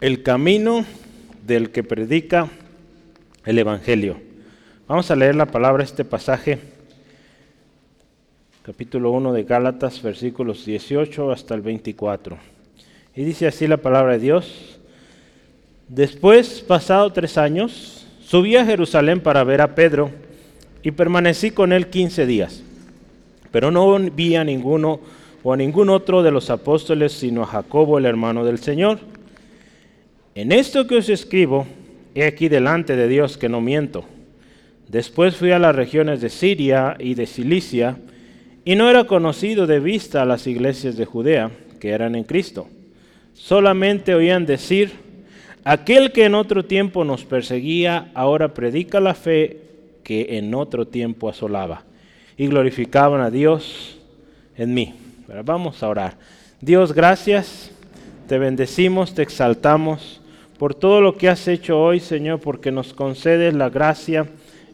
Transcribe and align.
el 0.00 0.22
camino 0.22 0.84
del 1.44 1.70
que 1.70 1.82
predica 1.82 2.48
el 3.44 3.58
Evangelio. 3.58 4.16
Vamos 4.86 5.10
a 5.10 5.16
leer 5.16 5.34
la 5.34 5.46
palabra, 5.46 5.82
este 5.82 6.04
pasaje, 6.04 6.60
capítulo 8.62 9.10
1 9.10 9.32
de 9.32 9.42
Gálatas, 9.42 10.00
versículos 10.00 10.64
18 10.64 11.32
hasta 11.32 11.54
el 11.54 11.62
24. 11.62 12.38
Y 13.16 13.24
dice 13.24 13.48
así 13.48 13.66
la 13.66 13.78
palabra 13.78 14.12
de 14.12 14.20
Dios. 14.20 14.78
Después, 15.88 16.60
pasado 16.60 17.12
tres 17.12 17.36
años, 17.36 18.06
subí 18.20 18.54
a 18.56 18.64
Jerusalén 18.64 19.20
para 19.20 19.42
ver 19.42 19.60
a 19.60 19.74
Pedro 19.74 20.10
y 20.84 20.92
permanecí 20.92 21.50
con 21.50 21.72
él 21.72 21.88
quince 21.88 22.24
días. 22.24 22.62
Pero 23.50 23.72
no 23.72 23.98
vi 23.98 24.36
a 24.36 24.44
ninguno 24.44 25.00
o 25.42 25.52
a 25.52 25.56
ningún 25.56 25.88
otro 25.88 26.22
de 26.22 26.30
los 26.30 26.50
apóstoles, 26.50 27.12
sino 27.12 27.42
a 27.42 27.46
Jacobo, 27.46 27.98
el 27.98 28.06
hermano 28.06 28.44
del 28.44 28.58
Señor. 28.58 29.17
En 30.34 30.52
esto 30.52 30.86
que 30.86 30.96
os 30.96 31.08
escribo, 31.08 31.66
he 32.14 32.24
aquí 32.24 32.48
delante 32.48 32.96
de 32.96 33.08
Dios 33.08 33.36
que 33.36 33.48
no 33.48 33.60
miento. 33.60 34.04
Después 34.88 35.36
fui 35.36 35.50
a 35.52 35.58
las 35.58 35.74
regiones 35.74 36.20
de 36.20 36.30
Siria 36.30 36.96
y 36.98 37.14
de 37.14 37.26
Cilicia, 37.26 37.98
y 38.64 38.76
no 38.76 38.90
era 38.90 39.04
conocido 39.04 39.66
de 39.66 39.80
vista 39.80 40.22
a 40.22 40.26
las 40.26 40.46
iglesias 40.46 40.96
de 40.96 41.06
Judea 41.06 41.50
que 41.80 41.90
eran 41.90 42.14
en 42.14 42.24
Cristo. 42.24 42.68
Solamente 43.34 44.14
oían 44.14 44.46
decir, 44.46 44.92
aquel 45.64 46.12
que 46.12 46.24
en 46.24 46.34
otro 46.34 46.64
tiempo 46.64 47.04
nos 47.04 47.24
perseguía, 47.24 48.10
ahora 48.14 48.52
predica 48.52 49.00
la 49.00 49.14
fe 49.14 49.58
que 50.02 50.38
en 50.38 50.54
otro 50.54 50.86
tiempo 50.86 51.28
asolaba. 51.28 51.84
Y 52.36 52.46
glorificaban 52.46 53.20
a 53.20 53.30
Dios 53.30 53.98
en 54.56 54.74
mí. 54.74 54.94
vamos 55.44 55.82
a 55.82 55.88
orar. 55.88 56.16
Dios, 56.60 56.92
gracias. 56.92 57.70
Te 58.28 58.38
bendecimos, 58.38 59.14
te 59.14 59.22
exaltamos 59.22 60.20
por 60.58 60.74
todo 60.74 61.00
lo 61.00 61.16
que 61.16 61.30
has 61.30 61.48
hecho 61.48 61.80
hoy, 61.80 61.98
Señor, 61.98 62.40
porque 62.40 62.70
nos 62.70 62.92
concedes 62.92 63.54
la 63.54 63.70
gracia, 63.70 64.26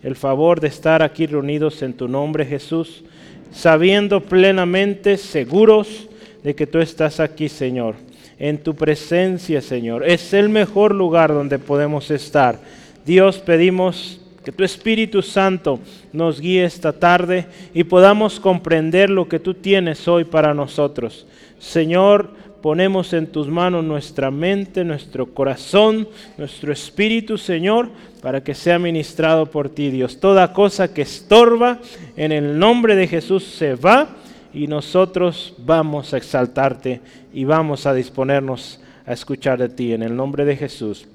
el 0.03 0.17
favor 0.17 0.61
de 0.61 0.67
estar 0.67 1.05
aquí 1.05 1.27
reunidos 1.27 1.81
en 1.83 1.93
tu 1.93 2.09
nombre, 2.09 2.45
Jesús, 2.45 3.05
sabiendo 3.53 4.21
plenamente, 4.21 5.17
seguros 5.17 6.09
de 6.43 6.57
que 6.57 6.67
tú 6.67 6.81
estás 6.81 7.21
aquí, 7.21 7.49
Señor, 7.49 7.95
en 8.41 8.59
tu 8.59 8.75
presencia, 8.75 9.61
Señor. 9.61 10.05
Es 10.05 10.35
el 10.35 10.49
mejor 10.49 10.93
lugar 10.93 11.33
donde 11.33 11.61
podemos 11.61 12.11
estar. 12.11 12.59
Dios, 13.07 13.39
pedimos 13.39 14.21
que 14.45 14.51
tu 14.51 14.65
Espíritu 14.65 15.23
Santo 15.23 15.79
nos 16.13 16.41
guíe 16.41 16.65
esta 16.65 16.93
tarde 16.93 17.47
y 17.73 17.85
podamos 17.85 18.41
comprender 18.41 19.11
lo 19.11 19.29
que 19.29 19.39
tú 19.39 19.55
tienes 19.55 20.09
hoy 20.09 20.25
para 20.25 20.55
nosotros. 20.55 21.25
Señor, 21.61 22.31
ponemos 22.65 23.13
en 23.13 23.27
tus 23.27 23.47
manos 23.47 23.85
nuestra 23.85 24.31
mente, 24.31 24.85
nuestro 24.85 25.35
corazón, 25.35 26.09
nuestro 26.39 26.73
espíritu, 26.73 27.37
Señor, 27.37 27.91
para 28.23 28.43
que 28.43 28.55
sea 28.55 28.79
ministrado 28.79 29.45
por 29.45 29.69
ti, 29.69 29.91
Dios. 29.91 30.19
Toda 30.19 30.55
cosa 30.55 30.95
que 30.95 31.03
estorba 31.03 31.79
en 32.17 32.33
el 32.33 32.59
nombre 32.59 32.97
de 32.97 33.07
Jesús 33.07 33.45
se 33.45 33.75
va 33.75 34.17
y 34.55 34.67
nosotros 34.67 35.53
vamos 35.59 36.15
a 36.15 36.17
exaltarte 36.17 37.03
y 37.35 37.45
vamos 37.45 37.85
a 37.85 37.93
disponernos 37.93 38.81
a 39.05 39.13
escuchar 39.13 39.59
de 39.59 39.69
ti 39.69 39.93
en 39.93 40.03
el 40.03 40.17
nombre 40.17 40.47
de 40.47 40.57
Jesús. 40.57 41.07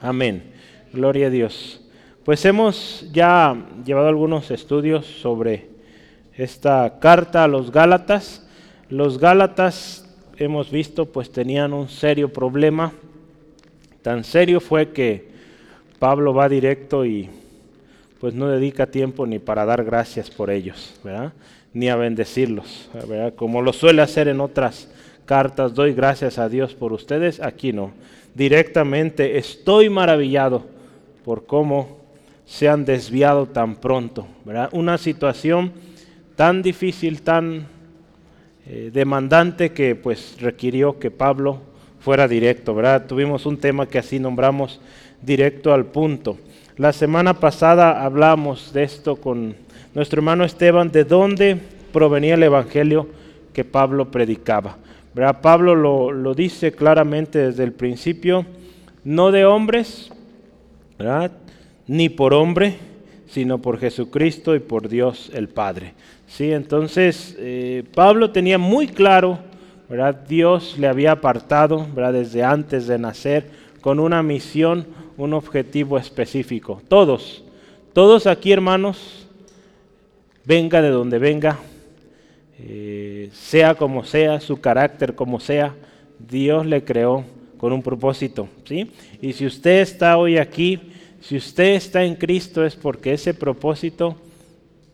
Amén. 0.00 0.52
Gloria 0.92 1.26
a 1.26 1.30
Dios. 1.30 1.80
Pues 2.24 2.44
hemos 2.44 3.10
ya 3.12 3.56
llevado 3.84 4.06
algunos 4.06 4.52
estudios 4.52 5.04
sobre 5.04 5.66
esta 6.36 7.00
carta 7.00 7.42
a 7.42 7.48
los 7.48 7.72
Gálatas. 7.72 8.46
Los 8.88 9.18
Gálatas 9.18 9.99
hemos 10.44 10.70
visto 10.70 11.06
pues 11.06 11.30
tenían 11.30 11.72
un 11.72 11.88
serio 11.88 12.32
problema. 12.32 12.92
Tan 14.02 14.24
serio 14.24 14.60
fue 14.60 14.90
que 14.90 15.28
Pablo 15.98 16.32
va 16.32 16.48
directo 16.48 17.04
y 17.04 17.28
pues 18.20 18.34
no 18.34 18.48
dedica 18.48 18.86
tiempo 18.86 19.26
ni 19.26 19.38
para 19.38 19.64
dar 19.64 19.84
gracias 19.84 20.30
por 20.30 20.50
ellos, 20.50 20.98
¿verdad? 21.04 21.32
ni 21.72 21.88
a 21.88 21.96
bendecirlos, 21.96 22.90
¿verdad? 23.06 23.34
como 23.34 23.62
lo 23.62 23.72
suele 23.72 24.02
hacer 24.02 24.28
en 24.28 24.40
otras 24.40 24.88
cartas, 25.24 25.74
doy 25.74 25.92
gracias 25.92 26.38
a 26.38 26.48
Dios 26.48 26.74
por 26.74 26.92
ustedes, 26.92 27.40
aquí 27.40 27.72
no. 27.72 27.92
Directamente 28.34 29.38
estoy 29.38 29.88
maravillado 29.88 30.64
por 31.24 31.46
cómo 31.46 31.98
se 32.46 32.68
han 32.68 32.84
desviado 32.84 33.46
tan 33.46 33.76
pronto, 33.76 34.26
¿verdad? 34.44 34.70
Una 34.72 34.98
situación 34.98 35.72
tan 36.34 36.62
difícil, 36.62 37.22
tan 37.22 37.66
eh, 38.72 38.90
demandante 38.92 39.72
que 39.72 39.96
pues 39.96 40.36
requirió 40.40 41.00
que 41.00 41.10
Pablo 41.10 41.58
fuera 41.98 42.28
directo, 42.28 42.72
¿verdad? 42.72 43.04
Tuvimos 43.08 43.44
un 43.44 43.56
tema 43.56 43.86
que 43.86 43.98
así 43.98 44.20
nombramos 44.20 44.80
directo 45.20 45.74
al 45.74 45.86
punto. 45.86 46.38
La 46.76 46.92
semana 46.92 47.34
pasada 47.34 48.04
hablamos 48.04 48.72
de 48.72 48.84
esto 48.84 49.16
con 49.16 49.56
nuestro 49.92 50.20
hermano 50.20 50.44
Esteban, 50.44 50.92
de 50.92 51.02
dónde 51.02 51.58
provenía 51.92 52.34
el 52.34 52.44
evangelio 52.44 53.08
que 53.52 53.64
Pablo 53.64 54.12
predicaba. 54.12 54.76
¿verdad? 55.14 55.40
Pablo 55.40 55.74
lo, 55.74 56.12
lo 56.12 56.34
dice 56.34 56.70
claramente 56.70 57.40
desde 57.40 57.64
el 57.64 57.72
principio, 57.72 58.46
no 59.02 59.32
de 59.32 59.46
hombres, 59.46 60.12
¿verdad? 60.96 61.32
ni 61.88 62.08
por 62.08 62.34
hombre, 62.34 62.76
sino 63.26 63.58
por 63.58 63.80
Jesucristo 63.80 64.54
y 64.54 64.60
por 64.60 64.88
Dios 64.88 65.28
el 65.34 65.48
Padre. 65.48 65.94
¿Sí? 66.30 66.52
Entonces, 66.52 67.34
eh, 67.38 67.82
Pablo 67.92 68.30
tenía 68.30 68.56
muy 68.56 68.86
claro, 68.86 69.40
¿verdad? 69.88 70.14
Dios 70.28 70.76
le 70.78 70.86
había 70.86 71.12
apartado 71.12 71.86
¿verdad? 71.92 72.12
desde 72.12 72.44
antes 72.44 72.86
de 72.86 72.98
nacer 72.98 73.50
con 73.80 73.98
una 73.98 74.22
misión, 74.22 74.86
un 75.16 75.34
objetivo 75.34 75.98
específico. 75.98 76.80
Todos, 76.88 77.42
todos 77.92 78.28
aquí 78.28 78.52
hermanos, 78.52 79.26
venga 80.44 80.80
de 80.80 80.90
donde 80.90 81.18
venga, 81.18 81.58
eh, 82.60 83.30
sea 83.32 83.74
como 83.74 84.04
sea, 84.04 84.40
su 84.40 84.60
carácter 84.60 85.16
como 85.16 85.40
sea, 85.40 85.74
Dios 86.18 86.64
le 86.64 86.84
creó 86.84 87.24
con 87.58 87.72
un 87.72 87.82
propósito. 87.82 88.48
¿sí? 88.64 88.88
Y 89.20 89.32
si 89.32 89.46
usted 89.46 89.80
está 89.80 90.16
hoy 90.16 90.38
aquí, 90.38 90.78
si 91.20 91.36
usted 91.36 91.74
está 91.74 92.04
en 92.04 92.14
Cristo 92.14 92.64
es 92.64 92.76
porque 92.76 93.14
ese 93.14 93.34
propósito 93.34 94.16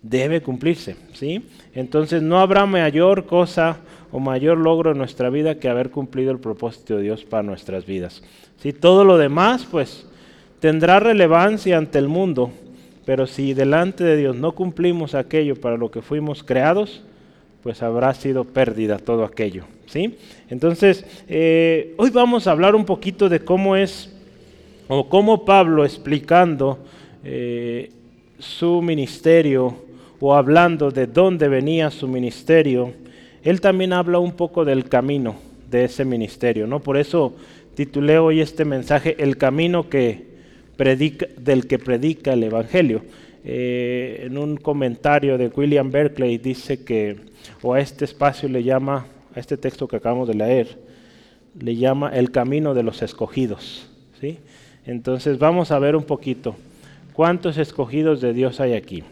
debe 0.03 0.43
cumplirse, 0.43 0.97
¿sí? 1.13 1.47
Entonces 1.75 2.23
no 2.23 2.39
habrá 2.39 2.67
mayor 2.67 3.27
cosa 3.27 3.79
o 4.13 4.21
mayor 4.21 4.59
logro 4.59 4.93
en 4.93 4.99
nuestra 4.99 5.31
vida 5.31 5.59
que 5.59 5.69
haber 5.69 5.91
cumplido 5.91 6.31
el 6.31 6.39
propósito 6.39 6.97
de 6.97 7.03
Dios 7.03 7.25
para 7.25 7.43
nuestras 7.43 7.87
vidas. 7.87 8.23
Si 8.59 8.73
todo 8.73 9.05
lo 9.05 9.19
demás 9.19 9.67
pues 9.71 10.07
tendrá 10.61 11.01
relevancia 11.01 11.77
ante 11.77 11.99
el 11.99 12.09
mundo, 12.09 12.51
pero 13.05 13.27
si 13.27 13.55
delante 13.55 14.05
de 14.05 14.17
Dios 14.17 14.37
no 14.37 14.53
cumplimos 14.53 15.15
aquello 15.15 15.57
para 15.57 15.77
lo 15.77 15.91
que 15.91 16.03
fuimos 16.03 16.43
creados, 16.43 17.03
pues 17.63 17.83
habrá 17.83 18.15
sido 18.15 18.45
pérdida 18.45 18.99
todo 18.99 19.25
aquello, 19.25 19.65
¿sí? 19.87 20.17
Entonces, 20.51 21.05
eh, 21.29 21.95
hoy 21.97 22.11
vamos 22.11 22.47
a 22.47 22.53
hablar 22.53 22.77
un 22.77 22.85
poquito 22.85 23.29
de 23.29 23.41
cómo 23.41 23.75
es 23.75 24.13
o 24.89 25.09
cómo 25.09 25.45
Pablo 25.45 25.85
explicando 25.85 26.79
eh, 27.25 27.91
su 28.39 28.83
ministerio 28.83 29.86
o 30.21 30.35
hablando 30.35 30.91
de 30.91 31.07
dónde 31.07 31.49
venía 31.49 31.91
su 31.91 32.09
ministerio, 32.09 32.93
él 33.43 33.61
también 33.61 33.93
habla 33.93 34.19
un 34.19 34.33
poco 34.33 34.65
del 34.65 34.89
camino 34.89 35.37
de 35.71 35.85
ese 35.85 36.05
ministerio, 36.05 36.67
¿no? 36.67 36.81
Por 36.81 36.97
eso 36.97 37.35
titulé 37.75 38.19
hoy 38.19 38.41
este 38.41 38.65
mensaje 38.65 39.17
El 39.23 39.37
camino 39.37 39.89
que 39.89 40.37
del 40.77 41.67
que 41.67 41.79
predica 41.79 42.35
el 42.35 42.43
Evangelio. 42.43 43.03
Eh, 43.45 44.25
en 44.27 44.37
un 44.37 44.57
comentario 44.57 45.39
de 45.39 45.49
William 45.49 45.91
Berkeley 45.91 46.37
dice 46.37 46.85
que, 46.85 47.17
o 47.63 47.75
a 47.75 47.81
este 47.81 48.05
espacio 48.05 48.49
le 48.49 48.63
llama, 48.63 49.07
a 49.35 49.41
este 49.41 49.57
texto 49.57 49.87
que 49.87 49.97
acabamos 49.97 50.29
de 50.29 50.35
leer, 50.35 50.79
le 51.59 51.77
llama 51.77 52.11
el 52.11 52.31
camino 52.31 52.75
de 52.75 52.83
los 52.83 53.03
escogidos. 53.03 53.89
¿sí? 54.21 54.39
Entonces 54.85 55.39
vamos 55.39 55.71
a 55.71 55.79
ver 55.79 55.97
un 55.97 56.05
poquito 56.05 56.57
cuántos 57.13 57.57
escogidos 57.57 58.21
de 58.21 58.33
Dios 58.33 58.61
hay 58.61 58.75
aquí. 58.75 59.05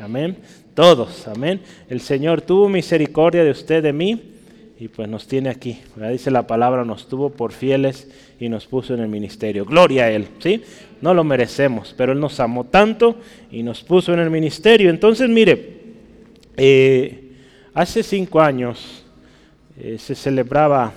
Amén. 0.00 0.38
Todos, 0.74 1.28
amén. 1.28 1.60
El 1.88 2.00
Señor 2.00 2.40
tuvo 2.40 2.68
misericordia 2.68 3.44
de 3.44 3.50
usted, 3.50 3.82
de 3.82 3.92
mí, 3.92 4.20
y 4.78 4.88
pues 4.88 5.08
nos 5.10 5.26
tiene 5.26 5.50
aquí. 5.50 5.78
Dice 6.10 6.30
la 6.30 6.46
palabra, 6.46 6.86
nos 6.86 7.06
tuvo 7.06 7.28
por 7.28 7.52
fieles 7.52 8.08
y 8.38 8.48
nos 8.48 8.66
puso 8.66 8.94
en 8.94 9.00
el 9.00 9.08
ministerio. 9.08 9.66
Gloria 9.66 10.04
a 10.04 10.10
Él, 10.10 10.28
¿sí? 10.38 10.62
No 11.02 11.12
lo 11.12 11.22
merecemos, 11.22 11.94
pero 11.96 12.12
Él 12.12 12.20
nos 12.20 12.40
amó 12.40 12.64
tanto 12.64 13.16
y 13.50 13.62
nos 13.62 13.82
puso 13.82 14.14
en 14.14 14.20
el 14.20 14.30
ministerio. 14.30 14.88
Entonces, 14.88 15.28
mire, 15.28 15.80
eh, 16.56 17.32
hace 17.74 18.02
cinco 18.02 18.40
años 18.40 19.04
eh, 19.78 19.98
se 19.98 20.14
celebraba 20.14 20.94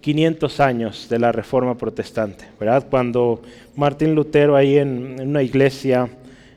500 0.00 0.60
eh, 0.60 0.62
años 0.62 1.08
de 1.10 1.18
la 1.18 1.30
Reforma 1.30 1.76
Protestante, 1.76 2.46
¿verdad? 2.58 2.86
Cuando 2.88 3.42
Martín 3.76 4.14
Lutero 4.14 4.56
ahí 4.56 4.78
en, 4.78 5.20
una 5.20 5.42
iglesia, 5.42 6.08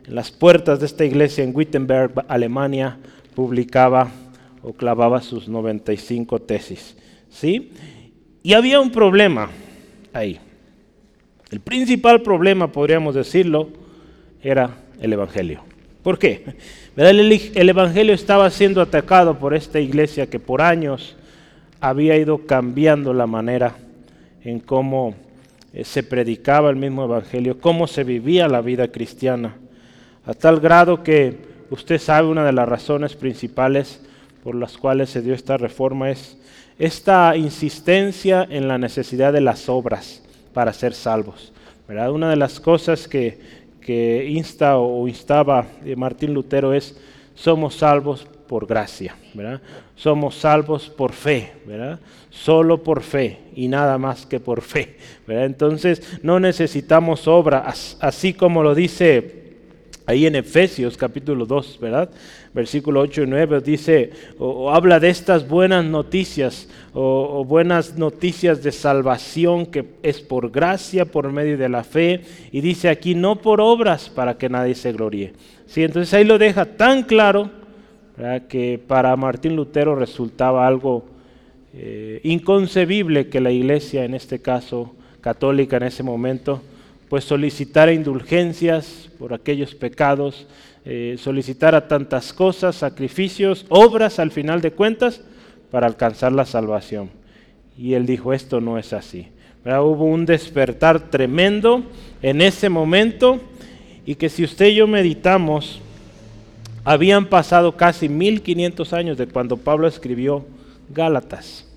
en 0.07 0.15
las 0.15 0.31
puertas 0.31 0.79
de 0.79 0.85
esta 0.85 1.05
iglesia 1.05 1.43
en 1.43 1.55
Wittenberg, 1.55 2.25
Alemania, 2.27 2.97
publicaba 3.33 4.09
o 4.61 4.73
clavaba 4.73 5.21
sus 5.21 5.47
95 5.47 6.41
tesis, 6.41 6.97
¿sí? 7.29 7.71
Y 8.41 8.53
había 8.53 8.79
un 8.79 8.91
problema, 8.91 9.49
ahí. 10.13 10.39
El 11.51 11.59
principal 11.59 12.21
problema, 12.21 12.71
podríamos 12.71 13.15
decirlo, 13.15 13.69
era 14.41 14.77
el 14.99 15.13
Evangelio. 15.13 15.61
¿Por 16.03 16.19
qué? 16.19 16.43
El, 16.95 17.69
Evangelio 17.69 18.13
estaba 18.13 18.49
siendo 18.49 18.81
atacado 18.81 19.39
por 19.39 19.53
esta 19.53 19.79
iglesia 19.79 20.29
que 20.29 20.39
por 20.39 20.61
años 20.61 21.15
había 21.81 22.17
ido 22.17 22.45
cambiando 22.45 23.13
la 23.13 23.27
manera 23.27 23.75
en 24.43 24.59
cómo 24.59 25.15
eh, 25.73 25.83
se 25.83 26.03
predicaba 26.03 26.69
el 26.69 26.75
mismo 26.75 27.03
Evangelio, 27.05 27.59
cómo 27.59 27.87
se 27.87 28.03
vivía 28.03 28.47
la 28.47 28.61
vida 28.61 28.87
cristiana, 28.89 29.55
a 30.25 30.33
tal 30.33 30.59
grado 30.59 31.03
que 31.03 31.37
usted 31.69 31.99
sabe 31.99 32.27
una 32.27 32.45
de 32.45 32.53
las 32.53 32.67
razones 32.67 33.15
principales 33.15 34.01
por 34.43 34.55
las 34.55 34.77
cuales 34.77 35.09
se 35.09 35.21
dio 35.21 35.33
esta 35.33 35.57
reforma 35.57 36.09
es 36.09 36.37
esta 36.77 37.35
insistencia 37.35 38.45
en 38.49 38.67
la 38.67 38.77
necesidad 38.77 39.31
de 39.33 39.41
las 39.41 39.69
obras 39.69 40.21
para 40.53 40.73
ser 40.73 40.93
salvos. 40.93 41.53
¿verdad? 41.87 42.11
Una 42.11 42.29
de 42.29 42.35
las 42.35 42.59
cosas 42.59 43.07
que, 43.07 43.39
que 43.81 44.27
insta 44.29 44.77
o 44.77 45.07
instaba 45.07 45.67
eh, 45.85 45.95
Martín 45.95 46.33
Lutero 46.33 46.73
es 46.73 46.97
somos 47.35 47.75
salvos 47.75 48.27
por 48.47 48.67
gracia, 48.67 49.15
¿verdad? 49.33 49.59
Somos 49.95 50.35
salvos 50.35 50.89
por 50.89 51.11
fe, 51.13 51.53
¿verdad? 51.65 51.99
Solo 52.29 52.83
por 52.83 53.01
fe 53.01 53.39
y 53.55 53.67
nada 53.67 53.97
más 53.97 54.25
que 54.25 54.39
por 54.39 54.61
fe, 54.61 54.97
¿verdad? 55.27 55.45
Entonces 55.45 56.19
no 56.21 56.39
necesitamos 56.39 57.27
obra, 57.27 57.65
así 57.99 58.33
como 58.33 58.63
lo 58.63 58.75
dice 58.75 59.44
ahí 60.05 60.25
en 60.25 60.35
Efesios 60.35 60.97
capítulo 60.97 61.45
2, 61.45 61.79
¿verdad? 61.81 62.09
Versículo 62.53 63.01
8 63.01 63.23
y 63.23 63.27
9 63.27 63.61
dice, 63.61 64.11
o, 64.37 64.71
habla 64.71 64.99
de 64.99 65.09
estas 65.09 65.47
buenas 65.47 65.83
noticias, 65.85 66.69
o, 66.93 67.43
buenas 67.43 67.97
noticias 67.97 68.61
de 68.63 68.71
salvación 68.71 69.65
que 69.65 69.85
es 70.03 70.21
por 70.21 70.51
gracia, 70.51 71.05
por 71.05 71.31
medio 71.31 71.57
de 71.57 71.69
la 71.69 71.83
fe, 71.83 72.21
y 72.51 72.61
dice 72.61 72.89
aquí, 72.89 73.15
no 73.15 73.37
por 73.41 73.61
obras 73.61 74.09
para 74.09 74.37
que 74.37 74.49
nadie 74.49 74.75
se 74.75 74.91
gloríe. 74.91 75.33
¿Sí? 75.65 75.83
Entonces 75.83 76.13
ahí 76.13 76.23
lo 76.23 76.37
deja 76.37 76.65
tan 76.65 77.03
claro 77.03 77.49
que 78.47 78.79
para 78.87 79.13
Martín 79.17 79.57
Lutero 79.57 79.95
resultaba 79.95 80.65
algo 80.65 81.03
eh, 81.73 82.21
inconcebible 82.23 83.27
que 83.27 83.41
la 83.41 83.51
iglesia, 83.51 84.05
en 84.05 84.13
este 84.13 84.39
caso 84.39 84.95
católica 85.19 85.75
en 85.77 85.83
ese 85.83 86.03
momento, 86.03 86.61
pues 87.09 87.23
solicitara 87.23 87.93
indulgencias 87.93 89.09
por 89.19 89.33
aquellos 89.33 89.75
pecados, 89.75 90.47
eh, 90.85 91.15
solicitara 91.17 91.87
tantas 91.87 92.33
cosas, 92.33 92.75
sacrificios, 92.75 93.65
obras 93.69 94.19
al 94.19 94.31
final 94.31 94.61
de 94.61 94.71
cuentas 94.71 95.21
para 95.71 95.87
alcanzar 95.87 96.31
la 96.31 96.45
salvación. 96.45 97.09
Y 97.77 97.93
él 97.93 98.05
dijo, 98.05 98.33
esto 98.33 98.61
no 98.61 98.77
es 98.77 98.93
así. 98.93 99.27
Hubo 99.65 100.05
un 100.05 100.25
despertar 100.25 101.09
tremendo 101.09 101.83
en 102.21 102.41
ese 102.41 102.69
momento 102.69 103.41
y 104.05 104.15
que 104.15 104.29
si 104.29 104.43
usted 104.43 104.67
y 104.67 104.75
yo 104.75 104.87
meditamos, 104.87 105.81
habían 106.83 107.25
pasado 107.25 107.75
casi 107.75 108.07
1500 108.07 108.93
años 108.93 109.17
de 109.17 109.27
cuando 109.27 109.57
Pablo 109.57 109.87
escribió 109.87 110.45
Gálatas. 110.89 111.67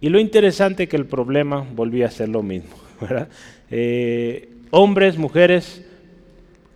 Y 0.00 0.08
lo 0.08 0.20
interesante 0.20 0.88
que 0.88 0.96
el 0.96 1.06
problema 1.06 1.66
volvía 1.74 2.06
a 2.06 2.10
ser 2.10 2.28
lo 2.28 2.42
mismo. 2.42 2.70
Eh, 3.74 4.50
hombres, 4.70 5.16
mujeres, 5.16 5.82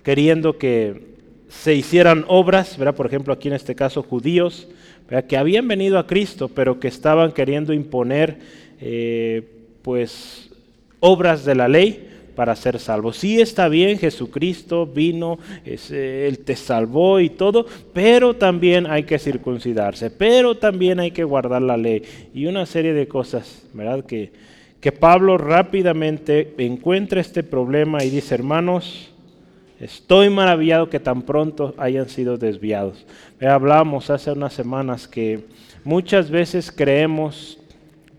queriendo 0.02 0.56
que 0.56 1.02
se 1.50 1.74
hicieran 1.74 2.24
obras, 2.26 2.78
¿verdad? 2.78 2.94
por 2.94 3.04
ejemplo 3.06 3.34
aquí 3.34 3.48
en 3.48 3.54
este 3.54 3.74
caso 3.74 4.02
judíos, 4.02 4.66
que 5.28 5.36
habían 5.36 5.68
venido 5.68 5.98
a 5.98 6.06
Cristo, 6.06 6.48
pero 6.48 6.80
que 6.80 6.88
estaban 6.88 7.32
queriendo 7.32 7.74
imponer 7.74 8.38
eh, 8.80 9.46
pues 9.82 10.50
obras 10.98 11.44
de 11.44 11.54
la 11.54 11.68
ley 11.68 12.08
para 12.34 12.56
ser 12.56 12.78
salvos. 12.78 13.18
Sí 13.18 13.42
está 13.42 13.68
bien, 13.68 13.98
Jesucristo 13.98 14.86
vino, 14.86 15.38
Él 15.64 16.38
te 16.44 16.56
salvó 16.56 17.20
y 17.20 17.28
todo, 17.28 17.66
pero 17.92 18.34
también 18.34 18.86
hay 18.86 19.04
que 19.04 19.18
circuncidarse, 19.18 20.10
pero 20.10 20.56
también 20.56 20.98
hay 20.98 21.10
que 21.10 21.24
guardar 21.24 21.60
la 21.60 21.76
ley 21.76 22.02
y 22.34 22.46
una 22.46 22.64
serie 22.64 22.94
de 22.94 23.06
cosas, 23.06 23.66
¿verdad? 23.74 24.02
Que, 24.04 24.32
que 24.80 24.92
Pablo 24.92 25.38
rápidamente 25.38 26.54
encuentra 26.58 27.20
este 27.20 27.42
problema 27.42 28.04
y 28.04 28.10
dice, 28.10 28.34
hermanos, 28.34 29.10
estoy 29.80 30.30
maravillado 30.30 30.90
que 30.90 31.00
tan 31.00 31.22
pronto 31.22 31.74
hayan 31.78 32.08
sido 32.08 32.36
desviados. 32.36 33.06
Hablamos 33.40 34.10
hace 34.10 34.32
unas 34.32 34.52
semanas 34.52 35.08
que 35.08 35.44
muchas 35.84 36.30
veces 36.30 36.70
creemos, 36.70 37.58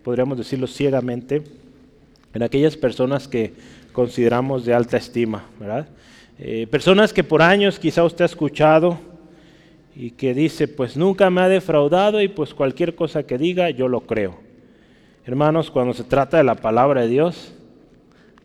podríamos 0.04 0.38
decirlo 0.38 0.68
ciegamente, 0.68 1.44
en 2.34 2.44
aquellas 2.44 2.76
personas 2.76 3.28
que 3.28 3.54
consideramos 3.94 4.66
de 4.66 4.74
alta 4.74 4.98
estima, 4.98 5.46
¿verdad? 5.60 5.88
Eh, 6.40 6.68
personas 6.70 7.14
que 7.14 7.24
por 7.24 7.42
años 7.42 7.80
quizá 7.80 8.04
usted 8.04 8.24
ha 8.24 8.28
escuchado 8.28 9.00
y 9.96 10.12
que 10.12 10.36
dice, 10.36 10.68
pues 10.68 10.96
nunca 10.96 11.32
me 11.32 11.42
ha 11.42 11.50
defraudado 11.50 12.22
y 12.22 12.28
pues 12.28 12.54
cualquier 12.54 12.94
cosa 12.94 13.24
que 13.24 13.40
diga 13.40 13.72
yo 13.72 13.88
lo 13.88 14.02
creo. 14.02 14.47
Hermanos, 15.28 15.70
cuando 15.70 15.94
se 15.94 16.06
trata 16.06 16.38
de 16.38 16.46
la 16.46 16.56
palabra 16.56 17.02
de 17.02 17.10
Dios, 17.10 17.52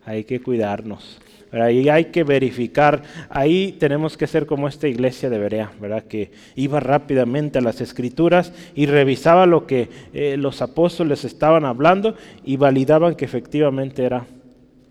hay 0.05 0.25
que 0.25 0.41
cuidarnos. 0.41 1.17
Ahí 1.53 1.87
hay 1.87 2.05
que 2.05 2.25
verificar, 2.25 3.03
ahí 3.29 3.77
tenemos 3.79 4.17
que 4.17 4.27
ser 4.27 4.45
como 4.45 4.67
esta 4.67 4.89
iglesia 4.89 5.29
de 5.29 5.37
Berea, 5.37 5.71
¿verdad? 5.79 6.03
que 6.03 6.31
iba 6.55 6.81
rápidamente 6.81 7.59
a 7.59 7.61
las 7.61 7.79
escrituras 7.79 8.51
y 8.75 8.87
revisaba 8.87 9.45
lo 9.45 9.65
que 9.65 9.87
eh, 10.13 10.35
los 10.35 10.61
apóstoles 10.61 11.23
estaban 11.23 11.63
hablando 11.63 12.15
y 12.43 12.57
validaban 12.57 13.15
que 13.15 13.23
efectivamente 13.23 14.03
era 14.03 14.25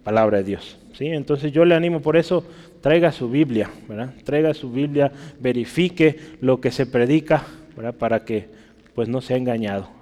palabra 0.03 0.39
de 0.39 0.45
Dios. 0.45 0.79
¿sí? 0.95 1.09
Entonces 1.09 1.53
yo 1.53 1.67
le 1.67 1.75
animo 1.75 2.01
por 2.01 2.17
eso, 2.17 2.43
traiga 2.81 3.13
su 3.13 3.29
Biblia, 3.29 3.69
¿verdad? 3.87 4.15
traiga 4.25 4.55
su 4.55 4.71
Biblia, 4.71 5.13
verifique 5.41 6.17
lo 6.41 6.59
que 6.59 6.71
se 6.71 6.87
predica 6.87 7.45
¿verdad? 7.77 7.95
para 7.95 8.25
que 8.25 8.49
pues 8.95 9.09
no 9.11 9.21
sea 9.21 9.37
engañado. 9.37 10.02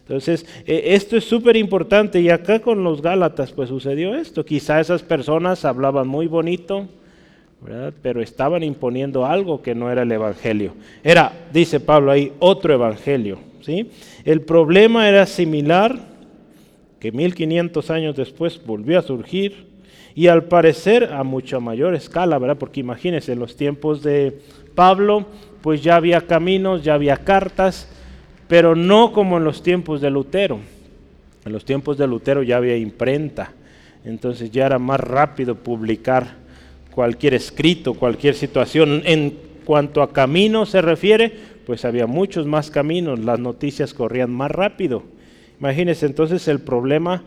Entonces, 0.00 0.46
eh, 0.66 0.82
esto 0.86 1.16
es 1.16 1.24
súper 1.24 1.56
importante 1.56 2.20
y 2.20 2.30
acá 2.30 2.60
con 2.60 2.84
los 2.84 3.02
Gálatas 3.02 3.52
pues 3.52 3.68
sucedió 3.68 4.14
esto. 4.14 4.44
Quizá 4.44 4.80
esas 4.80 5.02
personas 5.02 5.64
hablaban 5.64 6.08
muy 6.08 6.26
bonito, 6.26 6.86
pero 8.02 8.22
estaban 8.22 8.62
imponiendo 8.62 9.26
algo 9.26 9.62
que 9.62 9.74
no 9.74 9.90
era 9.90 10.02
el 10.02 10.12
Evangelio. 10.12 10.72
Era, 11.04 11.32
dice 11.52 11.80
Pablo 11.80 12.10
ahí, 12.10 12.32
otro 12.38 12.72
Evangelio. 12.72 13.38
¿sí? 13.60 13.90
El 14.24 14.42
problema 14.42 15.08
era 15.08 15.26
similar, 15.26 15.98
que 16.98 17.12
1500 17.12 17.90
años 17.90 18.16
después 18.16 18.60
volvió 18.64 18.98
a 18.98 19.02
surgir 19.02 19.66
y 20.14 20.26
al 20.26 20.44
parecer 20.44 21.12
a 21.12 21.22
mucha 21.24 21.60
mayor 21.60 21.94
escala, 21.94 22.38
¿verdad? 22.38 22.58
Porque 22.58 22.80
imagínense, 22.80 23.32
en 23.32 23.38
los 23.38 23.56
tiempos 23.56 24.02
de 24.02 24.38
Pablo, 24.74 25.26
pues 25.62 25.82
ya 25.82 25.96
había 25.96 26.22
caminos, 26.22 26.82
ya 26.82 26.94
había 26.94 27.16
cartas, 27.16 27.88
pero 28.50 28.74
no 28.74 29.12
como 29.12 29.38
en 29.38 29.44
los 29.44 29.62
tiempos 29.62 30.00
de 30.00 30.10
Lutero. 30.10 30.58
En 31.44 31.52
los 31.52 31.64
tiempos 31.64 31.96
de 31.96 32.08
Lutero 32.08 32.42
ya 32.42 32.56
había 32.56 32.76
imprenta, 32.76 33.52
entonces 34.04 34.50
ya 34.50 34.66
era 34.66 34.80
más 34.80 34.98
rápido 34.98 35.54
publicar 35.54 36.34
cualquier 36.90 37.34
escrito, 37.34 37.94
cualquier 37.94 38.34
situación. 38.34 39.02
En 39.04 39.38
cuanto 39.64 40.02
a 40.02 40.12
camino 40.12 40.66
se 40.66 40.82
refiere, 40.82 41.32
pues 41.64 41.84
había 41.84 42.08
muchos 42.08 42.44
más 42.44 42.72
caminos, 42.72 43.20
las 43.20 43.38
noticias 43.38 43.94
corrían 43.94 44.32
más 44.32 44.50
rápido. 44.50 45.04
Imagínense 45.60 46.06
entonces 46.06 46.48
el 46.48 46.58
problema 46.58 47.22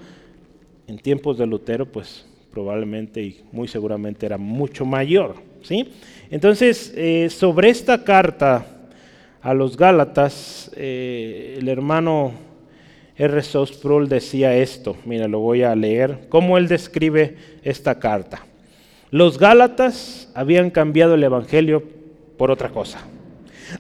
en 0.88 1.00
tiempos 1.00 1.38
de 1.38 1.48
Lutero, 1.48 1.86
pues 1.86 2.26
probablemente 2.52 3.24
y 3.24 3.42
muy 3.54 3.70
seguramente 3.70 4.26
era 4.26 4.38
mucho 4.38 4.84
mayor. 4.84 5.36
¿sí? 5.62 5.90
Entonces, 6.30 6.94
eh, 6.98 7.30
sobre 7.30 7.70
esta 7.70 8.04
carta 8.04 8.73
a 9.44 9.54
los 9.54 9.76
Gálatas, 9.76 10.72
eh, 10.78 11.58
el 11.60 11.68
hermano 11.68 12.32
R. 13.18 13.44
Sproul 13.44 14.08
decía 14.08 14.56
esto, 14.56 14.96
mira, 15.06 15.28
lo 15.28 15.40
voy 15.40 15.64
a 15.64 15.76
leer, 15.76 16.28
cómo 16.30 16.58
él 16.58 16.70
describe 16.70 17.36
esta 17.62 18.00
carta. 18.00 18.46
Los 19.12 19.38
Gálatas 19.38 20.32
habían 20.34 20.72
cambiado 20.72 21.16
el 21.16 21.24
Evangelio 21.24 21.84
por 22.38 22.52
otra 22.52 22.70
cosa. 22.70 23.06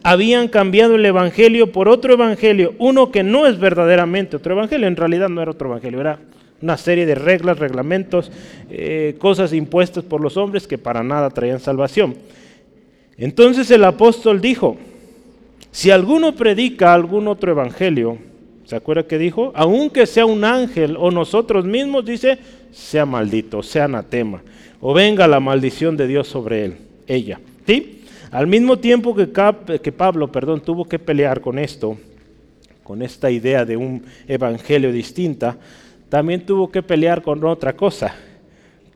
Habían 0.03 0.49
cambiado 0.49 0.95
el 0.95 1.05
Evangelio 1.05 1.71
por 1.71 1.87
otro 1.87 2.13
Evangelio, 2.13 2.75
uno 2.77 3.09
que 3.09 3.23
no 3.23 3.47
es 3.47 3.57
verdaderamente 3.57 4.35
otro 4.35 4.53
Evangelio, 4.53 4.87
en 4.87 4.97
realidad 4.97 5.29
no 5.29 5.41
era 5.41 5.51
otro 5.51 5.69
Evangelio, 5.69 6.01
era 6.01 6.19
una 6.61 6.75
serie 6.75 7.05
de 7.05 7.15
reglas, 7.15 7.57
reglamentos, 7.57 8.31
eh, 8.69 9.15
cosas 9.17 9.53
impuestas 9.53 10.03
por 10.03 10.19
los 10.19 10.35
hombres 10.35 10.67
que 10.67 10.77
para 10.77 11.03
nada 11.03 11.29
traían 11.29 11.61
salvación. 11.61 12.15
Entonces 13.17 13.71
el 13.71 13.83
apóstol 13.85 14.41
dijo, 14.41 14.77
si 15.73 15.89
alguno 15.89 16.35
predica 16.35 16.93
algún 16.93 17.27
otro 17.27 17.49
evangelio, 17.49 18.19
¿se 18.63 18.75
acuerda 18.75 19.07
que 19.07 19.17
dijo? 19.17 19.51
Aunque 19.55 20.05
sea 20.05 20.23
un 20.23 20.43
ángel 20.43 20.95
o 20.99 21.09
nosotros 21.09 21.65
mismos, 21.65 22.05
dice, 22.05 22.37
sea 22.71 23.07
maldito, 23.07 23.63
sea 23.63 23.85
anatema, 23.85 24.43
o 24.79 24.93
venga 24.93 25.27
la 25.27 25.39
maldición 25.39 25.97
de 25.97 26.05
Dios 26.05 26.27
sobre 26.27 26.65
él, 26.65 26.77
ella. 27.07 27.39
¿Sí? 27.65 28.03
Al 28.29 28.45
mismo 28.45 28.77
tiempo 28.77 29.15
que, 29.15 29.31
que 29.81 29.91
Pablo, 29.91 30.31
perdón, 30.31 30.61
tuvo 30.61 30.85
que 30.85 30.99
pelear 30.99 31.41
con 31.41 31.57
esto, 31.57 31.97
con 32.83 33.01
esta 33.01 33.31
idea 33.31 33.65
de 33.65 33.75
un 33.75 34.03
evangelio 34.27 34.91
distinta, 34.91 35.57
también 36.07 36.45
tuvo 36.45 36.69
que 36.69 36.83
pelear 36.83 37.23
con 37.23 37.43
otra 37.43 37.75
cosa, 37.75 38.13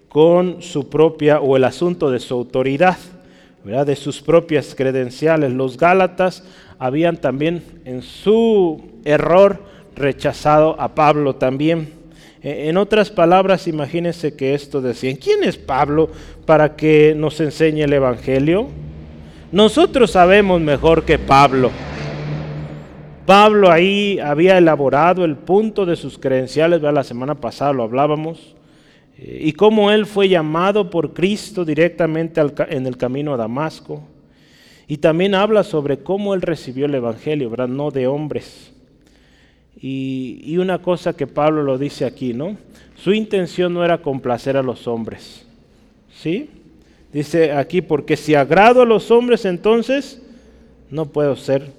con 0.10 0.62
su 0.62 0.88
propia 0.90 1.40
o 1.40 1.58
el 1.58 1.64
asunto 1.64 2.12
de 2.12 2.20
su 2.20 2.36
autoridad, 2.36 2.98
de 3.68 3.96
sus 3.96 4.22
propias 4.22 4.74
credenciales. 4.74 5.52
Los 5.52 5.78
Gálatas 5.78 6.44
habían 6.80 7.18
también 7.18 7.64
en 7.86 8.02
su 8.02 8.82
error 9.06 9.62
rechazado 9.96 10.80
a 10.80 10.94
Pablo 10.94 11.36
también. 11.36 11.90
E, 12.42 12.70
en 12.70 12.78
otras 12.78 13.10
palabras, 13.10 13.68
imagínense 13.68 14.36
que 14.36 14.54
esto 14.54 14.82
decían, 14.82 15.16
¿quién 15.16 15.44
es 15.44 15.58
Pablo 15.58 16.10
para 16.46 16.76
que 16.76 17.14
nos 17.16 17.40
enseñe 17.40 17.82
el 17.82 17.94
Evangelio? 17.94 18.68
Nosotros 19.52 20.12
sabemos 20.12 20.62
mejor 20.62 21.04
que 21.04 21.18
Pablo. 21.18 21.72
Pablo 23.26 23.70
ahí 23.70 24.20
había 24.20 24.58
elaborado 24.58 25.26
el 25.26 25.36
punto 25.36 25.86
de 25.86 25.98
sus 25.98 26.18
credenciales, 26.18 26.82
la 26.82 27.04
semana 27.04 27.36
pasada 27.36 27.74
lo 27.74 27.84
hablábamos, 27.84 28.56
eh, 29.18 29.40
y 29.42 29.52
cómo 29.54 29.92
él 29.92 30.06
fue 30.06 30.30
llamado 30.30 30.90
por 30.90 31.14
Cristo 31.14 31.66
directamente 31.66 32.42
en 32.70 32.88
el 32.88 32.98
camino 32.98 33.34
a 33.34 33.38
Damasco. 33.38 34.02
Y 34.88 34.98
también 34.98 35.36
habla 35.36 35.63
sobre 35.63 36.00
cómo 36.00 36.34
él 36.34 36.41
recibió 36.41 36.86
el 36.86 36.96
Evangelio, 36.96 37.50
¿verdad? 37.50 37.67
No 37.67 37.91
de 37.91 38.08
hombres. 38.08 38.72
Y, 39.79 40.58
una 40.58 40.79
cosa 40.79 41.13
que 41.13 41.27
Pablo 41.27 41.62
lo 41.62 41.77
dice 41.77 42.06
aquí, 42.06 42.34
¿no? 42.34 42.58
Su 42.96 43.13
intención 43.13 43.74
no 43.74 43.86
era 43.86 44.01
complacer 44.01 44.58
a 44.58 44.63
los 44.63 44.88
hombres. 44.88 45.46
¿Sí? 46.20 46.50
Dice 47.13 47.51
aquí, 47.51 47.82
porque 47.82 48.17
si 48.17 48.34
agrado 48.34 48.82
a 48.82 48.86
los 48.86 49.12
hombres, 49.12 49.46
entonces 49.46 50.22
no 50.89 51.06
puedo 51.06 51.36
ser 51.36 51.72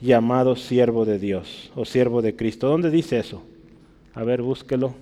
llamado 0.00 0.54
siervo 0.54 1.04
de 1.04 1.18
Dios 1.18 1.72
o 1.74 1.84
siervo 1.84 2.22
de 2.22 2.36
Cristo. 2.36 2.68
¿Dónde 2.68 2.90
dice 2.90 3.18
eso? 3.18 3.42
A 4.14 4.22
ver, 4.22 4.42
búsquelo. 4.42 4.94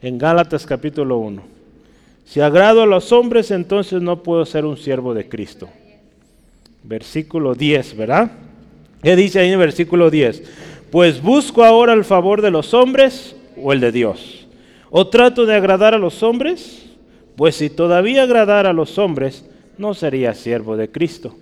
En 0.00 0.16
Gálatas 0.16 0.64
capítulo 0.64 1.18
1. 1.18 1.42
Si 2.24 2.40
agrado 2.40 2.82
a 2.82 2.86
los 2.86 3.12
hombres, 3.12 3.50
entonces 3.50 4.00
no 4.00 4.22
puedo 4.22 4.46
ser 4.46 4.64
un 4.64 4.76
siervo 4.76 5.12
de 5.12 5.28
Cristo. 5.28 5.68
Versículo 6.82 7.54
10, 7.54 7.96
¿verdad? 7.96 8.30
¿Qué 9.02 9.16
dice 9.16 9.40
ahí 9.40 9.46
en 9.48 9.54
el 9.54 9.58
versículo 9.58 10.10
10? 10.10 10.42
Pues 10.90 11.22
busco 11.22 11.64
ahora 11.64 11.92
el 11.92 12.04
favor 12.04 12.42
de 12.42 12.50
los 12.50 12.74
hombres 12.74 13.36
o 13.56 13.72
el 13.72 13.80
de 13.80 13.92
Dios. 13.92 14.46
¿O 14.90 15.06
trato 15.06 15.46
de 15.46 15.54
agradar 15.54 15.94
a 15.94 15.98
los 15.98 16.22
hombres? 16.22 16.86
Pues 17.36 17.56
si 17.56 17.70
todavía 17.70 18.24
agradara 18.24 18.70
a 18.70 18.74
los 18.74 18.98
hombres, 18.98 19.48
no 19.78 19.94
sería 19.94 20.34
siervo 20.34 20.76
de 20.76 20.90
Cristo. 20.90 21.36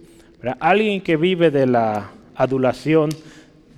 Alguien 0.61 1.01
que 1.01 1.17
vive 1.17 1.51
de 1.51 1.67
la 1.67 2.13
adulación, 2.37 3.11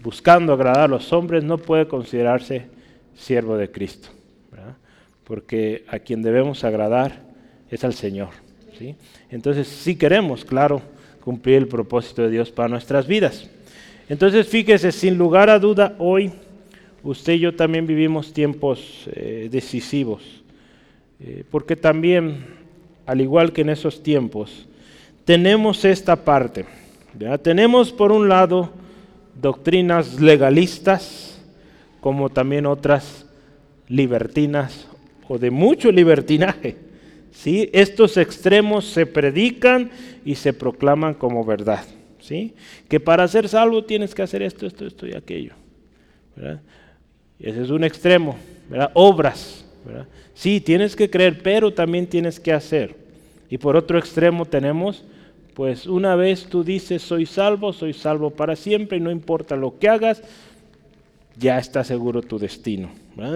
buscando 0.03 0.53
agradar 0.53 0.85
a 0.85 0.89
los 0.89 1.13
hombres, 1.13 1.45
no 1.45 1.57
puede 1.57 1.87
considerarse 1.87 2.67
siervo 3.15 3.57
de 3.57 3.71
Cristo. 3.71 4.09
Porque 5.25 5.85
a 5.89 6.01
quien 6.01 6.23
debemos 6.23 6.65
agradar 6.65 7.23
es 7.71 7.85
al 7.85 7.95
Señor. 7.95 8.31
¿sí? 8.77 8.97
Entonces, 9.31 9.69
si 9.69 9.95
queremos, 9.97 10.45
claro, 10.45 10.83
cumplir 11.25 11.57
el 11.57 11.69
propósito 11.69 12.23
de 12.23 12.31
Dios 12.31 12.51
para 12.51 12.69
nuestras 12.69 13.07
vidas. 13.07 13.49
Entonces, 14.09 14.47
fíjese, 14.47 14.93
sin 14.93 15.17
lugar 15.17 15.51
a 15.51 15.59
duda, 15.59 15.95
hoy 15.99 16.33
usted 17.03 17.35
y 17.35 17.41
yo 17.41 17.55
también 17.55 17.87
vivimos 17.87 18.33
tiempos 18.33 19.09
eh, 19.13 19.49
decisivos. 19.51 20.23
Eh, 21.21 21.45
porque 21.51 21.77
también, 21.77 22.45
al 23.07 23.21
igual 23.21 23.53
que 23.53 23.61
en 23.61 23.71
esos 23.71 24.03
tiempos, 24.03 24.67
tenemos 25.25 25.85
esta 25.85 26.17
parte 26.17 26.65
tenemos 27.43 27.93
por 27.93 28.13
un 28.13 28.29
lado 28.29 28.71
doctrinas 29.41 30.21
legalistas, 30.21 31.41
como 32.01 32.31
también 32.31 32.67
otras 32.67 33.27
libertinas 33.89 34.87
o 35.29 35.39
de 35.39 35.51
mucho 35.51 35.91
libertinaje. 35.91 36.77
¿Sí? 37.41 37.71
Estos 37.73 38.17
extremos 38.17 38.85
se 38.85 39.07
predican 39.07 39.91
y 40.25 40.35
se 40.35 40.53
proclaman 40.53 41.15
como 41.15 41.45
verdad. 41.45 41.85
¿sí? 42.21 42.55
Que 42.89 43.01
para 43.01 43.27
ser 43.27 43.49
salvo 43.49 43.85
tienes 43.85 44.15
que 44.15 44.23
hacer 44.23 44.43
esto, 44.43 44.67
esto, 44.67 44.87
esto 44.87 45.07
y 45.07 45.15
aquello. 45.15 45.55
Ese 47.39 47.63
es 47.63 47.71
un 47.71 47.85
extremo. 47.85 48.37
Obras. 48.95 49.65
Sí, 50.35 50.61
tienes 50.61 50.95
que 50.95 51.09
creer, 51.09 51.43
pero 51.43 51.73
también 51.73 52.07
tienes 52.07 52.39
que 52.39 52.53
hacer. 52.53 52.95
Y 53.49 53.59
por 53.59 53.77
otro 53.77 53.99
extremo 53.99 54.45
tenemos 54.45 55.05
pues 55.55 55.87
una 55.87 56.17
vez 56.17 56.47
tú 56.47 56.65
dices, 56.65 57.03
soy 57.03 57.27
salvo, 57.27 57.75
soy 57.75 57.93
salvo 57.93 58.31
para 58.31 58.57
siempre 58.57 58.97
y 58.97 59.01
no 59.01 59.11
importa 59.11 59.57
lo 59.57 59.79
que 59.79 59.91
hagas, 59.91 60.23
ya 61.37 61.59
está 61.59 61.85
seguro 61.85 62.23
tu 62.23 62.39
destino. 62.39 62.91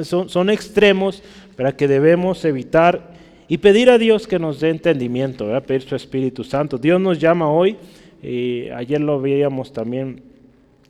Son, 0.05 0.49
extremos 0.49 1.23
para 1.57 1.77
que 1.77 1.87
debemos 1.87 2.45
evitar 2.47 3.13
y 3.49 3.59
pedir 3.59 3.91
a 3.91 3.99
Dios 3.99 4.27
que 4.27 4.39
nos 4.39 4.61
dé 4.61 4.71
entendimiento, 4.71 5.49
pedir 5.63 5.83
su 5.83 5.97
Espíritu 5.97 6.45
Santo. 6.45 6.79
Dios 6.79 7.01
nos 7.01 7.19
llama 7.19 7.51
hoy, 7.51 7.77
y 8.23 8.69
ayer 8.71 9.01
lo 9.01 9.21
veíamos 9.21 9.73
también 9.73 10.23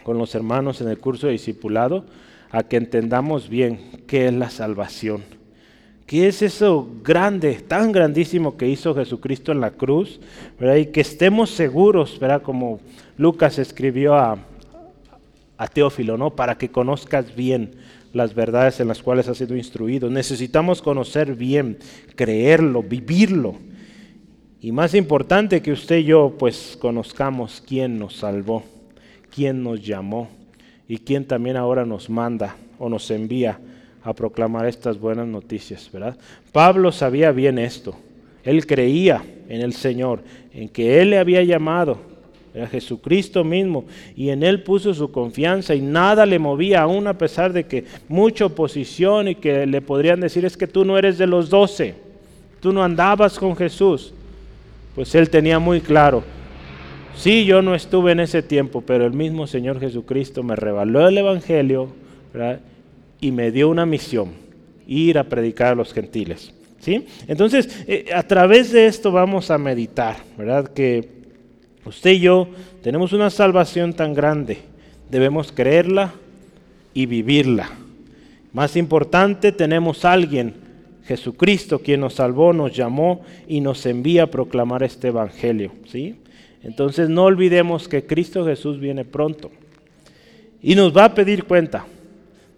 con 0.02 0.18
los 0.18 0.34
hermanos 0.34 0.80
en 0.80 0.88
el 0.88 0.98
curso 0.98 1.26
de 1.26 1.32
discipulado, 1.32 2.04
a 2.50 2.62
que 2.62 2.76
entendamos 2.76 3.48
bien 3.48 3.80
qué 4.06 4.28
es 4.28 4.32
la 4.34 4.50
salvación. 4.50 5.22
¿Qué 6.06 6.28
es 6.28 6.42
eso 6.42 6.86
grande, 7.02 7.54
tan 7.54 7.90
grandísimo 7.90 8.56
que 8.56 8.68
hizo 8.68 8.94
Jesucristo 8.94 9.52
en 9.52 9.60
la 9.60 9.70
cruz? 9.70 10.20
Y 10.60 10.86
que 10.86 11.00
estemos 11.00 11.50
seguros, 11.50 12.20
como 12.42 12.78
Lucas 13.16 13.58
escribió 13.58 14.14
a, 14.14 14.38
a 15.56 15.66
Teófilo, 15.66 16.18
¿no? 16.18 16.30
para 16.30 16.56
que 16.58 16.68
conozcas 16.68 17.34
bien 17.34 17.72
las 18.14 18.34
verdades 18.34 18.80
en 18.80 18.88
las 18.88 19.02
cuales 19.02 19.28
has 19.28 19.36
sido 19.36 19.56
instruido. 19.56 20.08
Necesitamos 20.08 20.80
conocer 20.80 21.34
bien, 21.34 21.76
creerlo, 22.16 22.82
vivirlo. 22.82 23.56
Y 24.60 24.72
más 24.72 24.94
importante 24.94 25.60
que 25.60 25.72
usted 25.72 25.98
y 25.98 26.04
yo, 26.04 26.34
pues 26.38 26.78
conozcamos 26.80 27.62
quién 27.66 27.98
nos 27.98 28.16
salvó, 28.16 28.62
quién 29.34 29.62
nos 29.62 29.84
llamó 29.84 30.30
y 30.88 30.98
quién 30.98 31.26
también 31.26 31.56
ahora 31.56 31.84
nos 31.84 32.08
manda 32.08 32.56
o 32.78 32.88
nos 32.88 33.10
envía 33.10 33.58
a 34.02 34.14
proclamar 34.14 34.66
estas 34.66 34.98
buenas 34.98 35.26
noticias, 35.26 35.90
¿verdad? 35.92 36.16
Pablo 36.52 36.92
sabía 36.92 37.32
bien 37.32 37.58
esto. 37.58 37.96
Él 38.44 38.66
creía 38.66 39.24
en 39.48 39.60
el 39.60 39.72
Señor, 39.72 40.22
en 40.52 40.68
que 40.68 41.00
Él 41.00 41.10
le 41.10 41.18
había 41.18 41.42
llamado, 41.42 42.13
era 42.54 42.68
Jesucristo 42.68 43.42
mismo, 43.42 43.84
y 44.14 44.30
en 44.30 44.44
Él 44.44 44.62
puso 44.62 44.94
su 44.94 45.10
confianza 45.10 45.74
y 45.74 45.80
nada 45.80 46.24
le 46.24 46.38
movía, 46.38 46.82
aún 46.82 47.08
a 47.08 47.18
pesar 47.18 47.52
de 47.52 47.64
que 47.64 47.84
mucha 48.08 48.46
oposición 48.46 49.26
y 49.26 49.34
que 49.34 49.66
le 49.66 49.80
podrían 49.80 50.20
decir 50.20 50.44
es 50.44 50.56
que 50.56 50.68
tú 50.68 50.84
no 50.84 50.96
eres 50.96 51.18
de 51.18 51.26
los 51.26 51.50
doce, 51.50 51.94
tú 52.60 52.72
no 52.72 52.84
andabas 52.84 53.38
con 53.38 53.56
Jesús. 53.56 54.14
Pues 54.94 55.12
Él 55.16 55.28
tenía 55.28 55.58
muy 55.58 55.80
claro, 55.80 56.22
sí, 57.16 57.44
yo 57.44 57.60
no 57.60 57.74
estuve 57.74 58.12
en 58.12 58.20
ese 58.20 58.42
tiempo, 58.42 58.80
pero 58.80 59.04
el 59.04 59.12
mismo 59.12 59.48
Señor 59.48 59.80
Jesucristo 59.80 60.44
me 60.44 60.54
revaló 60.54 61.08
el 61.08 61.18
Evangelio, 61.18 61.88
y 63.20 63.32
me 63.32 63.50
dio 63.50 63.68
una 63.68 63.86
misión, 63.86 64.32
ir 64.86 65.18
a 65.18 65.24
predicar 65.24 65.72
a 65.72 65.74
los 65.74 65.92
gentiles. 65.92 66.52
¿sí? 66.80 67.06
Entonces, 67.26 67.84
eh, 67.86 68.10
a 68.14 68.22
través 68.22 68.72
de 68.72 68.86
esto 68.86 69.10
vamos 69.10 69.50
a 69.50 69.58
meditar, 69.58 70.16
¿verdad? 70.36 70.68
Que 70.68 71.23
usted 71.84 72.12
y 72.12 72.20
yo 72.20 72.48
tenemos 72.82 73.12
una 73.12 73.30
salvación 73.30 73.92
tan 73.92 74.14
grande, 74.14 74.58
debemos 75.10 75.52
creerla 75.52 76.14
y 76.92 77.06
vivirla. 77.06 77.70
Más 78.52 78.76
importante, 78.76 79.52
tenemos 79.52 80.04
a 80.04 80.12
alguien, 80.12 80.54
Jesucristo, 81.04 81.80
quien 81.80 82.00
nos 82.00 82.14
salvó, 82.14 82.52
nos 82.52 82.74
llamó 82.74 83.22
y 83.48 83.60
nos 83.60 83.84
envía 83.84 84.24
a 84.24 84.30
proclamar 84.30 84.82
este 84.82 85.08
Evangelio. 85.08 85.72
¿sí? 85.86 86.16
Entonces 86.62 87.08
no 87.08 87.24
olvidemos 87.24 87.88
que 87.88 88.06
Cristo 88.06 88.46
Jesús 88.46 88.78
viene 88.78 89.04
pronto 89.04 89.50
y 90.62 90.74
nos 90.74 90.96
va 90.96 91.04
a 91.06 91.14
pedir 91.14 91.44
cuenta 91.44 91.84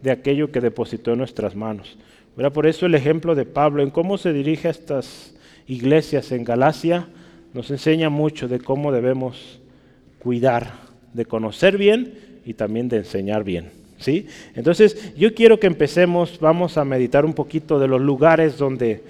de 0.03 0.11
aquello 0.11 0.53
que 0.53 0.61
depositó 0.61 1.13
en 1.13 1.19
nuestras 1.19 1.57
manos. 1.57 1.97
Por 2.53 2.67
eso 2.67 2.87
el 2.87 2.95
ejemplo 2.95 3.35
de 3.35 3.47
Pablo 3.47 3.83
en 3.83 3.91
cómo 3.91 4.19
se 4.19 4.33
dirige 4.33 4.69
a 4.69 4.71
estas 4.71 5.35
iglesias 5.67 6.31
en 6.31 6.45
Galacia 6.45 7.09
nos 7.57 7.71
enseña 7.71 8.11
mucho 8.11 8.49
de 8.49 8.61
cómo 8.61 8.93
debemos 8.93 9.61
cuidar, 10.19 10.75
de 11.15 11.25
conocer 11.25 11.79
bien 11.79 12.13
y 12.45 12.53
también 12.53 12.91
de 12.91 12.99
enseñar 12.99 13.45
bien. 13.45 13.71
¿sí? 13.99 14.27
Entonces 14.55 15.15
yo 15.17 15.35
quiero 15.35 15.59
que 15.59 15.67
empecemos, 15.67 16.39
vamos 16.39 16.77
a 16.77 16.85
meditar 16.85 17.25
un 17.25 17.33
poquito 17.33 17.79
de 17.79 17.89
los 17.89 18.03
lugares 18.03 18.59
donde 18.59 19.03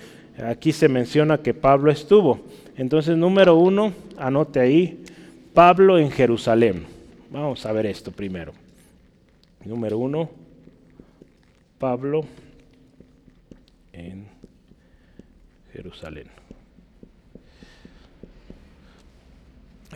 aquí 0.45 0.71
se 0.71 0.89
menciona 0.89 1.39
que 1.39 1.55
Pablo 1.55 1.91
estuvo. 1.91 2.39
Entonces 2.77 3.17
número 3.17 3.57
uno, 3.57 3.93
anote 4.17 4.61
ahí, 4.61 5.03
Pablo 5.53 5.99
en 5.99 6.13
Jerusalén. 6.13 6.87
Vamos 7.33 7.67
a 7.67 7.73
ver 7.73 7.87
esto 7.87 8.13
primero. 8.13 8.53
Número 9.65 9.99
uno, 9.99 10.31
Pablo 11.81 12.25
en 13.93 14.29
Jerusalén. 15.73 16.46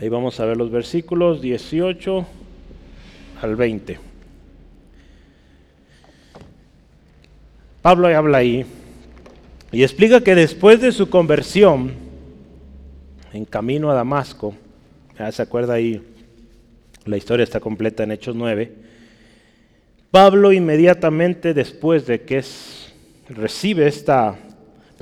Ahí 0.01 0.09
vamos 0.09 0.39
a 0.39 0.45
ver 0.45 0.57
los 0.57 0.71
versículos 0.71 1.43
18 1.43 2.25
al 3.39 3.55
20. 3.55 3.99
Pablo 7.83 8.07
habla 8.07 8.39
ahí 8.39 8.65
y 9.71 9.83
explica 9.83 10.21
que 10.21 10.33
después 10.33 10.81
de 10.81 10.91
su 10.91 11.07
conversión, 11.07 11.91
en 13.31 13.45
camino 13.45 13.91
a 13.91 13.93
Damasco, 13.93 14.55
ya 15.19 15.31
se 15.31 15.43
acuerda 15.43 15.75
ahí, 15.75 16.01
la 17.05 17.17
historia 17.17 17.43
está 17.43 17.59
completa 17.59 18.01
en 18.01 18.13
Hechos 18.13 18.35
9, 18.35 18.73
Pablo 20.09 20.51
inmediatamente 20.51 21.53
después 21.53 22.07
de 22.07 22.21
que 22.21 22.43
recibe 23.29 23.85
esta 23.85 24.35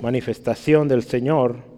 manifestación 0.01 0.89
del 0.89 1.03
Señor, 1.03 1.68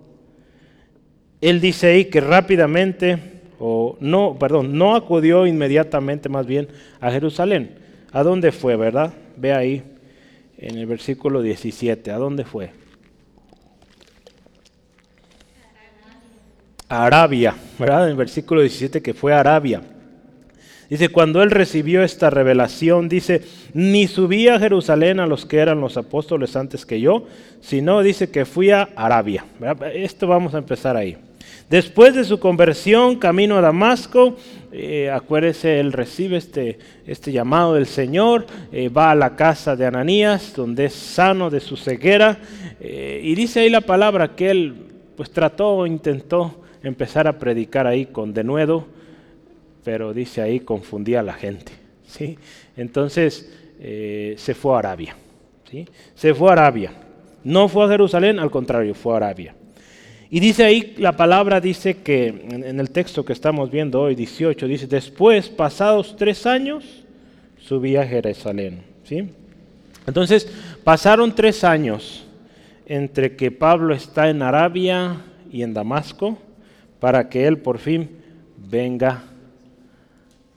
él 1.41 1.59
dice 1.59 1.87
ahí 1.87 2.05
que 2.05 2.21
rápidamente, 2.21 3.17
o 3.59 3.97
no, 3.99 4.37
perdón, 4.39 4.77
no 4.77 4.95
acudió 4.95 5.47
inmediatamente 5.47 6.29
más 6.29 6.45
bien 6.45 6.67
a 6.99 7.11
Jerusalén. 7.11 7.75
¿A 8.11 8.23
dónde 8.23 8.51
fue, 8.51 8.75
verdad? 8.75 9.13
Ve 9.37 9.53
ahí 9.53 9.83
en 10.57 10.77
el 10.77 10.85
versículo 10.85 11.41
17, 11.41 12.11
¿a 12.11 12.17
dónde 12.17 12.45
fue? 12.45 12.71
Arabia, 16.87 17.55
¿verdad? 17.79 18.03
En 18.03 18.11
el 18.11 18.17
versículo 18.17 18.61
17 18.61 19.01
que 19.01 19.13
fue 19.13 19.33
a 19.33 19.39
Arabia. 19.39 19.81
Dice, 20.89 21.07
cuando 21.07 21.41
él 21.41 21.51
recibió 21.51 22.03
esta 22.03 22.29
revelación, 22.29 23.07
dice, 23.07 23.43
ni 23.73 24.07
subí 24.07 24.49
a 24.49 24.59
Jerusalén 24.59 25.21
a 25.21 25.25
los 25.25 25.45
que 25.45 25.59
eran 25.59 25.79
los 25.79 25.95
apóstoles 25.95 26.57
antes 26.57 26.85
que 26.85 26.99
yo, 26.99 27.25
sino 27.61 28.01
dice 28.01 28.29
que 28.29 28.43
fui 28.43 28.71
a 28.71 28.89
Arabia. 28.97 29.45
Esto 29.93 30.27
vamos 30.27 30.53
a 30.53 30.57
empezar 30.57 30.97
ahí. 30.97 31.17
Después 31.71 32.13
de 32.13 32.25
su 32.25 32.37
conversión, 32.37 33.15
camino 33.15 33.55
a 33.55 33.61
Damasco, 33.61 34.35
eh, 34.73 35.09
acuérdese, 35.09 35.79
él 35.79 35.93
recibe 35.93 36.35
este, 36.35 36.77
este 37.07 37.31
llamado 37.31 37.75
del 37.75 37.85
Señor, 37.85 38.45
eh, 38.73 38.89
va 38.89 39.11
a 39.11 39.15
la 39.15 39.37
casa 39.37 39.77
de 39.77 39.85
Ananías, 39.85 40.53
donde 40.53 40.83
es 40.83 40.93
sano 40.93 41.49
de 41.49 41.61
su 41.61 41.77
ceguera, 41.77 42.39
eh, 42.81 43.21
y 43.23 43.35
dice 43.35 43.61
ahí 43.61 43.69
la 43.69 43.79
palabra 43.79 44.35
que 44.35 44.51
él 44.51 44.75
pues 45.15 45.31
trató, 45.31 45.87
intentó 45.87 46.61
empezar 46.83 47.25
a 47.25 47.39
predicar 47.39 47.87
ahí 47.87 48.07
con 48.07 48.33
denuedo, 48.33 48.85
pero 49.85 50.13
dice 50.13 50.41
ahí 50.41 50.59
confundía 50.59 51.21
a 51.21 51.23
la 51.23 51.33
gente. 51.35 51.71
¿sí? 52.05 52.37
Entonces 52.75 53.49
se 53.79 54.53
fue 54.55 54.75
a 54.75 54.79
Arabia. 54.79 55.15
¿sí? 55.71 55.87
Se 56.15 56.33
fue 56.33 56.49
a 56.49 56.51
Arabia. 56.51 56.91
No 57.45 57.69
fue 57.69 57.85
a 57.85 57.87
Jerusalén, 57.87 58.39
al 58.39 58.51
contrario, 58.51 58.93
fue 58.93 59.13
a 59.13 59.17
Arabia. 59.17 59.55
Y 60.33 60.39
dice 60.39 60.63
ahí, 60.63 60.95
la 60.97 61.17
palabra 61.17 61.59
dice 61.59 61.97
que 61.97 62.27
en, 62.27 62.79
el 62.79 62.89
texto 62.89 63.25
que 63.25 63.33
estamos 63.33 63.69
viendo 63.69 63.99
hoy, 63.99 64.15
18, 64.15 64.65
dice, 64.65 64.87
después, 64.87 65.49
pasados 65.49 66.15
tres 66.15 66.45
años, 66.45 66.85
subí 67.59 67.97
a 67.97 68.07
Jerusalén. 68.07 68.81
¿sí? 69.03 69.29
Entonces, 70.07 70.49
pasaron 70.85 71.35
tres 71.35 71.65
años 71.65 72.23
entre 72.85 73.35
que 73.35 73.51
Pablo 73.51 73.93
está 73.93 74.29
en 74.29 74.41
Arabia 74.41 75.17
y 75.51 75.63
en 75.63 75.73
Damasco, 75.73 76.37
para 77.01 77.27
que 77.27 77.45
Él 77.45 77.57
por 77.57 77.77
fin 77.77 78.09
venga 78.55 79.23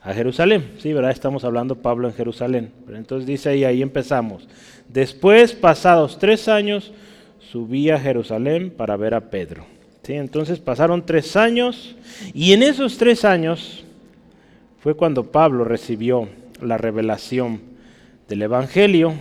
a 0.00 0.14
Jerusalén. 0.14 0.70
Sí, 0.78 0.92
¿verdad? 0.92 1.10
Estamos 1.10 1.42
hablando 1.42 1.82
Pablo 1.82 2.06
en 2.06 2.14
Jerusalén. 2.14 2.70
Pero 2.86 2.96
entonces 2.96 3.26
dice 3.26 3.48
ahí, 3.48 3.64
ahí 3.64 3.82
empezamos. 3.82 4.46
Después, 4.88 5.52
pasados 5.52 6.16
tres 6.20 6.46
años, 6.46 6.92
subí 7.50 7.90
a 7.90 7.98
Jerusalén 7.98 8.70
para 8.70 8.96
ver 8.96 9.14
a 9.14 9.30
Pedro. 9.30 9.64
¿Sí? 10.02 10.14
Entonces 10.14 10.58
pasaron 10.58 11.06
tres 11.06 11.36
años 11.36 11.96
y 12.34 12.52
en 12.52 12.62
esos 12.62 12.98
tres 12.98 13.24
años 13.24 13.84
fue 14.80 14.94
cuando 14.94 15.30
Pablo 15.32 15.64
recibió 15.64 16.28
la 16.60 16.76
revelación 16.76 17.60
del 18.28 18.42
Evangelio, 18.42 19.14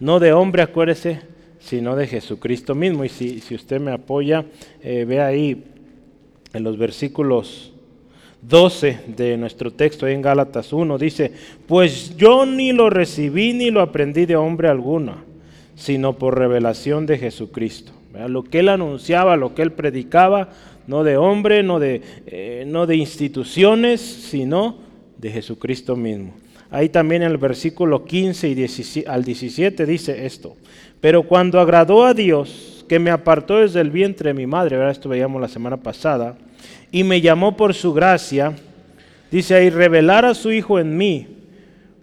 no 0.00 0.20
de 0.20 0.32
hombre, 0.32 0.62
acuérdese, 0.62 1.20
sino 1.60 1.96
de 1.96 2.06
Jesucristo 2.06 2.74
mismo. 2.74 3.04
Y 3.04 3.08
si, 3.08 3.40
si 3.40 3.54
usted 3.54 3.80
me 3.80 3.92
apoya, 3.92 4.44
eh, 4.82 5.04
ve 5.06 5.20
ahí 5.20 5.64
en 6.52 6.62
los 6.62 6.78
versículos 6.78 7.72
12 8.42 9.00
de 9.16 9.36
nuestro 9.36 9.72
texto 9.72 10.06
en 10.06 10.22
Gálatas 10.22 10.72
1, 10.72 10.98
dice, 10.98 11.32
pues 11.66 12.16
yo 12.16 12.46
ni 12.46 12.72
lo 12.72 12.90
recibí 12.90 13.52
ni 13.52 13.70
lo 13.70 13.80
aprendí 13.80 14.26
de 14.26 14.36
hombre 14.36 14.68
alguno, 14.68 15.16
sino 15.78 16.14
por 16.14 16.36
revelación 16.36 17.06
de 17.06 17.16
Jesucristo. 17.18 17.92
Lo 18.28 18.42
que 18.42 18.60
él 18.60 18.68
anunciaba, 18.68 19.36
lo 19.36 19.54
que 19.54 19.62
él 19.62 19.72
predicaba, 19.72 20.50
no 20.88 21.04
de 21.04 21.16
hombre, 21.16 21.62
no 21.62 21.78
de, 21.78 22.02
eh, 22.26 22.64
no 22.66 22.86
de 22.86 22.96
instituciones, 22.96 24.00
sino 24.00 24.76
de 25.18 25.30
Jesucristo 25.30 25.94
mismo. 25.94 26.34
Ahí 26.70 26.88
también 26.88 27.22
en 27.22 27.30
el 27.30 27.38
versículo 27.38 28.04
15 28.04 28.48
y 28.48 29.04
al 29.06 29.24
17 29.24 29.86
dice 29.86 30.26
esto, 30.26 30.56
pero 31.00 31.22
cuando 31.22 31.60
agradó 31.60 32.04
a 32.04 32.12
Dios, 32.12 32.84
que 32.88 32.98
me 32.98 33.10
apartó 33.10 33.58
desde 33.58 33.80
el 33.80 33.90
vientre 33.90 34.30
de 34.30 34.34
mi 34.34 34.46
madre, 34.46 34.76
¿verdad? 34.76 34.92
esto 34.92 35.08
veíamos 35.08 35.40
la 35.40 35.48
semana 35.48 35.76
pasada, 35.76 36.36
y 36.90 37.04
me 37.04 37.20
llamó 37.20 37.56
por 37.56 37.74
su 37.74 37.92
gracia, 37.92 38.54
dice 39.30 39.54
ahí, 39.54 39.70
revelar 39.70 40.24
a 40.24 40.34
su 40.34 40.50
Hijo 40.50 40.78
en 40.78 40.96
mí, 40.96 41.37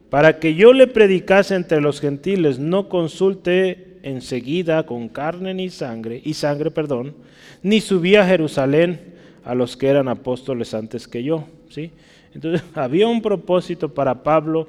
para 0.10 0.40
que 0.40 0.56
yo 0.56 0.74
le 0.74 0.88
predicase 0.88 1.56
entre 1.56 1.82
los 1.82 2.00
gentiles, 2.00 2.60
no 2.60 2.90
consulte 2.90 3.98
enseguida 4.04 4.86
con 4.86 5.10
carne 5.10 5.54
ni 5.54 5.70
sangre, 5.70 6.22
y 6.24 6.36
sangre, 6.36 6.72
perdón, 6.72 7.16
ni 7.64 7.82
subí 7.82 8.16
a 8.16 8.26
Jerusalén 8.26 9.00
a 9.44 9.56
los 9.56 9.76
que 9.76 9.88
eran 9.88 10.08
apóstoles 10.08 10.74
antes 10.74 11.08
que 11.08 11.24
yo, 11.24 11.46
¿sí? 11.70 11.92
Entonces 12.34 12.64
había 12.76 13.08
un 13.08 13.22
propósito 13.22 13.94
para 13.94 14.24
Pablo, 14.24 14.68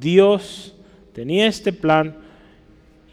Dios 0.00 0.74
tenía 1.12 1.46
este 1.46 1.72
plan, 1.72 2.14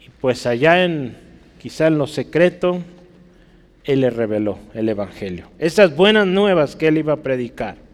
y 0.04 0.08
pues 0.20 0.46
allá 0.46 0.84
en 0.84 1.16
quizá 1.58 1.88
en 1.88 1.98
lo 1.98 2.06
secreto, 2.06 2.80
Él 3.84 4.00
le 4.00 4.10
reveló 4.10 4.58
el 4.72 4.88
Evangelio. 4.88 5.48
Esas 5.58 5.96
buenas 5.96 6.26
nuevas 6.26 6.76
que 6.76 6.88
Él 6.88 6.98
iba 6.98 7.14
a 7.14 7.22
predicar. 7.22 7.85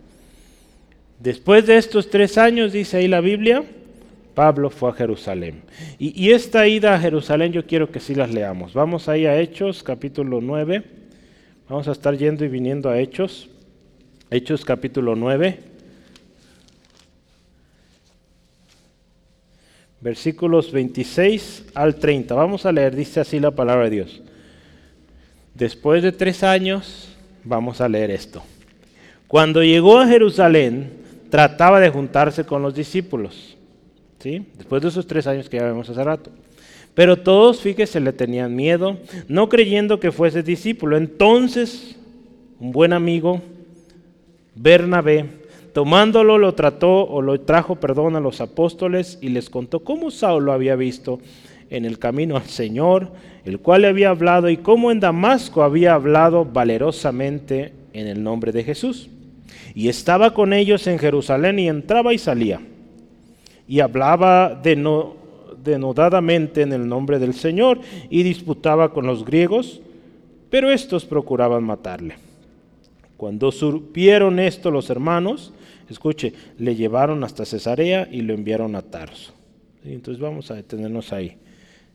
Después 1.23 1.67
de 1.67 1.77
estos 1.77 2.11
tres 2.11 2.37
años, 2.37 2.73
dice 2.73 2.97
ahí 2.97 3.07
la 3.07 3.21
Biblia, 3.21 3.63
Pablo 4.35 4.71
fue 4.71 4.91
a 4.91 4.93
Jerusalén. 4.93 5.63
Y, 5.97 6.33
esta 6.33 6.67
ida 6.67 6.95
a 6.95 6.99
Jerusalén 6.99 7.53
yo 7.53 7.65
quiero 7.65 7.93
que 7.93 8.01
sí 8.01 8.17
las 8.17 8.35
leamos. 8.35 8.75
Vamos 8.75 9.09
ahí 9.09 9.27
a 9.27 9.39
Hechos, 9.39 9.85
capítulo 9.85 10.41
9. 10.41 10.83
Vamos 11.69 11.87
a 11.87 11.93
estar 11.93 12.17
yendo 12.17 12.45
y 12.45 12.49
viniendo 12.49 12.91
a 12.91 12.99
Hechos. 12.99 13.49
Hechos, 14.31 14.65
capítulo 14.65 15.15
9. 15.15 15.71
versículos 20.01 20.73
26 20.73 21.67
al 21.75 21.95
30. 21.95 22.35
Vamos 22.35 22.67
a 22.67 22.73
leer, 22.73 22.97
dice 22.97 23.21
así 23.21 23.39
la 23.39 23.53
palabra 23.53 23.85
de 23.85 23.91
Dios. 23.91 24.21
Después 25.55 26.03
de 26.03 26.11
tres 26.11 26.43
años, 26.43 27.15
vamos 27.45 27.81
a 27.81 27.89
leer 27.89 28.11
esto. 28.11 28.43
Cuando 29.29 29.63
llegó 29.63 30.01
a 30.01 30.09
Jerusalén, 30.09 31.02
trataba 31.33 31.81
de 31.81 31.89
juntarse 31.89 32.45
con 32.45 32.61
los 32.61 32.75
discípulos. 32.75 33.57
¿sí? 34.19 34.45
Después 34.59 34.83
de 34.83 34.89
esos 34.89 35.07
tres 35.07 35.27
años 35.27 35.49
que 35.49 35.57
ya 35.57 35.65
vemos 35.65 35.89
hace 35.89 36.05
rato. 36.05 36.31
Pero 36.93 37.17
todos, 37.17 37.63
fíjese, 37.63 38.01
le 38.01 38.13
tenían 38.13 38.55
miedo, 38.55 38.99
no 39.29 39.49
creyendo 39.49 39.99
que 39.99 40.13
fuese 40.13 40.43
discípulo. 40.43 40.99
Entonces, 40.99 41.97
un 42.61 42.71
buen 42.71 42.93
amigo, 42.93 43.41
Bernabé, 44.55 45.25
tomándolo 45.73 46.37
lo 46.37 46.53
trató 46.53 47.09
o 47.09 47.23
lo 47.23 47.41
trajo, 47.41 47.77
perdón, 47.77 48.15
a 48.15 48.21
los 48.21 48.43
apóstoles 48.43 49.17
y 49.23 49.31
les 49.31 49.49
contó 49.49 49.81
cómo 49.81 50.11
Saulo 50.11 50.53
había 50.53 50.77
visto 50.77 51.19
en 51.71 51.87
el 51.87 51.99
camino 51.99 52.37
al 52.37 52.45
Señor, 52.45 53.09
el 53.47 53.59
cual 53.59 53.81
le 53.83 53.89
había 53.89 54.11
hablado 54.11 54.51
y 54.51 54.59
cómo 54.59 54.91
en 54.91 55.01
Damasco 55.01 55.63
había 55.63 55.95
hablado 55.95 56.45
valerosamente 56.45 57.73
en 57.95 58.07
el 58.07 58.23
nombre 58.23 58.53
de 58.53 58.65
Jesús. 58.65 59.09
Y 59.75 59.89
estaba 59.89 60.35
con 60.35 60.53
ellos 60.53 60.87
en 60.87 60.99
Jerusalén 60.99 61.59
y 61.59 61.69
entraba 61.69 62.13
y 62.13 62.19
salía. 62.19 62.61
Y 63.67 63.81
hablaba 63.81 64.61
denodadamente 65.65 66.63
en 66.63 66.73
el 66.73 66.89
nombre 66.89 67.19
del 67.19 67.35
Señor 67.35 67.81
y 68.11 68.23
disputaba 68.23 68.93
con 68.93 69.07
los 69.07 69.25
griegos, 69.25 69.81
pero 70.51 70.71
estos 70.71 71.05
procuraban 71.05 71.65
matarle. 71.65 72.17
Cuando 73.17 73.53
supieron 73.53 74.39
esto 74.39 74.71
los 74.71 74.91
hermanos, 74.91 75.53
Escuche, 75.93 76.33
le 76.59 76.75
llevaron 76.75 77.23
hasta 77.23 77.45
Cesarea 77.45 78.09
y 78.11 78.23
lo 78.23 78.35
enviaron 78.35 78.75
a 78.77 78.83
Tarso. 78.83 79.33
Entonces 79.85 80.21
vamos 80.21 80.51
a 80.51 80.55
detenernos 80.55 81.13
ahí. 81.13 81.37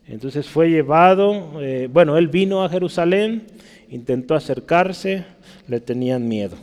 Entonces 0.08 0.48
fue 0.48 0.70
llevado, 0.70 1.62
eh, 1.62 1.90
bueno, 1.92 2.18
él 2.18 2.28
vino 2.28 2.64
a 2.64 2.70
Jerusalén, 2.70 3.44
intentó 3.90 4.36
acercarse, 4.36 5.26
le 5.68 5.80
tenían 5.80 6.28
miedo. 6.28 6.56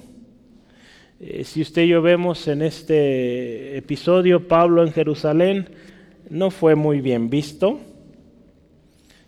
Eh, 1.20 1.44
si 1.44 1.62
usted 1.62 1.82
y 1.82 1.88
yo 1.88 2.02
vemos 2.02 2.48
en 2.48 2.62
este 2.62 3.76
episodio, 3.76 4.48
Pablo 4.48 4.84
en 4.84 4.92
Jerusalén 4.92 5.68
no 6.28 6.50
fue 6.50 6.74
muy 6.74 7.00
bien 7.00 7.30
visto. 7.30 7.78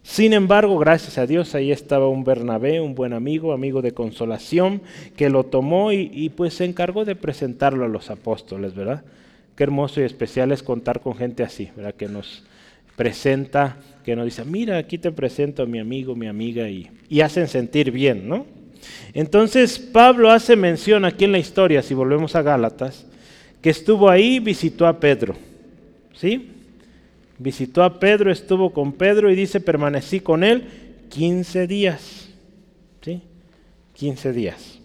Sin 0.03 0.33
embargo, 0.33 0.79
gracias 0.79 1.19
a 1.19 1.27
Dios, 1.27 1.55
ahí 1.55 1.73
estaba 1.73 2.09
un 2.09 2.23
Bernabé, 2.23 2.81
un 2.81 2.95
buen 2.95 3.13
amigo, 3.13 3.53
amigo 3.53 3.83
de 3.83 3.93
consolación, 3.93 4.83
que 5.17 5.31
lo 5.31 5.45
tomó 5.45 5.93
y, 5.93 6.29
pues 6.31 6.55
se 6.55 6.65
encargó 6.65 7.05
de 7.05 7.17
presentarlo 7.17 7.85
a 7.85 7.89
los 7.89 8.11
apóstoles, 8.11 8.75
¿verdad? 8.75 9.05
Qué 9.57 9.65
hermoso 9.65 10.01
y 10.01 10.05
especial 10.05 10.53
es 10.53 10.63
contar 10.63 11.01
con 11.01 11.17
gente 11.17 11.43
así, 11.43 11.71
¿verdad? 11.77 11.95
Que 11.95 12.07
nos, 12.07 12.45
presenta, 12.97 13.77
que 14.05 14.17
nos 14.17 14.25
dice, 14.25 14.45
mira, 14.45 14.79
aquí 14.79 14.99
te 14.99 15.13
presento 15.13 15.63
a 15.63 15.67
mi 15.67 15.79
amigo, 15.79 16.17
mi 16.17 16.27
amiga, 16.27 16.69
y, 16.69 16.91
y 17.09 17.21
hacen 17.21 17.47
sentir 17.47 17.91
bien, 17.91 18.29
¿no? 18.29 18.47
Entonces 19.15 19.79
Pablo 19.79 20.31
hace 20.31 20.57
mención 20.57 21.05
aquí 21.05 21.25
en 21.25 21.33
la 21.33 21.39
historia, 21.39 21.83
si 21.83 21.95
volvemos 21.95 22.35
a 22.35 22.43
Gálatas, 22.43 23.07
que 23.63 23.71
estuvo 23.71 24.11
ahí, 24.11 24.39
visitó 24.39 24.87
a 24.87 25.01
Pedro, 25.01 25.35
¿sí? 26.15 26.51
Visitó 27.39 27.83
a 27.83 27.99
Pedro, 27.99 28.31
estuvo 28.31 28.73
con 28.73 28.93
Pedro 28.93 29.31
y 29.31 29.35
dice, 29.35 29.61
permanecí 29.61 30.21
con 30.21 30.45
él 30.45 30.69
15 31.11 31.67
días, 31.67 32.29
¿sí? 33.03 33.23
15 33.95 34.33
días, 34.33 34.79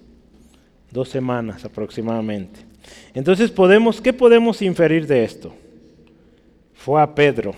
dos 0.91 1.09
semanas 1.09 1.65
aproximadamente. 1.65 2.59
Entonces 3.13 3.51
podemos, 3.51 4.01
¿qué 4.01 4.13
podemos 4.13 4.61
inferir 4.61 5.07
de 5.07 5.23
esto? 5.23 5.53
Fue 6.73 7.01
a 7.01 7.13
Pedro. 7.13 7.53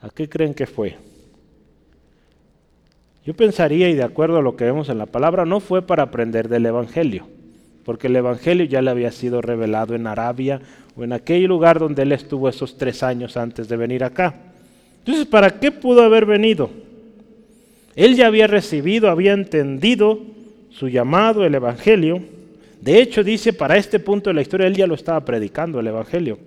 ¿A 0.00 0.10
qué 0.10 0.28
creen 0.28 0.54
que 0.54 0.66
fue? 0.66 0.96
Yo 3.24 3.34
pensaría, 3.34 3.88
y 3.88 3.94
de 3.94 4.02
acuerdo 4.02 4.38
a 4.38 4.42
lo 4.42 4.56
que 4.56 4.64
vemos 4.64 4.88
en 4.88 4.98
la 4.98 5.06
palabra, 5.06 5.44
no 5.44 5.60
fue 5.60 5.82
para 5.82 6.04
aprender 6.04 6.48
del 6.48 6.66
Evangelio, 6.66 7.28
porque 7.84 8.08
el 8.08 8.16
Evangelio 8.16 8.64
ya 8.64 8.82
le 8.82 8.90
había 8.90 9.12
sido 9.12 9.40
revelado 9.40 9.94
en 9.94 10.06
Arabia 10.08 10.60
o 10.96 11.04
en 11.04 11.12
aquel 11.12 11.44
lugar 11.44 11.78
donde 11.78 12.02
él 12.02 12.12
estuvo 12.12 12.48
esos 12.48 12.76
tres 12.76 13.02
años 13.02 13.36
antes 13.36 13.68
de 13.68 13.76
venir 13.76 14.02
acá. 14.02 14.34
Entonces, 14.98 15.26
¿para 15.26 15.60
qué 15.60 15.70
pudo 15.70 16.02
haber 16.02 16.26
venido? 16.26 16.70
Él 17.94 18.16
ya 18.16 18.26
había 18.26 18.46
recibido, 18.46 19.08
había 19.08 19.32
entendido 19.32 20.20
su 20.70 20.88
llamado, 20.88 21.44
el 21.44 21.54
Evangelio. 21.54 22.22
De 22.80 23.00
hecho, 23.00 23.22
dice, 23.22 23.52
para 23.52 23.76
este 23.76 24.00
punto 24.00 24.30
de 24.30 24.34
la 24.34 24.42
historia, 24.42 24.66
él 24.66 24.74
ya 24.74 24.86
lo 24.86 24.94
estaba 24.94 25.24
predicando, 25.24 25.78
el 25.78 25.86
Evangelio. 25.86 26.38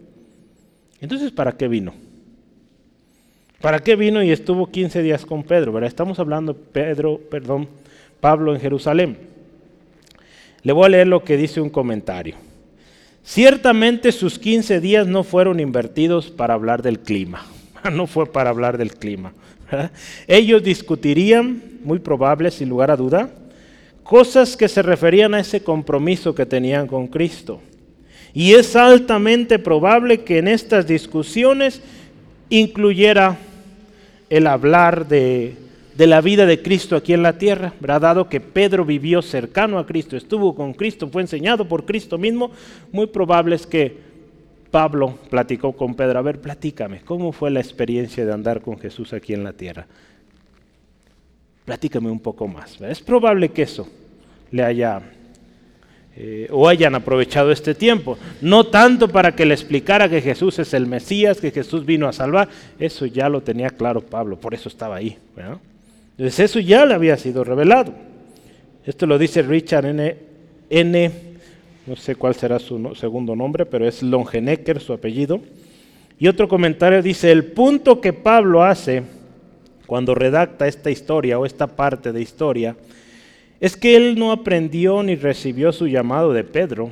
Entonces, 1.00 1.32
¿para 1.32 1.54
qué 1.54 1.68
vino? 1.68 1.94
¿Para 3.62 3.80
qué 3.80 3.96
vino 3.96 4.22
y 4.22 4.32
estuvo 4.32 4.70
15 4.70 5.02
días 5.02 5.26
con 5.26 5.44
Pedro? 5.44 5.84
Estamos 5.86 6.20
hablando 6.20 6.54
Pedro, 6.54 7.20
perdón, 7.30 7.68
Pablo 8.20 8.54
en 8.54 8.62
Jerusalén. 8.62 9.18
Le 10.62 10.74
voy 10.74 10.86
a 10.86 10.90
leer 10.90 11.08
lo 11.08 11.24
que 11.24 11.38
dice 11.38 11.62
un 11.62 11.70
comentario. 11.70 12.36
Ciertamente 13.24 14.12
sus 14.12 14.38
15 14.38 14.80
días 14.80 15.08
no 15.08 15.24
fueron 15.24 15.60
invertidos 15.60 16.30
para 16.30 16.54
hablar 16.54 16.82
del 16.82 17.00
clima. 17.00 17.46
No 17.92 18.08
fue 18.08 18.26
para 18.26 18.50
hablar 18.50 18.80
del 18.80 18.96
clima. 18.96 19.32
Ellos 20.26 20.64
discutirían, 20.64 21.62
muy 21.84 22.00
probable, 22.00 22.50
sin 22.50 22.68
lugar 22.68 22.90
a 22.90 22.96
duda, 22.96 23.30
cosas 24.04 24.58
que 24.58 24.68
se 24.68 24.82
referían 24.82 25.36
a 25.36 25.40
ese 25.40 25.62
compromiso 25.62 26.34
que 26.34 26.48
tenían 26.48 26.88
con 26.88 27.06
Cristo. 27.06 27.62
Y 28.34 28.54
es 28.54 28.76
altamente 28.76 29.60
probable 29.60 30.24
que 30.24 30.40
en 30.40 30.48
estas 30.48 30.88
discusiones 30.88 31.82
incluyera 32.50 33.38
el 34.30 34.48
hablar 34.48 35.08
de, 35.08 35.56
la 35.98 36.22
vida 36.22 36.46
de 36.46 36.62
Cristo 36.62 36.96
aquí 36.96 37.14
en 37.14 37.24
la 37.24 37.38
tierra, 37.38 37.74
¿verdad? 37.80 38.02
dado 38.02 38.30
que 38.30 38.42
Pedro 38.42 38.86
vivió 38.86 39.22
cercano 39.22 39.80
a 39.80 39.86
Cristo, 39.86 40.18
estuvo 40.18 40.56
con 40.56 40.74
Cristo, 40.74 41.08
fue 41.10 41.22
enseñado 41.22 41.68
por 41.68 41.86
Cristo 41.86 42.18
mismo, 42.18 42.52
muy 42.92 43.08
probable 43.08 43.56
es 43.56 43.66
que 43.66 43.98
Pablo 44.72 45.18
platicó 45.30 45.72
con 45.72 45.96
Pedro, 45.96 46.20
a 46.20 46.22
ver, 46.22 46.42
platícame, 46.42 47.02
¿cómo 47.02 47.32
fue 47.32 47.50
la 47.50 47.62
experiencia 47.62 48.26
de 48.26 48.34
andar 48.34 48.62
con 48.62 48.78
Jesús 48.78 49.14
aquí 49.14 49.34
en 49.34 49.44
la 49.44 49.54
tierra? 49.54 49.88
Platícame 51.64 52.12
un 52.12 52.20
poco 52.20 52.48
más. 52.48 52.80
Es 52.82 53.02
probable 53.02 53.50
que 53.50 53.64
eso 53.64 53.88
le 54.52 54.64
haya 54.64 55.02
eh, 56.18 56.48
o 56.52 56.68
hayan 56.68 56.96
aprovechado 56.96 57.52
este 57.52 57.76
tiempo. 57.76 58.18
No 58.42 58.66
tanto 58.68 59.08
para 59.08 59.36
que 59.36 59.46
le 59.46 59.54
explicara 59.54 60.10
que 60.10 60.22
Jesús 60.22 60.60
es 60.60 60.74
el 60.74 60.88
Mesías, 60.88 61.42
que 61.42 61.52
Jesús 61.52 61.86
vino 61.86 62.08
a 62.08 62.14
salvar, 62.14 62.50
eso 62.80 63.06
ya 63.06 63.30
lo 63.30 63.42
tenía 63.42 63.70
claro 63.70 64.02
Pablo, 64.02 64.38
por 64.38 64.54
eso 64.54 64.70
estaba 64.70 64.96
ahí. 64.96 65.18
Entonces 66.12 66.40
eso 66.40 66.60
ya 66.60 66.86
le 66.86 66.94
había 66.94 67.18
sido 67.18 67.44
revelado. 67.44 67.94
Esto 68.86 69.06
lo 69.06 69.18
dice 69.18 69.42
Richard 69.42 69.86
N. 69.88 70.16
N 70.70 71.12
no 71.86 71.96
sé 71.96 72.16
cuál 72.16 72.34
será 72.34 72.58
su 72.58 72.96
segundo 72.96 73.36
nombre, 73.36 73.66
pero 73.66 73.88
es 73.88 74.02
Longenecker 74.02 74.80
su 74.80 74.94
apellido. 74.94 75.40
Y 76.18 76.28
otro 76.28 76.48
comentario 76.48 77.02
dice, 77.02 77.32
el 77.32 77.46
punto 77.46 78.02
que 78.02 78.12
Pablo 78.12 78.64
hace 78.64 79.04
cuando 79.86 80.16
redacta 80.16 80.68
esta 80.68 80.90
historia 80.90 81.38
o 81.38 81.46
esta 81.46 81.68
parte 81.68 82.12
de 82.12 82.22
historia, 82.22 82.76
es 83.60 83.78
que 83.78 83.96
él 83.96 84.18
no 84.18 84.32
aprendió 84.32 85.02
ni 85.04 85.16
recibió 85.16 85.72
su 85.72 85.88
llamado 85.88 86.34
de 86.34 86.44
Pedro, 86.44 86.92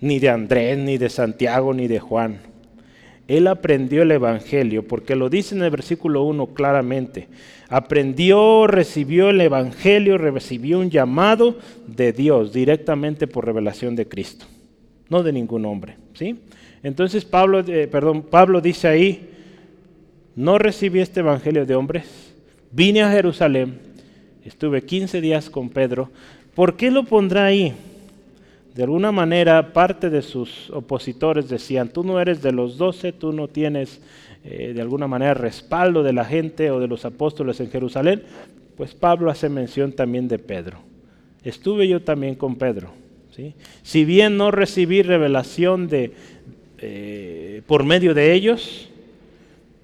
ni 0.00 0.18
de 0.18 0.28
Andrés, 0.28 0.78
ni 0.78 0.98
de 0.98 1.08
Santiago, 1.08 1.72
ni 1.72 1.86
de 1.86 2.00
Juan. 2.00 2.38
Él 3.28 3.48
aprendió 3.48 4.02
el 4.02 4.12
Evangelio, 4.12 4.86
porque 4.86 5.16
lo 5.16 5.28
dice 5.28 5.54
en 5.54 5.62
el 5.62 5.70
versículo 5.70 6.22
1 6.22 6.46
claramente. 6.48 7.28
Aprendió, 7.68 8.66
recibió 8.68 9.30
el 9.30 9.40
Evangelio, 9.40 10.16
recibió 10.18 10.78
un 10.78 10.90
llamado 10.90 11.58
de 11.88 12.12
Dios 12.12 12.52
directamente 12.52 13.26
por 13.26 13.44
revelación 13.44 13.96
de 13.96 14.06
Cristo, 14.06 14.46
no 15.08 15.24
de 15.24 15.32
ningún 15.32 15.64
hombre. 15.64 15.96
¿sí? 16.14 16.38
Entonces 16.84 17.24
Pablo, 17.24 17.64
eh, 17.66 17.88
perdón, 17.88 18.22
Pablo 18.22 18.60
dice 18.60 18.86
ahí, 18.86 19.30
no 20.36 20.58
recibí 20.58 21.00
este 21.00 21.20
Evangelio 21.20 21.66
de 21.66 21.74
hombres, 21.74 22.04
vine 22.70 23.02
a 23.02 23.10
Jerusalén, 23.10 23.80
estuve 24.46 24.82
15 24.82 25.20
días 25.20 25.50
con 25.50 25.68
Pedro, 25.68 26.10
¿por 26.54 26.76
qué 26.76 26.90
lo 26.90 27.04
pondrá 27.04 27.46
ahí? 27.46 27.74
De 28.74 28.82
alguna 28.82 29.10
manera, 29.10 29.72
parte 29.72 30.10
de 30.10 30.20
sus 30.20 30.68
opositores 30.70 31.48
decían, 31.48 31.88
tú 31.88 32.04
no 32.04 32.20
eres 32.20 32.42
de 32.42 32.52
los 32.52 32.76
doce, 32.76 33.12
tú 33.12 33.32
no 33.32 33.48
tienes 33.48 34.00
eh, 34.44 34.72
de 34.74 34.80
alguna 34.82 35.08
manera 35.08 35.32
respaldo 35.32 36.02
de 36.02 36.12
la 36.12 36.26
gente 36.26 36.70
o 36.70 36.78
de 36.78 36.86
los 36.86 37.06
apóstoles 37.06 37.58
en 37.60 37.70
Jerusalén. 37.70 38.22
Pues 38.76 38.94
Pablo 38.94 39.30
hace 39.30 39.48
mención 39.48 39.92
también 39.92 40.28
de 40.28 40.38
Pedro. 40.38 40.78
Estuve 41.42 41.88
yo 41.88 42.02
también 42.02 42.34
con 42.34 42.56
Pedro. 42.56 42.90
¿sí? 43.34 43.54
Si 43.82 44.04
bien 44.04 44.36
no 44.36 44.50
recibí 44.50 45.00
revelación 45.00 45.88
de, 45.88 46.12
eh, 46.78 47.62
por 47.66 47.82
medio 47.84 48.12
de 48.12 48.34
ellos, 48.34 48.90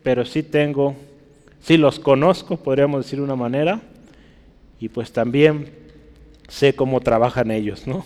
pero 0.03 0.27
sí 0.27 0.43
tengo, 0.43 0.95
sí 1.61 1.79
los 1.79 1.99
conozco, 1.99 2.59
podríamos 2.59 3.05
decir 3.05 3.21
de 3.21 3.25
una 3.25 3.37
manera, 3.37 3.81
y 4.83 4.89
pues 4.89 5.13
también 5.13 5.69
sé 6.49 6.75
cómo 6.75 7.01
trabajan 7.01 7.53
ellos, 7.53 7.87
¿no? 7.87 8.05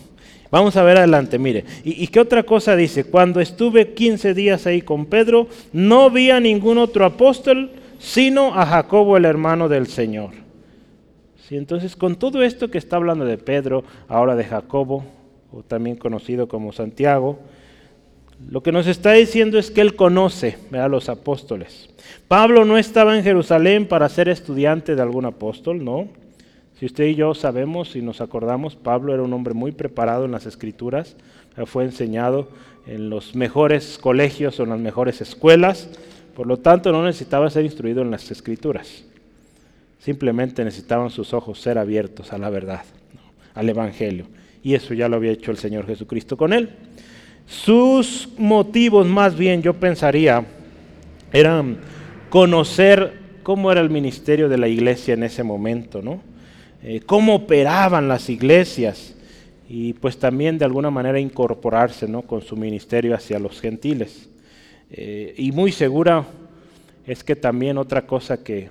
Vamos 0.51 0.77
a 0.77 0.83
ver 0.83 0.97
adelante, 0.97 1.39
mire. 1.39 1.65
¿Y, 1.83 2.05
qué 2.05 2.19
otra 2.19 2.43
cosa 2.43 2.75
dice? 2.75 3.03
Cuando 3.03 3.41
estuve 3.41 3.95
15 3.95 4.35
días 4.35 4.67
ahí 4.67 4.83
con 4.83 5.07
Pedro, 5.07 5.47
no 5.73 6.11
vi 6.11 6.29
a 6.29 6.39
ningún 6.39 6.77
otro 6.77 7.03
apóstol, 7.03 7.71
sino 7.97 8.53
a 8.53 8.67
Jacobo, 8.67 9.17
el 9.17 9.25
hermano 9.25 9.67
del 9.67 9.87
Señor. 9.87 10.29
Sí, 11.49 11.57
entonces, 11.57 11.95
con 11.95 12.15
todo 12.15 12.43
esto 12.43 12.69
que 12.69 12.77
está 12.77 12.97
hablando 12.97 13.25
de 13.25 13.39
Pedro, 13.39 13.83
ahora 14.07 14.35
de 14.35 14.43
Jacobo, 14.43 15.03
o 15.51 15.63
también 15.63 15.95
conocido 15.95 16.47
como 16.47 16.73
Santiago, 16.73 17.39
lo 18.51 18.61
que 18.61 18.71
nos 18.71 18.85
está 18.85 19.13
diciendo 19.13 19.57
es 19.57 19.71
que 19.71 19.81
él 19.81 19.95
conoce 19.95 20.59
a 20.73 20.87
los 20.87 21.09
apóstoles. 21.09 21.89
Pablo 22.27 22.65
no 22.65 22.77
estaba 22.77 23.17
en 23.17 23.23
Jerusalén 23.23 23.87
para 23.87 24.07
ser 24.09 24.29
estudiante 24.29 24.95
de 24.95 25.01
algún 25.01 25.25
apóstol, 25.25 25.83
no. 25.83 26.26
Si 26.79 26.85
usted 26.85 27.05
y 27.05 27.15
yo 27.15 27.33
sabemos 27.33 27.95
y 27.95 28.03
nos 28.03 28.21
acordamos, 28.21 28.75
Pablo 28.75 29.11
era 29.11 29.23
un 29.23 29.33
hombre 29.33 29.55
muy 29.55 29.71
preparado 29.71 30.25
en 30.25 30.31
las 30.31 30.45
escrituras, 30.45 31.15
fue 31.65 31.83
enseñado 31.83 32.49
en 32.85 33.09
los 33.09 33.35
mejores 33.35 33.97
colegios 33.97 34.59
o 34.59 34.63
en 34.63 34.69
las 34.69 34.79
mejores 34.79 35.19
escuelas, 35.21 35.89
por 36.35 36.45
lo 36.45 36.57
tanto 36.57 36.91
no 36.91 37.03
necesitaba 37.03 37.49
ser 37.49 37.65
instruido 37.65 38.03
en 38.03 38.11
las 38.11 38.29
escrituras. 38.29 39.03
Simplemente 39.97 40.63
necesitaban 40.63 41.09
sus 41.09 41.33
ojos 41.33 41.59
ser 41.59 41.79
abiertos 41.79 42.31
a 42.31 42.37
la 42.37 42.51
verdad, 42.51 42.83
al 43.55 43.67
Evangelio. 43.67 44.27
Y 44.61 44.75
eso 44.75 44.93
ya 44.93 45.09
lo 45.09 45.15
había 45.15 45.31
hecho 45.31 45.49
el 45.49 45.57
Señor 45.57 45.87
Jesucristo 45.87 46.37
con 46.37 46.53
él. 46.53 46.69
Sus 47.47 48.29
motivos 48.37 49.07
más 49.07 49.35
bien, 49.35 49.63
yo 49.63 49.73
pensaría, 49.73 50.45
eran 51.33 51.77
conocer 52.29 53.13
cómo 53.41 53.71
era 53.71 53.81
el 53.81 53.89
ministerio 53.89 54.47
de 54.47 54.59
la 54.59 54.67
iglesia 54.67 55.15
en 55.15 55.23
ese 55.23 55.41
momento, 55.41 56.03
¿no? 56.03 56.36
Eh, 56.83 57.01
cómo 57.05 57.35
operaban 57.35 58.07
las 58.07 58.29
iglesias 58.29 59.15
y 59.67 59.93
pues 59.93 60.17
también 60.17 60.57
de 60.57 60.65
alguna 60.65 60.91
manera 60.91 61.19
incorporarse 61.19 62.07
¿no? 62.07 62.21
con 62.21 62.41
su 62.41 62.55
ministerio 62.55 63.15
hacia 63.15 63.39
los 63.39 63.59
gentiles. 63.59 64.29
Eh, 64.91 65.33
y 65.37 65.51
muy 65.51 65.71
segura 65.71 66.25
es 67.05 67.23
que 67.23 67.35
también 67.35 67.77
otra 67.77 68.05
cosa 68.05 68.43
que, 68.43 68.69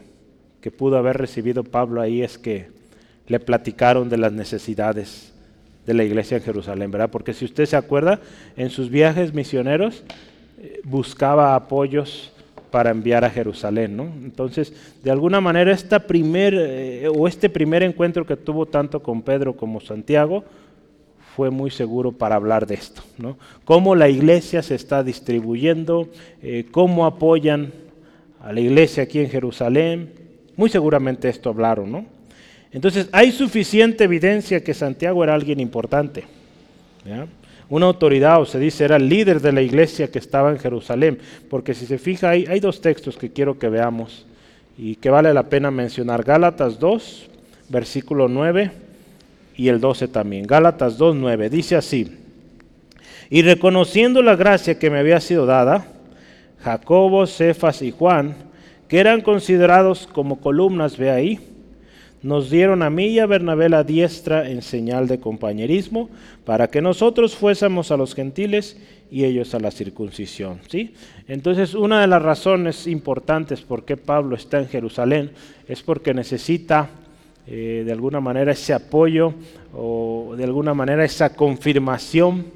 que 0.61 0.71
pudo 0.71 0.97
haber 0.97 1.17
recibido 1.17 1.65
Pablo 1.65 2.01
ahí 2.01 2.23
es 2.23 2.39
que 2.39 2.69
le 3.27 3.41
platicaron 3.41 4.09
de 4.09 4.19
las 4.19 4.33
necesidades 4.33 5.33
de 5.85 5.95
la 5.95 6.05
iglesia 6.05 6.37
en 6.37 6.43
Jerusalén, 6.43 6.91
¿verdad? 6.91 7.11
Porque 7.11 7.33
si 7.33 7.45
usted 7.45 7.67
se 7.67 7.77
acuerda, 7.77 8.21
en 8.57 8.71
sus 8.71 8.91
viajes 8.91 9.35
misioneros 9.35 10.05
eh, 10.59 10.81
buscaba 10.85 11.55
apoyos 11.55 12.33
para 12.77 12.91
enviar 12.91 13.25
a 13.25 13.31
Jerusalén. 13.31 13.97
¿no? 13.97 14.03
Entonces, 14.23 14.71
de 15.03 15.11
alguna 15.11 15.41
manera, 15.41 15.73
esta 15.73 15.99
primer, 15.99 16.53
eh, 16.55 17.09
o 17.09 17.27
este 17.27 17.49
primer 17.49 17.83
encuentro 17.83 18.27
que 18.27 18.37
tuvo 18.37 18.67
tanto 18.67 19.03
con 19.03 19.23
Pedro 19.23 19.57
como 19.57 19.81
Santiago 19.81 20.45
fue 21.35 21.49
muy 21.49 21.71
seguro 21.71 22.13
para 22.13 22.35
hablar 22.35 22.67
de 22.67 22.75
esto, 22.75 23.01
¿no? 23.17 23.39
Cómo 23.65 23.95
la 23.95 24.11
iglesia 24.11 24.61
se 24.61 24.75
está 24.75 25.03
distribuyendo, 25.03 26.11
eh, 26.43 26.67
cómo 26.71 27.07
apoyan 27.07 27.73
a 28.43 28.53
la 28.53 28.61
iglesia 28.61 29.05
aquí 29.05 29.21
en 29.21 29.31
Jerusalén. 29.31 30.13
Muy 30.55 30.69
seguramente 30.69 31.31
esto 31.31 31.49
hablaron, 31.49 31.91
¿no? 31.91 32.05
Entonces 32.73 33.09
hay 33.11 33.33
suficiente 33.33 34.05
evidencia 34.05 34.63
que 34.63 34.75
Santiago 34.75 35.25
era 35.25 35.33
alguien 35.33 35.61
importante. 35.61 36.25
Una 37.69 37.87
autoridad, 37.87 38.41
o 38.41 38.47
se 38.47 38.59
dice, 38.59 38.85
era 38.85 38.97
el 38.97 39.09
líder 39.09 39.41
de 39.41 39.53
la 39.53 39.63
iglesia 39.63 40.11
que 40.11 40.19
estaba 40.19 40.51
en 40.51 40.59
Jerusalén. 40.59 41.19
Porque 41.51 41.75
si 41.75 41.87
se 41.87 41.99
fija, 41.99 42.31
hay, 42.31 42.47
hay 42.47 42.61
dos 42.61 42.81
textos 42.81 43.17
que 43.17 43.33
quiero 43.33 43.59
que 43.59 43.69
veamos 43.69 44.27
y 44.79 44.97
que 44.97 45.11
vale 45.11 45.35
la 45.35 45.45
pena 45.45 45.71
mencionar. 45.71 46.23
Gálatas 46.23 46.79
2, 46.79 47.29
versículo 47.69 48.29
9 48.29 48.71
y 49.57 49.69
el 49.69 49.81
12 49.81 50.09
también. 50.09 50.47
Gálatas 50.47 50.97
2, 50.97 51.17
9. 51.17 51.51
Dice 51.51 51.77
así. 51.77 52.19
Y 53.31 53.43
reconociendo 53.43 54.23
la 54.23 54.37
gracia 54.37 54.79
que 54.79 54.91
me 54.91 54.99
había 54.99 55.21
sido 55.21 55.47
dada, 55.47 55.87
Jacobo, 56.63 57.27
Cefas 57.27 57.83
y 57.83 57.91
Juan, 57.91 58.37
que 58.89 59.01
eran 59.01 59.21
considerados 59.21 60.07
como 60.07 60.41
columnas, 60.41 60.97
ve 60.97 61.11
ahí, 61.11 61.41
nos 62.27 62.51
dieron 62.51 62.83
a 62.83 62.91
mí 62.91 63.07
y 63.07 63.19
a 63.21 63.27
Bernabé 63.27 63.69
la 63.69 63.85
diestra 63.85 64.51
en 64.51 64.61
señal 64.61 65.07
de 65.07 65.21
compañerismo, 65.21 66.11
para 66.45 66.69
que 66.69 66.83
nosotros 66.83 67.37
fuésemos 67.37 67.93
a 67.93 67.97
los 67.97 68.17
gentiles 68.17 68.77
y 69.13 69.25
ellos 69.25 69.55
a 69.55 69.61
la 69.61 69.71
circuncisión. 69.71 70.59
¿sí? 70.69 70.93
Entonces, 71.29 71.75
una 71.75 72.01
de 72.01 72.09
las 72.09 72.21
razones 72.21 72.89
importantes 72.89 73.61
por 73.61 73.85
qué 73.85 73.97
Pablo 73.97 74.35
está 74.35 74.59
en 74.59 74.67
Jerusalén 74.67 75.31
es 75.69 75.85
porque 75.85 76.15
necesita 76.15 76.91
eh, 77.47 77.85
de 77.87 77.93
alguna 77.93 78.21
manera 78.21 78.51
ese 78.51 78.75
apoyo 78.75 79.33
o 79.73 80.35
de 80.37 80.43
alguna 80.43 80.75
manera 80.75 81.05
esa 81.05 81.33
confirmación. 81.33 82.47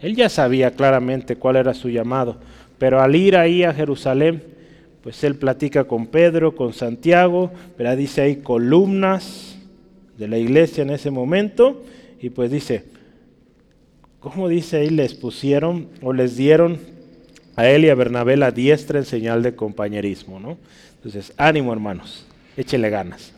Él 0.00 0.16
ya 0.16 0.30
sabía 0.30 0.70
claramente 0.70 1.36
cuál 1.36 1.56
era 1.56 1.74
su 1.74 1.90
llamado, 1.90 2.38
pero 2.78 3.02
al 3.02 3.14
ir 3.14 3.36
ahí 3.36 3.62
a 3.62 3.74
Jerusalén, 3.74 4.51
pues 5.02 5.22
él 5.24 5.36
platica 5.36 5.84
con 5.84 6.06
Pedro, 6.06 6.54
con 6.54 6.72
Santiago, 6.72 7.52
pero 7.76 7.94
dice 7.96 8.22
ahí 8.22 8.36
columnas 8.36 9.58
de 10.16 10.28
la 10.28 10.38
iglesia 10.38 10.82
en 10.82 10.90
ese 10.90 11.10
momento, 11.10 11.82
y 12.20 12.30
pues 12.30 12.50
dice, 12.50 12.84
¿cómo 14.20 14.48
dice 14.48 14.78
ahí? 14.78 14.90
Les 14.90 15.14
pusieron 15.14 15.88
o 16.02 16.12
les 16.12 16.36
dieron 16.36 16.78
a 17.56 17.68
él 17.68 17.84
y 17.84 17.88
a 17.88 17.94
Bernabé 17.94 18.36
la 18.36 18.52
diestra 18.52 18.98
en 18.98 19.04
señal 19.04 19.42
de 19.42 19.56
compañerismo, 19.56 20.38
¿no? 20.38 20.56
Entonces, 20.96 21.32
ánimo 21.36 21.72
hermanos, 21.72 22.24
échele 22.56 22.88
ganas, 22.90 23.32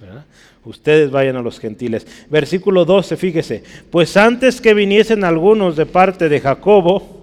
Ustedes 0.67 1.11
vayan 1.11 1.37
a 1.37 1.43
los 1.43 1.61
gentiles. 1.61 2.07
Versículo 2.31 2.87
12, 2.87 3.19
fíjese, 3.19 3.63
pues 3.91 4.17
antes 4.17 4.63
que 4.63 4.73
viniesen 4.73 5.23
algunos 5.23 5.77
de 5.77 5.85
parte 5.85 6.31
de 6.31 6.41
Jacobo, 6.41 7.14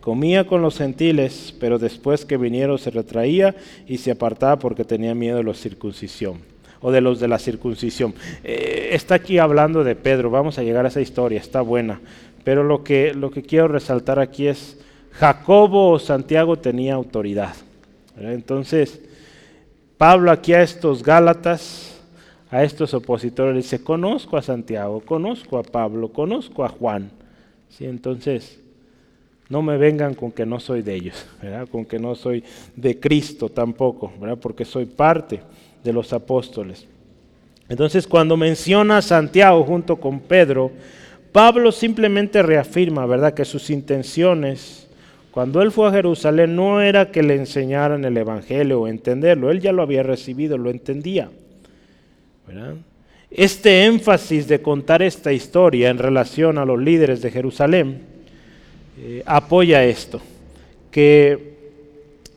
Comía 0.00 0.46
con 0.46 0.62
los 0.62 0.78
gentiles, 0.78 1.54
pero 1.60 1.78
después 1.78 2.24
que 2.24 2.38
vinieron 2.38 2.78
se 2.78 2.90
retraía 2.90 3.54
y 3.86 3.98
se 3.98 4.10
apartaba 4.10 4.58
porque 4.58 4.84
tenía 4.84 5.14
miedo 5.14 5.36
de 5.38 5.44
la 5.44 5.54
circuncisión 5.54 6.38
o 6.80 6.90
de 6.90 7.00
los 7.00 7.20
de 7.20 7.28
la 7.28 7.38
circuncisión. 7.38 8.14
Eh, 8.42 8.90
está 8.92 9.16
aquí 9.16 9.38
hablando 9.38 9.84
de 9.84 9.96
Pedro, 9.96 10.30
vamos 10.30 10.58
a 10.58 10.62
llegar 10.62 10.84
a 10.84 10.88
esa 10.88 11.00
historia, 11.00 11.38
está 11.38 11.60
buena. 11.60 12.00
Pero 12.44 12.64
lo 12.64 12.82
que, 12.82 13.12
lo 13.12 13.30
que 13.30 13.42
quiero 13.42 13.68
resaltar 13.68 14.18
aquí 14.18 14.46
es, 14.46 14.80
Jacobo 15.12 15.90
o 15.90 15.98
Santiago 15.98 16.56
tenía 16.56 16.94
autoridad. 16.94 17.54
Entonces, 18.18 19.00
Pablo 19.98 20.30
aquí 20.30 20.54
a 20.54 20.62
estos 20.62 21.02
Gálatas, 21.02 22.00
a 22.50 22.62
estos 22.64 22.94
opositores, 22.94 23.54
dice, 23.54 23.82
conozco 23.82 24.36
a 24.36 24.42
Santiago, 24.42 25.00
conozco 25.00 25.58
a 25.58 25.62
Pablo, 25.62 26.08
conozco 26.08 26.64
a 26.64 26.68
Juan. 26.68 27.10
¿Sí? 27.68 27.84
Entonces, 27.84 28.59
no 29.50 29.60
me 29.60 29.76
vengan 29.76 30.14
con 30.14 30.32
que 30.32 30.46
no 30.46 30.58
soy 30.58 30.80
de 30.80 30.94
ellos, 30.94 31.26
con 31.70 31.84
que 31.84 31.98
no 31.98 32.14
soy 32.14 32.42
de 32.74 32.98
Cristo 32.98 33.50
tampoco, 33.50 34.10
porque 34.40 34.64
soy 34.64 34.86
parte 34.86 35.40
de 35.84 35.92
los 35.92 36.12
apóstoles. 36.14 36.86
Entonces 37.68 38.06
cuando 38.06 38.36
menciona 38.36 38.98
a 38.98 39.02
Santiago 39.02 39.62
junto 39.64 39.96
con 39.96 40.20
Pedro, 40.20 40.70
Pablo 41.32 41.70
simplemente 41.70 42.42
reafirma 42.42 43.04
¿verdad? 43.04 43.34
que 43.34 43.44
sus 43.44 43.68
intenciones 43.70 44.88
cuando 45.30 45.62
él 45.62 45.70
fue 45.70 45.88
a 45.88 45.92
Jerusalén 45.92 46.56
no 46.56 46.80
era 46.80 47.12
que 47.12 47.22
le 47.22 47.36
enseñaran 47.36 48.04
el 48.04 48.16
Evangelio 48.16 48.80
o 48.80 48.88
entenderlo, 48.88 49.50
él 49.50 49.60
ya 49.60 49.72
lo 49.72 49.82
había 49.82 50.02
recibido, 50.02 50.58
lo 50.58 50.70
entendía. 50.70 51.30
Este 53.30 53.84
énfasis 53.84 54.48
de 54.48 54.60
contar 54.60 55.02
esta 55.02 55.32
historia 55.32 55.88
en 55.88 55.98
relación 55.98 56.58
a 56.58 56.64
los 56.64 56.80
líderes 56.80 57.22
de 57.22 57.30
Jerusalén 57.30 58.09
eh, 59.02 59.22
apoya 59.24 59.82
esto, 59.82 60.20
que 60.90 61.54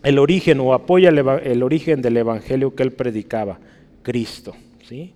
el 0.02 0.18
origen 0.18 0.62
o 0.62 0.74
apoya 0.74 1.10
el, 1.10 1.62
origen 1.62 2.02
del 2.02 2.16
evangelio 2.16 2.74
que 2.74 2.84
él 2.84 2.94
predicaba, 2.94 3.60
Cristo, 4.02 4.56
¿sí? 4.88 5.12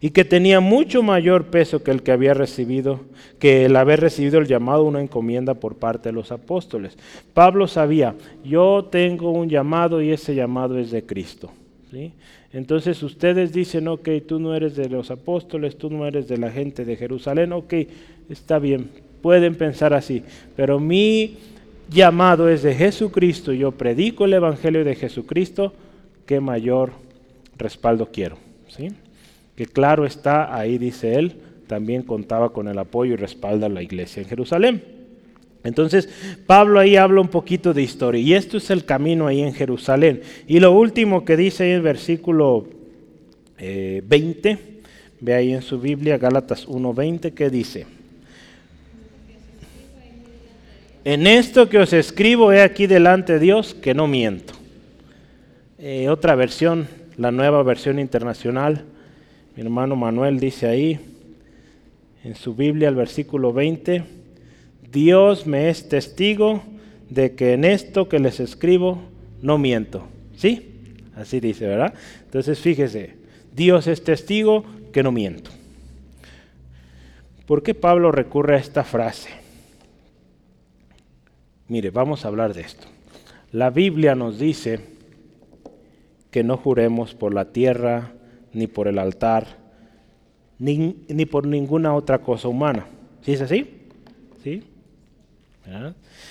Y 0.00 0.10
que 0.10 0.24
tenía 0.24 0.60
mucho 0.60 1.02
mayor 1.02 1.46
peso 1.46 1.82
que 1.82 1.90
el 1.90 2.04
que 2.04 2.12
había 2.12 2.34
recibido, 2.34 3.00
que 3.40 3.64
el 3.64 3.74
haber 3.74 4.00
recibido 4.00 4.38
el 4.38 4.46
llamado, 4.46 4.84
una 4.84 5.00
encomienda 5.00 5.54
por 5.54 5.74
parte 5.74 6.10
de 6.10 6.12
los 6.12 6.30
apóstoles. 6.30 6.96
Pablo 7.34 7.66
sabía, 7.66 8.14
yo 8.44 8.88
tengo 8.88 9.32
un 9.32 9.48
llamado 9.48 10.00
y 10.02 10.12
ese 10.12 10.36
llamado 10.36 10.78
es 10.78 10.92
de 10.92 11.04
Cristo. 11.04 11.50
¿sí? 11.90 12.12
Entonces 12.52 13.02
ustedes 13.02 13.52
dicen, 13.52 13.88
ok, 13.88 14.08
tú 14.28 14.38
no 14.38 14.54
eres 14.54 14.76
de 14.76 14.88
los 14.88 15.10
apóstoles, 15.10 15.76
tú 15.76 15.90
no 15.90 16.06
eres 16.06 16.28
de 16.28 16.36
la 16.36 16.50
gente 16.50 16.84
de 16.84 16.96
Jerusalén, 16.96 17.52
ok, 17.52 17.74
está 18.28 18.60
bien, 18.60 18.90
pueden 19.22 19.54
pensar 19.54 19.94
así, 19.94 20.22
pero 20.56 20.78
mi 20.78 21.38
llamado 21.90 22.48
es 22.48 22.62
de 22.62 22.74
Jesucristo, 22.74 23.52
yo 23.52 23.72
predico 23.72 24.24
el 24.24 24.34
Evangelio 24.34 24.84
de 24.84 24.94
Jesucristo, 24.94 25.72
¿qué 26.26 26.40
mayor 26.40 26.92
respaldo 27.56 28.08
quiero? 28.12 28.36
¿Sí? 28.68 28.88
Que 29.56 29.66
claro 29.66 30.04
está, 30.04 30.54
ahí 30.54 30.78
dice 30.78 31.14
él, 31.14 31.36
también 31.66 32.02
contaba 32.02 32.52
con 32.52 32.68
el 32.68 32.78
apoyo 32.78 33.14
y 33.14 33.16
respaldo 33.16 33.68
de 33.68 33.74
la 33.74 33.82
iglesia 33.82 34.22
en 34.22 34.28
Jerusalén. 34.28 34.82
Entonces, 35.64 36.08
Pablo 36.46 36.80
ahí 36.80 36.96
habla 36.96 37.20
un 37.20 37.28
poquito 37.28 37.72
de 37.72 37.82
historia, 37.82 38.20
y 38.20 38.34
esto 38.34 38.56
es 38.56 38.70
el 38.70 38.84
camino 38.84 39.26
ahí 39.26 39.42
en 39.42 39.54
Jerusalén. 39.54 40.22
Y 40.48 40.58
lo 40.58 40.72
último 40.72 41.24
que 41.24 41.36
dice 41.36 41.68
en 41.68 41.76
el 41.76 41.82
versículo 41.82 42.66
20, 43.58 44.50
eh, 44.50 44.58
ve 45.20 45.34
ahí 45.34 45.52
en 45.52 45.62
su 45.62 45.78
Biblia, 45.78 46.18
Gálatas 46.18 46.66
1.20, 46.66 47.32
que 47.32 47.48
dice, 47.48 47.86
En 51.04 51.26
esto 51.26 51.68
que 51.68 51.78
os 51.78 51.92
escribo 51.92 52.52
he 52.52 52.62
aquí 52.62 52.86
delante 52.86 53.32
de 53.32 53.38
Dios 53.40 53.74
que 53.74 53.92
no 53.92 54.06
miento. 54.06 54.54
Eh, 55.78 56.08
otra 56.08 56.36
versión, 56.36 56.86
la 57.16 57.32
nueva 57.32 57.64
versión 57.64 57.98
internacional, 57.98 58.84
mi 59.56 59.62
hermano 59.64 59.96
Manuel 59.96 60.38
dice 60.38 60.68
ahí, 60.68 61.00
en 62.22 62.36
su 62.36 62.54
Biblia, 62.54 62.88
el 62.88 62.94
versículo 62.94 63.52
20, 63.52 64.04
Dios 64.92 65.44
me 65.44 65.70
es 65.70 65.88
testigo 65.88 66.62
de 67.10 67.34
que 67.34 67.54
en 67.54 67.64
esto 67.64 68.08
que 68.08 68.20
les 68.20 68.38
escribo 68.38 69.02
no 69.42 69.58
miento. 69.58 70.06
¿Sí? 70.36 70.70
Así 71.16 71.40
dice, 71.40 71.66
¿verdad? 71.66 71.94
Entonces 72.26 72.60
fíjese, 72.60 73.16
Dios 73.52 73.88
es 73.88 74.04
testigo 74.04 74.64
que 74.92 75.02
no 75.02 75.10
miento. 75.10 75.50
¿Por 77.46 77.64
qué 77.64 77.74
Pablo 77.74 78.12
recurre 78.12 78.54
a 78.54 78.60
esta 78.60 78.84
frase? 78.84 79.41
Mire, 81.68 81.90
vamos 81.90 82.24
a 82.24 82.28
hablar 82.28 82.54
de 82.54 82.62
esto. 82.62 82.86
La 83.52 83.70
Biblia 83.70 84.14
nos 84.14 84.38
dice 84.38 84.80
que 86.30 86.42
no 86.42 86.56
juremos 86.56 87.14
por 87.14 87.34
la 87.34 87.52
tierra, 87.52 88.12
ni 88.52 88.66
por 88.66 88.88
el 88.88 88.98
altar, 88.98 89.46
ni, 90.58 91.26
por 91.26 91.46
ninguna 91.46 91.94
otra 91.94 92.18
cosa 92.18 92.48
humana. 92.48 92.86
¿Sí 93.22 93.32
es 93.32 93.42
así? 93.42 93.70
¿Sí? 94.42 94.62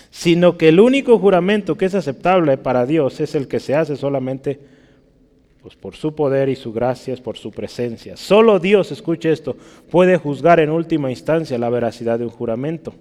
Sino 0.09 0.57
que 0.57 0.69
el 0.69 0.79
único 0.79 1.17
juramento 1.19 1.77
que 1.77 1.85
es 1.85 1.95
aceptable 1.95 2.57
para 2.57 2.85
Dios 2.85 3.19
es 3.19 3.35
el 3.35 3.47
que 3.47 3.59
se 3.59 3.75
hace 3.75 3.95
solamente 3.95 4.59
pues, 5.61 5.75
por 5.75 5.95
su 5.95 6.15
poder 6.15 6.49
y 6.49 6.55
su 6.55 6.73
gracia, 6.73 7.15
por 7.17 7.37
su 7.37 7.51
presencia. 7.51 8.17
Solo 8.17 8.59
Dios, 8.59 8.91
escuche 8.91 9.31
esto, 9.31 9.55
puede 9.89 10.17
juzgar 10.17 10.59
en 10.59 10.69
última 10.71 11.11
instancia 11.11 11.57
la 11.57 11.69
veracidad 11.69 12.19
de 12.19 12.25
un 12.25 12.31
juramento. 12.31 12.93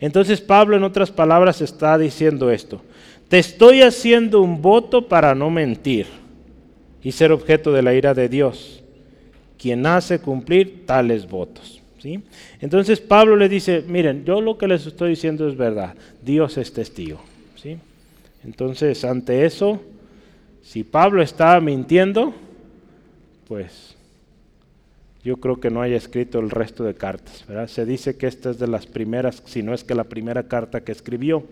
Entonces 0.00 0.40
Pablo 0.40 0.76
en 0.76 0.84
otras 0.84 1.10
palabras 1.10 1.60
está 1.60 1.96
diciendo 1.98 2.50
esto. 2.50 2.82
Te 3.28 3.38
estoy 3.38 3.82
haciendo 3.82 4.40
un 4.40 4.62
voto 4.62 5.08
para 5.08 5.34
no 5.34 5.50
mentir 5.50 6.06
y 7.02 7.12
ser 7.12 7.32
objeto 7.32 7.72
de 7.72 7.82
la 7.82 7.94
ira 7.94 8.14
de 8.14 8.28
Dios, 8.28 8.82
quien 9.58 9.86
hace 9.86 10.20
cumplir 10.20 10.86
tales 10.86 11.28
votos. 11.28 11.80
¿sí? 11.98 12.20
Entonces 12.60 13.00
Pablo 13.00 13.36
le 13.36 13.48
dice, 13.48 13.82
miren, 13.86 14.24
yo 14.24 14.40
lo 14.40 14.58
que 14.58 14.68
les 14.68 14.86
estoy 14.86 15.10
diciendo 15.10 15.48
es 15.48 15.56
verdad, 15.56 15.94
Dios 16.22 16.56
es 16.58 16.72
testigo. 16.72 17.20
¿sí? 17.56 17.78
Entonces 18.44 19.04
ante 19.04 19.44
eso, 19.44 19.80
si 20.62 20.84
Pablo 20.84 21.22
está 21.22 21.60
mintiendo, 21.60 22.34
pues 23.48 23.95
yo 25.26 25.38
creo 25.38 25.58
que 25.58 25.70
no 25.70 25.82
haya 25.82 25.96
escrito 25.96 26.38
el 26.38 26.50
resto 26.50 26.84
de 26.84 26.94
cartas. 26.94 27.44
¿verdad? 27.48 27.66
Se 27.66 27.84
dice 27.84 28.16
que 28.16 28.28
esta 28.28 28.50
es 28.50 28.60
de 28.60 28.68
las 28.68 28.86
primeras, 28.86 29.42
si 29.44 29.60
no 29.60 29.74
es 29.74 29.82
que 29.82 29.96
la 29.96 30.04
primera 30.04 30.44
carta 30.44 30.82
que 30.82 30.92
escribió. 30.92 31.42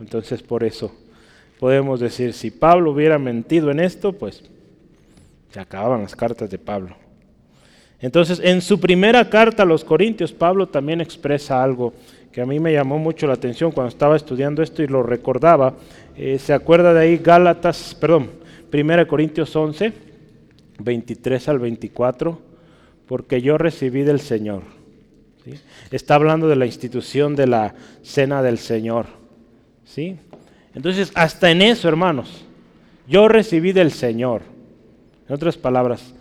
Entonces 0.00 0.42
por 0.42 0.64
eso 0.64 0.92
podemos 1.60 2.00
decir, 2.00 2.32
si 2.32 2.50
Pablo 2.50 2.90
hubiera 2.90 3.20
mentido 3.20 3.70
en 3.70 3.78
esto, 3.78 4.12
pues 4.12 4.42
se 5.52 5.60
acababan 5.60 6.02
las 6.02 6.16
cartas 6.16 6.50
de 6.50 6.58
Pablo. 6.58 6.96
Entonces, 8.00 8.40
en 8.42 8.60
su 8.60 8.80
primera 8.80 9.30
carta 9.30 9.62
a 9.62 9.66
los 9.66 9.84
Corintios, 9.84 10.32
Pablo 10.32 10.66
también 10.66 11.00
expresa 11.00 11.62
algo 11.62 11.94
que 12.32 12.40
a 12.40 12.46
mí 12.46 12.58
me 12.58 12.72
llamó 12.72 12.98
mucho 12.98 13.28
la 13.28 13.34
atención 13.34 13.70
cuando 13.70 13.90
estaba 13.90 14.16
estudiando 14.16 14.60
esto 14.60 14.82
y 14.82 14.88
lo 14.88 15.04
recordaba. 15.04 15.74
Eh, 16.16 16.40
¿Se 16.40 16.52
acuerda 16.52 16.92
de 16.92 17.00
ahí 17.00 17.18
Gálatas, 17.18 17.96
perdón, 18.00 18.30
1 18.72 19.06
Corintios 19.06 19.54
11, 19.54 19.92
23 20.80 21.48
al 21.48 21.60
24? 21.60 22.51
Porque 23.12 23.42
yo 23.42 23.58
recibí 23.58 24.04
del 24.04 24.20
Señor. 24.20 24.62
Está 25.90 26.14
hablando 26.14 26.48
de 26.48 26.56
la 26.56 26.64
institución 26.64 27.36
de 27.36 27.46
la 27.46 27.74
cena 28.02 28.42
del 28.42 28.56
Señor. 28.56 29.04
¿sí? 29.84 30.16
Entonces, 30.74 31.12
hasta 31.14 31.50
en 31.50 31.60
eso, 31.60 31.90
hermanos, 31.90 32.46
yo 33.06 33.28
recibí 33.28 33.72
del 33.72 33.90
Señor. 33.90 34.40
En 35.28 35.34
otras 35.34 35.58
palabras, 35.58 36.14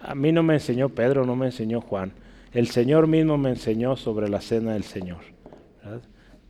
a 0.00 0.16
mí 0.16 0.32
no 0.32 0.42
me 0.42 0.54
enseñó 0.54 0.88
Pedro, 0.88 1.24
no 1.24 1.36
me 1.36 1.46
enseñó 1.46 1.80
Juan. 1.80 2.10
El 2.52 2.66
Señor 2.66 3.06
mismo 3.06 3.38
me 3.38 3.50
enseñó 3.50 3.94
sobre 3.94 4.28
la 4.28 4.40
cena 4.40 4.72
del 4.72 4.82
Señor. 4.82 5.20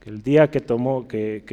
Que 0.01 0.09
el 0.09 0.23
día 0.23 0.51
que, 0.51 0.61
tomó, 0.61 1.07
que, 1.07 1.45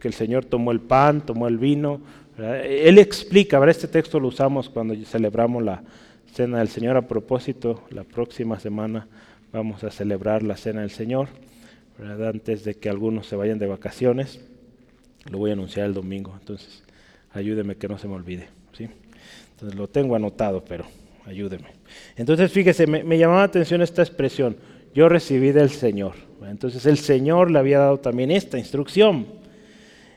el 0.00 0.14
Señor 0.14 0.44
tomó 0.44 0.70
el 0.70 0.78
pan, 0.78 1.22
tomó 1.22 1.48
el 1.48 1.58
vino, 1.58 2.00
Él 2.38 3.00
explica, 3.00 3.58
¿verdad? 3.58 3.74
este 3.74 3.88
texto 3.88 4.20
lo 4.20 4.28
usamos 4.28 4.70
cuando 4.70 4.94
celebramos 5.04 5.64
la 5.64 5.82
cena 6.38 6.58
del 6.58 6.68
Señor. 6.68 6.96
A 6.96 7.02
propósito, 7.02 7.82
la 7.90 8.04
próxima 8.04 8.60
semana 8.60 9.08
vamos 9.52 9.82
a 9.82 9.90
celebrar 9.90 10.44
la 10.44 10.56
cena 10.56 10.82
del 10.82 10.90
Señor, 10.90 11.26
antes 11.98 12.62
de 12.62 12.76
que 12.76 12.88
algunos 12.88 13.26
se 13.26 13.34
vayan 13.34 13.58
de 13.58 13.66
vacaciones. 13.66 14.40
Lo 15.32 15.38
voy 15.38 15.50
a 15.50 15.54
anunciar 15.54 15.86
el 15.86 15.94
domingo, 15.94 16.32
entonces 16.38 16.84
ayúdeme 17.32 17.74
que 17.74 17.88
no 17.88 17.98
se 17.98 18.06
me 18.06 18.14
olvide. 18.14 18.50
¿sí? 18.72 18.86
Entonces 19.54 19.76
lo 19.76 19.88
tengo 19.88 20.14
anotado, 20.14 20.64
pero 20.64 20.84
ayúdeme. 21.26 21.70
Entonces 22.14 22.52
fíjese, 22.52 22.86
me, 22.86 23.02
me 23.02 23.18
llamaba 23.18 23.40
la 23.40 23.46
atención 23.46 23.82
esta 23.82 24.02
expresión, 24.02 24.56
yo 24.94 25.08
recibí 25.08 25.50
del 25.50 25.70
Señor. 25.70 26.12
Entonces 26.48 26.86
el 26.86 26.98
Señor 26.98 27.50
le 27.50 27.58
había 27.58 27.80
dado 27.80 27.98
también 27.98 28.30
esta 28.30 28.58
instrucción. 28.58 29.26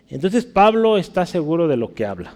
Entonces 0.08 0.46
Pablo 0.46 1.00
está 1.00 1.26
seguro 1.26 1.68
de 1.68 1.78
lo 1.78 1.96
que 1.96 2.06
habla. 2.06 2.36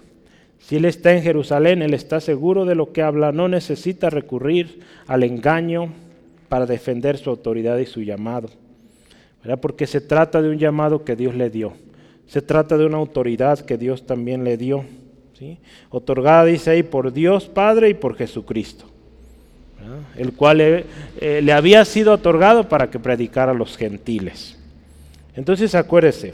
Si 0.66 0.78
él 0.78 0.86
está 0.86 1.14
en 1.14 1.22
Jerusalén, 1.22 1.84
él 1.84 1.94
está 1.94 2.20
seguro 2.20 2.66
de 2.66 2.74
lo 2.74 2.92
que 2.92 3.04
habla, 3.04 3.32
no 3.32 3.48
necesita 3.48 4.10
recurrir 4.10 4.80
al 5.06 5.22
engaño 5.22 5.94
para 6.50 6.66
defender 6.66 7.20
su 7.20 7.30
autoridad 7.30 7.78
y 7.78 7.86
su 7.86 8.02
llamado. 8.02 8.50
Porque 9.62 9.86
se 9.86 10.02
trata 10.02 10.42
de 10.42 10.50
un 10.50 10.58
llamado 10.58 11.04
que 11.06 11.16
Dios 11.16 11.36
le 11.36 11.52
dio. 11.52 11.74
Se 12.26 12.42
trata 12.42 12.80
de 12.80 12.86
una 12.88 12.98
autoridad 12.98 13.60
que 13.60 13.78
Dios 13.78 14.08
también 14.08 14.44
le 14.44 14.58
dio. 14.58 14.86
Otorgada, 15.92 16.46
dice 16.46 16.72
ahí, 16.72 16.82
por 16.82 17.14
Dios 17.14 17.46
Padre 17.46 17.90
y 17.90 17.94
por 17.94 18.16
Jesucristo, 18.16 18.86
el 20.16 20.34
cual 20.34 20.58
le, 20.58 20.86
eh, 21.22 21.42
le 21.44 21.54
había 21.54 21.86
sido 21.86 22.12
otorgado 22.12 22.68
para 22.68 22.90
que 22.90 22.98
predicara 22.98 23.52
a 23.52 23.56
los 23.56 23.78
gentiles. 23.78 24.58
Entonces 25.36 25.76
acuérdese, 25.76 26.34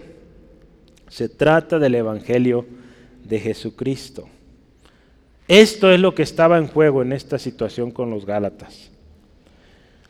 se 1.10 1.28
trata 1.28 1.80
del 1.80 1.96
Evangelio 1.96 2.66
de 3.24 3.40
Jesucristo. 3.40 4.28
Esto 5.48 5.92
es 5.92 6.00
lo 6.00 6.16
que 6.16 6.24
estaba 6.24 6.58
en 6.58 6.68
juego 6.68 7.02
en 7.02 7.12
esta 7.12 7.38
situación 7.38 7.92
con 7.92 8.10
los 8.10 8.26
Gálatas. 8.26 8.90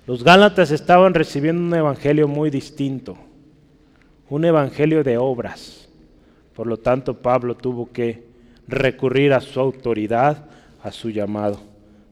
Los 0.05 0.23
Gálatas 0.23 0.71
estaban 0.71 1.13
recibiendo 1.13 1.61
un 1.61 1.73
evangelio 1.73 2.27
muy 2.27 2.49
distinto, 2.49 3.17
un 4.29 4.45
evangelio 4.45 5.03
de 5.03 5.17
obras. 5.17 5.89
Por 6.55 6.67
lo 6.67 6.77
tanto, 6.77 7.15
Pablo 7.15 7.55
tuvo 7.55 7.91
que 7.91 8.23
recurrir 8.67 9.33
a 9.33 9.41
su 9.41 9.59
autoridad, 9.59 10.45
a 10.83 10.91
su 10.91 11.09
llamado, 11.09 11.59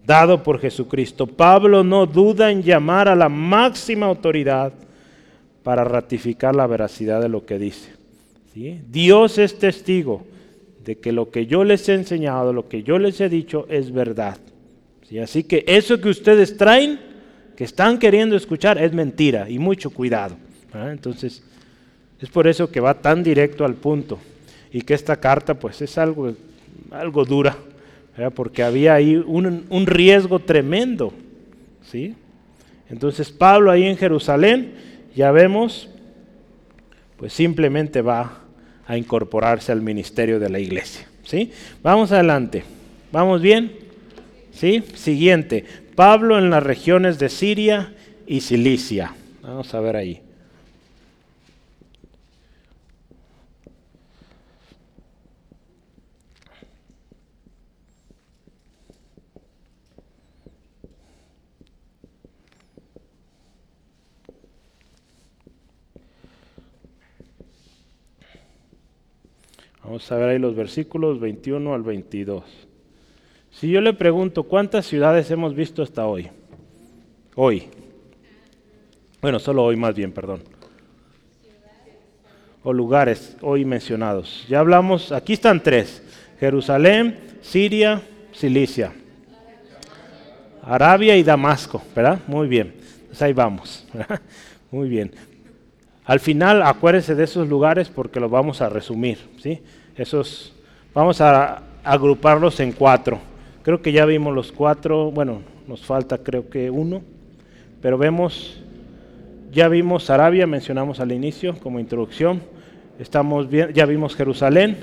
dado 0.06 0.42
por 0.42 0.60
Jesucristo. 0.60 1.28
Pablo 1.28 1.84
no 1.84 2.06
duda 2.06 2.52
en 2.52 2.64
llamar 2.64 3.08
a 3.08 3.16
la 3.16 3.30
máxima 3.30 4.06
autoridad 4.06 4.74
para 5.64 5.84
ratificar 5.84 6.56
la 6.56 6.68
veracidad 6.68 7.22
de 7.22 7.30
lo 7.30 7.46
que 7.46 7.60
dice. 7.60 7.94
Dios 8.90 9.38
es 9.38 9.58
testigo 9.58 10.26
de 10.84 10.98
que 10.98 11.12
lo 11.12 11.30
que 11.30 11.46
yo 11.46 11.64
les 11.64 11.88
he 11.90 11.94
enseñado, 11.94 12.54
lo 12.54 12.68
que 12.68 12.84
yo 12.84 13.00
les 13.00 13.20
he 13.22 13.30
dicho 13.30 13.66
es 13.70 13.92
verdad. 13.92 14.38
Así 15.22 15.44
que 15.44 15.64
eso 15.68 16.00
que 16.00 16.10
ustedes 16.10 16.56
traen, 16.56 17.00
que 17.56 17.64
están 17.64 17.98
queriendo 17.98 18.36
escuchar, 18.36 18.78
es 18.78 18.94
mentira 18.94 19.50
y 19.50 19.60
mucho 19.60 19.90
cuidado. 19.90 20.38
Entonces, 20.74 21.44
es 22.20 22.30
por 22.30 22.48
eso 22.48 22.72
que 22.72 22.80
va 22.80 23.02
tan 23.02 23.24
directo 23.24 23.66
al 23.66 23.76
punto 23.76 24.20
y 24.72 24.82
que 24.82 24.94
esta 24.94 25.20
carta 25.20 25.56
pues 25.56 25.82
es 25.82 25.98
algo 25.98 26.36
algo 26.92 27.26
dura, 27.26 27.56
porque 28.36 28.64
había 28.64 28.94
ahí 28.96 29.16
un, 29.16 29.86
riesgo 29.86 30.40
tremendo. 30.40 31.14
¿sí? 31.84 32.16
Entonces 32.90 33.32
Pablo 33.32 33.72
ahí 33.72 33.84
en 33.86 33.98
Jerusalén, 33.98 34.74
ya 35.16 35.32
vemos, 35.32 35.90
pues 37.18 37.34
simplemente 37.34 38.02
va 38.02 38.40
a 38.90 38.98
incorporarse 38.98 39.72
al 39.72 39.84
ministerio 39.84 40.40
de 40.40 40.50
la 40.50 40.58
iglesia. 40.58 41.08
¿sí? 41.24 41.52
Vamos 41.84 42.12
adelante. 42.12 42.64
¿Vamos 43.12 43.40
bien? 43.40 43.72
¿Sí? 44.52 44.84
Siguiente. 44.96 45.64
Pablo 45.96 46.40
en 46.40 46.50
las 46.50 46.64
regiones 46.64 47.20
de 47.20 47.30
Siria 47.30 47.94
y 48.26 48.42
Cilicia. 48.42 49.14
Vamos 49.44 49.72
a 49.76 49.80
ver 49.80 49.96
ahí. 49.96 50.22
Vamos 69.90 70.12
a 70.12 70.18
ver 70.18 70.30
ahí 70.30 70.38
los 70.38 70.56
versículos 70.56 71.20
21 71.20 71.74
al 71.74 71.82
22. 71.82 72.44
Si 73.50 73.72
yo 73.72 73.82
le 73.82 73.92
pregunto, 73.94 74.44
¿cuántas 74.44 74.86
ciudades 74.86 75.32
hemos 75.32 75.56
visto 75.56 75.82
hasta 75.82 76.06
hoy? 76.06 76.30
Hoy. 77.34 77.64
Bueno, 79.20 79.40
solo 79.40 79.64
hoy 79.64 79.78
más 79.78 79.96
bien, 79.96 80.12
perdón. 80.12 80.44
O 82.62 82.72
lugares 82.72 83.36
hoy 83.42 83.66
mencionados. 83.66 84.46
Ya 84.48 84.60
hablamos, 84.60 85.12
aquí 85.12 85.34
están 85.34 85.64
tres. 85.64 86.04
Jerusalén, 86.40 87.40
Siria, 87.42 88.04
Cilicia. 88.32 88.94
Arabia 90.62 91.18
y 91.18 91.24
Damasco, 91.24 91.82
¿verdad? 91.96 92.20
Muy 92.28 92.48
bien. 92.48 92.76
Pues 93.08 93.20
ahí 93.24 93.34
vamos. 93.34 93.88
Muy 94.70 94.88
bien. 94.88 95.12
Al 96.10 96.20
final, 96.20 96.64
acuérdense 96.64 97.14
de 97.14 97.24
esos 97.24 97.48
lugares 97.48 97.88
porque 97.88 98.20
los 98.20 98.32
vamos 98.32 98.64
a 98.64 98.70
resumir, 98.70 99.20
¿sí? 99.38 99.62
Esos, 99.96 100.56
vamos 100.92 101.22
a 101.22 101.62
agruparlos 101.84 102.60
en 102.62 102.72
cuatro. 102.72 103.20
Creo 103.62 103.84
que 103.84 103.92
ya 103.92 104.06
vimos 104.06 104.34
los 104.34 104.52
cuatro, 104.52 105.12
bueno, 105.12 105.44
nos 105.68 105.86
falta 105.86 106.18
creo 106.18 106.50
que 106.50 106.72
uno, 106.72 107.04
pero 107.80 108.00
vemos, 108.00 108.60
ya 109.52 109.68
vimos 109.68 110.10
Arabia, 110.10 110.48
mencionamos 110.48 111.00
al 111.00 111.12
inicio 111.12 111.56
como 111.60 111.80
introducción, 111.80 112.42
estamos 112.98 113.48
bien, 113.48 113.72
ya 113.76 113.86
vimos 113.86 114.16
Jerusalén 114.16 114.78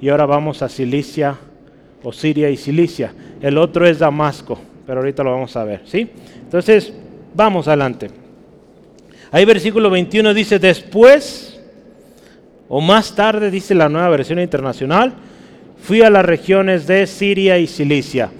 y 0.00 0.08
ahora 0.08 0.26
vamos 0.26 0.60
a 0.60 0.68
Cilicia 0.68 1.36
o 2.02 2.12
Siria 2.12 2.50
y 2.50 2.56
Cilicia. 2.56 3.14
El 3.40 3.58
otro 3.58 3.86
es 3.86 4.00
Damasco, 4.00 4.58
pero 4.88 4.98
ahorita 4.98 5.22
lo 5.22 5.30
vamos 5.30 5.56
a 5.56 5.62
ver, 5.62 5.82
¿sí? 5.84 6.10
Entonces, 6.42 6.92
vamos 7.32 7.68
adelante. 7.68 8.23
Ahí 9.34 9.44
versículo 9.44 9.90
21 9.90 10.32
dice, 10.32 10.60
después 10.60 11.60
o 12.68 12.80
más 12.80 13.16
tarde, 13.16 13.50
dice 13.50 13.74
la 13.74 13.88
nueva 13.88 14.08
versión 14.08 14.38
internacional, 14.38 15.12
fui 15.76 16.02
a 16.02 16.08
las 16.08 16.24
regiones 16.24 16.86
de 16.86 17.04
Siria 17.08 17.58
y 17.58 17.66
Cilicia. 17.66 18.30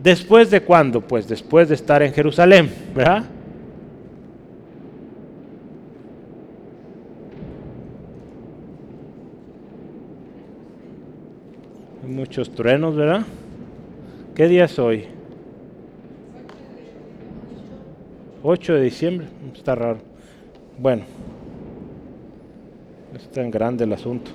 ¿Después 0.00 0.52
de 0.52 0.60
cuándo? 0.60 1.00
Pues 1.00 1.26
después 1.26 1.68
de 1.68 1.74
estar 1.74 2.04
en 2.04 2.12
Jerusalén, 2.12 2.72
¿verdad? 2.94 3.24
Hay 12.04 12.10
muchos 12.12 12.48
truenos, 12.54 12.94
¿verdad? 12.94 13.26
¿Qué 14.36 14.46
día 14.46 14.66
es 14.66 14.78
hoy? 14.78 15.06
8 18.44 18.74
de 18.74 18.82
diciembre. 18.82 19.26
Está 19.52 19.74
raro. 19.74 20.13
Bueno. 20.78 21.02
Es 23.14 23.30
tan 23.30 23.50
grande 23.50 23.84
el 23.84 23.92
asunto. 23.92 24.30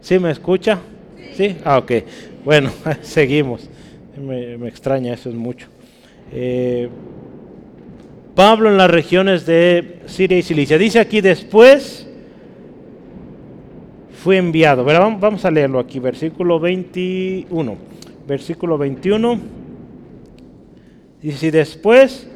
¿Sí 0.00 0.18
me 0.18 0.30
escucha? 0.30 0.78
¿Sí? 1.34 1.56
Ah, 1.64 1.78
ok. 1.78 1.92
Bueno, 2.44 2.70
seguimos. 3.02 3.68
Me, 4.16 4.54
extraña, 4.66 5.14
eso 5.14 5.28
es 5.28 5.34
mucho. 5.34 5.68
eh, 6.32 6.88
Pablo 8.34 8.70
en 8.70 8.76
las 8.76 8.88
regiones 8.88 9.46
de 9.46 9.98
Siria 10.06 10.38
y 10.38 10.42
Cilicia. 10.42 10.78
Dice 10.78 11.00
aquí 11.00 11.20
después 11.20 12.08
fue 14.12 14.36
enviado. 14.36 14.84
vamos 14.84 15.44
a 15.44 15.50
leerlo 15.50 15.78
aquí, 15.78 15.98
versículo 15.98 16.60
21. 16.60 17.76
Versículo 18.28 18.78
21. 18.78 19.40
Dice, 21.20 21.50
después 21.50 22.28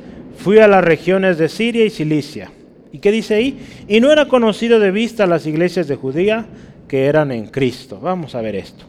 fui 0.43 0.59
a 0.59 0.67
las 0.67 0.83
regiones 0.83 1.39
de 1.39 1.49
Siria 1.49 1.85
y 1.85 1.91
Cilicia. 1.91 2.51
¿Y 2.93 2.99
qué 2.99 3.13
dice 3.13 3.35
ahí? 3.35 3.59
Y 3.89 4.01
no 4.01 4.11
era 4.11 4.27
conocido 4.27 4.81
de 4.81 4.91
vista 4.91 5.27
las 5.27 5.47
iglesias 5.47 5.87
de 5.87 5.97
Judía 5.97 6.47
que 6.89 7.07
eran 7.07 7.31
en 7.31 7.47
Cristo. 7.47 8.01
Vamos 8.01 8.35
a 8.35 8.43
ver 8.43 8.57
esto. 8.57 8.85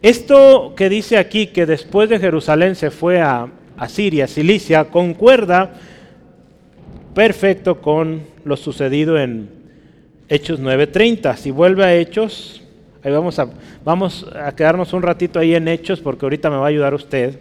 Esto 0.00 0.74
que 0.76 0.88
dice 0.88 1.18
aquí, 1.18 1.48
que 1.48 1.66
después 1.66 2.08
de 2.08 2.18
Jerusalén 2.18 2.74
se 2.76 2.90
fue 2.90 3.20
a, 3.20 3.48
a 3.76 3.88
Siria, 3.88 4.26
Cilicia, 4.26 4.84
concuerda 4.84 5.72
perfecto 7.14 7.80
con 7.80 8.22
lo 8.44 8.56
sucedido 8.56 9.18
en 9.18 9.50
Hechos 10.28 10.60
9:30. 10.60 11.36
Si 11.36 11.50
vuelve 11.50 11.84
a 11.84 11.94
Hechos, 11.94 12.62
ahí 13.02 13.12
vamos 13.12 13.38
a, 13.38 13.48
vamos 13.84 14.26
a 14.34 14.54
quedarnos 14.54 14.92
un 14.92 15.02
ratito 15.02 15.38
ahí 15.38 15.54
en 15.54 15.68
Hechos 15.68 16.00
porque 16.00 16.24
ahorita 16.24 16.50
me 16.50 16.56
va 16.56 16.66
a 16.66 16.68
ayudar 16.68 16.94
usted. 16.94 17.40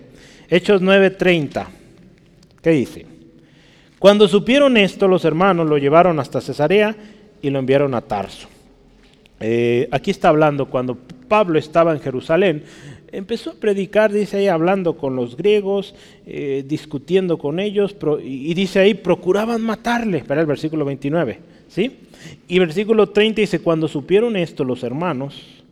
Hechos 0.50 0.82
9:30. 0.82 1.68
¿Qué 2.62 2.70
dice? 2.72 3.11
Cuando 4.02 4.28
supieron 4.28 4.78
esto, 4.78 5.08
los 5.08 5.26
hermanos 5.26 5.70
lo 5.70 5.78
llevaron 5.78 6.20
hasta 6.20 6.42
Cesarea 6.42 6.96
y 7.40 7.52
lo 7.52 7.60
enviaron 7.60 7.94
a 7.94 8.02
Tarso. 8.02 8.48
Eh, 9.40 9.88
aquí 9.92 10.10
está 10.10 10.30
hablando 10.30 10.66
cuando 10.72 10.98
Pablo 11.28 11.60
estaba 11.60 11.94
en 11.94 12.00
Jerusalén, 12.00 12.64
empezó 13.12 13.52
a 13.52 13.54
predicar, 13.54 14.12
dice 14.12 14.38
ahí, 14.38 14.48
hablando 14.48 14.98
con 14.98 15.16
los 15.16 15.38
griegos, 15.38 15.94
eh, 16.26 16.64
discutiendo 16.66 17.38
con 17.38 17.60
ellos, 17.60 17.96
y 18.24 18.52
dice 18.56 18.80
ahí, 18.80 18.96
procuraban 18.96 19.62
matarle, 19.62 20.18
espera 20.18 20.42
el 20.42 20.48
versículo 20.48 20.84
29, 20.84 21.38
¿sí? 21.68 22.00
Y 22.48 22.58
versículo 22.58 23.10
30 23.10 23.42
dice, 23.42 23.60
cuando 23.60 23.88
supieron 23.88 24.36
esto 24.36 24.64
los 24.64 24.82
hermanos, 24.82 25.64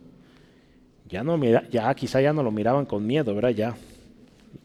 ya, 1.08 1.24
no 1.24 1.36
mira, 1.36 1.64
ya 1.68 1.92
quizá 1.96 2.20
ya 2.20 2.32
no 2.32 2.44
lo 2.44 2.52
miraban 2.52 2.86
con 2.86 3.04
miedo, 3.04 3.34
¿verdad? 3.34 3.50
Ya 3.50 3.74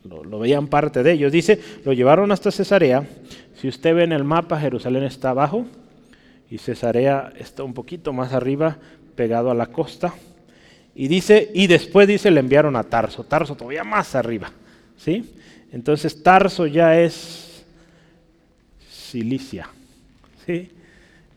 lo, 0.04 0.40
veían 0.40 0.68
parte 0.68 1.04
de 1.04 1.14
ellos. 1.14 1.32
Dice, 1.32 1.60
lo 1.84 1.94
llevaron 1.94 2.32
hasta 2.32 2.52
Cesarea, 2.52 3.08
si 3.60 3.68
usted 3.68 3.96
ve 3.96 4.04
en 4.04 4.12
el 4.12 4.24
mapa, 4.24 4.60
Jerusalén 4.60 5.04
está 5.04 5.32
abajo, 5.32 5.66
y 6.50 6.58
Cesarea 6.58 7.34
está 7.38 7.64
un 7.64 7.74
poquito 7.74 8.14
más 8.14 8.34
arriba, 8.34 8.78
pegado 9.16 9.50
a 9.50 9.56
la 9.56 9.68
costa. 9.68 10.14
Y 10.94 11.08
dice, 11.08 11.52
y 11.54 11.68
después 11.68 12.08
dice, 12.08 12.32
le 12.32 12.40
enviaron 12.40 12.76
a 12.76 12.84
Tarso, 12.84 13.24
Tarso 13.24 13.56
todavía 13.56 13.84
más 13.84 14.16
arriba, 14.16 14.52
¿sí? 14.98 15.34
Entonces 15.72 16.22
Tarso 16.24 16.68
ya 16.68 17.00
es 17.00 17.66
Cilicia, 18.90 19.68
¿sí? 20.46 20.70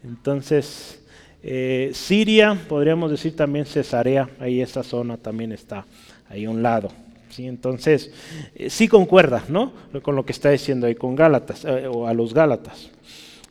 Entonces, 0.05 1.01
eh, 1.43 1.91
Siria, 1.93 2.57
podríamos 2.69 3.11
decir 3.11 3.35
también 3.35 3.67
Cesarea, 3.67 4.29
ahí 4.39 4.61
esa 4.61 4.83
zona 4.83 5.17
también 5.17 5.51
está, 5.51 5.85
ahí 6.29 6.45
a 6.45 6.51
un 6.51 6.63
lado. 6.63 6.93
¿Sí? 7.31 7.47
Entonces, 7.47 8.11
eh, 8.55 8.70
sí 8.70 8.89
concuerda, 8.89 9.45
¿no? 9.49 9.72
Con 10.03 10.16
lo 10.16 10.24
que 10.24 10.33
está 10.33 10.51
diciendo 10.51 10.87
ahí 10.87 10.95
con 10.95 11.14
Gálatas, 11.14 11.64
eh, 11.64 11.87
o 11.87 12.07
a 12.07 12.14
los 12.14 12.35
Gálatas. 12.35 12.91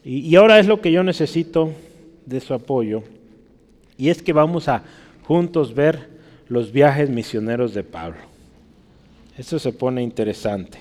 Y, 0.04 0.36
ahora 0.36 0.60
es 0.60 0.68
lo 0.68 0.80
que 0.80 0.92
yo 0.92 1.04
necesito 1.04 1.72
de 2.26 2.40
su 2.40 2.54
apoyo, 2.54 3.04
y 3.98 4.10
es 4.10 4.22
que 4.22 4.32
vamos 4.34 4.70
a 4.70 4.84
juntos 5.24 5.74
ver 5.74 6.08
los 6.48 6.72
viajes 6.72 7.10
misioneros 7.10 7.74
de 7.74 7.84
Pablo. 7.84 8.20
Eso 9.38 9.60
se 9.60 9.74
pone 9.74 10.02
interesante. 10.02 10.80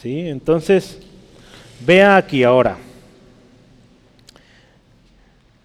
¿Sí? 0.00 0.20
Entonces, 0.20 0.98
vea 1.86 2.16
aquí 2.16 2.42
ahora. 2.42 2.78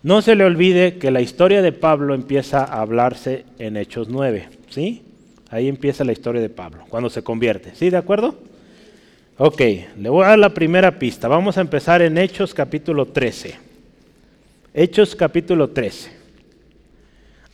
No 0.04 0.22
se 0.22 0.36
le 0.36 0.44
olvide 0.44 0.98
que 0.98 1.12
la 1.12 1.22
historia 1.22 1.62
de 1.62 1.72
Pablo 1.72 2.14
empieza 2.14 2.64
a 2.64 2.82
hablarse 2.82 3.46
en 3.60 3.78
Hechos 3.78 4.10
9, 4.10 4.50
¿sí? 4.70 5.04
Ahí 5.50 5.68
empieza 5.68 6.04
la 6.04 6.12
historia 6.12 6.42
de 6.42 6.50
Pablo, 6.50 6.84
cuando 6.90 7.10
se 7.10 7.24
convierte, 7.24 7.74
¿sí? 7.74 7.90
¿De 7.90 7.98
acuerdo? 7.98 8.36
Ok, 9.38 9.62
le 9.98 10.10
voy 10.10 10.26
a 10.26 10.30
dar 10.30 10.40
la 10.40 10.54
primera 10.54 11.00
pista. 11.00 11.28
Vamos 11.28 11.58
a 11.58 11.62
empezar 11.62 12.02
en 12.02 12.18
Hechos 12.18 12.54
capítulo 12.54 13.06
13. 13.06 13.56
Hechos 14.74 15.16
capítulo 15.16 15.70
13. 15.70 16.18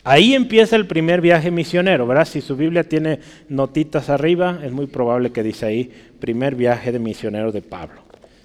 Ahí 0.05 0.33
empieza 0.33 0.75
el 0.75 0.87
primer 0.87 1.21
viaje 1.21 1.51
misionero, 1.51 2.07
¿verdad? 2.07 2.25
Si 2.25 2.41
su 2.41 2.55
Biblia 2.55 2.83
tiene 2.83 3.19
notitas 3.47 4.09
arriba, 4.09 4.59
es 4.63 4.71
muy 4.71 4.87
probable 4.87 5.31
que 5.31 5.43
dice 5.43 5.65
ahí, 5.65 5.91
primer 6.19 6.55
viaje 6.55 6.91
de 6.91 6.99
misionero 6.99 7.51
de 7.51 7.61
Pablo. 7.61 8.01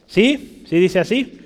¿Sí? 0.07 0.65
¿Sí 0.69 0.77
dice 0.77 0.99
así? 0.99 1.41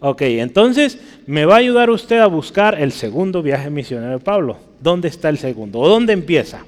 Ok, 0.00 0.22
entonces 0.22 0.98
me 1.26 1.44
va 1.46 1.54
a 1.54 1.58
ayudar 1.58 1.88
usted 1.88 2.18
a 2.18 2.26
buscar 2.26 2.80
el 2.80 2.92
segundo 2.92 3.42
viaje 3.42 3.70
misionero 3.70 4.12
de 4.12 4.24
Pablo. 4.24 4.58
¿Dónde 4.80 5.08
está 5.08 5.28
el 5.30 5.38
segundo? 5.38 5.78
¿O 5.78 5.88
dónde 5.88 6.12
empieza? 6.12 6.64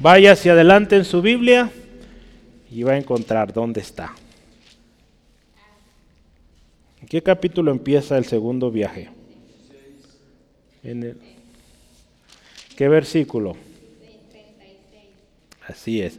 Vaya 0.00 0.32
hacia 0.32 0.52
adelante 0.52 0.96
en 0.96 1.04
su 1.04 1.22
Biblia 1.22 1.70
y 2.70 2.82
va 2.82 2.92
a 2.92 2.98
encontrar 2.98 3.52
dónde 3.52 3.80
está. 3.80 4.14
¿En 7.00 7.08
qué 7.08 7.22
capítulo 7.22 7.70
empieza 7.70 8.16
el 8.18 8.24
segundo 8.24 8.70
viaje? 8.70 9.10
En 10.82 11.02
el 11.02 11.16
¿Qué 12.76 12.88
versículo? 12.88 13.56
Así 15.66 16.02
es. 16.02 16.18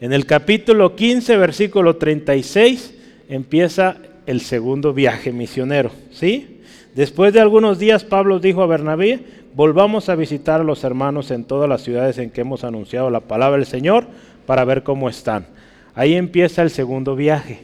En 0.00 0.12
el 0.12 0.24
capítulo 0.24 0.94
15, 0.94 1.36
versículo 1.36 1.96
36, 1.96 2.94
empieza 3.28 3.96
el 4.26 4.40
segundo 4.40 4.92
viaje 4.92 5.32
misionero. 5.32 5.90
¿Sí? 6.12 6.60
Después 6.94 7.32
de 7.32 7.40
algunos 7.40 7.78
días, 7.78 8.04
Pablo 8.04 8.38
dijo 8.38 8.62
a 8.62 8.66
Bernabé, 8.66 9.20
volvamos 9.56 10.10
a 10.10 10.14
visitar 10.14 10.60
a 10.60 10.64
los 10.64 10.84
hermanos 10.84 11.30
en 11.30 11.44
todas 11.44 11.66
las 11.66 11.80
ciudades 11.80 12.18
en 12.18 12.30
que 12.30 12.42
hemos 12.42 12.62
anunciado 12.62 13.08
la 13.08 13.20
palabra 13.20 13.56
del 13.56 13.66
Señor 13.66 14.06
para 14.44 14.66
ver 14.66 14.82
cómo 14.82 15.08
están. 15.08 15.46
Ahí 15.94 16.14
empieza 16.14 16.60
el 16.60 16.68
segundo 16.68 17.16
viaje. 17.16 17.60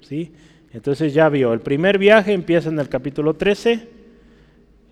¿Sí? 0.00 0.32
Entonces 0.72 1.12
ya 1.12 1.28
vio, 1.28 1.52
el 1.52 1.60
primer 1.60 1.98
viaje 1.98 2.32
empieza 2.32 2.70
en 2.70 2.78
el 2.78 2.88
capítulo 2.88 3.34
13, 3.34 3.88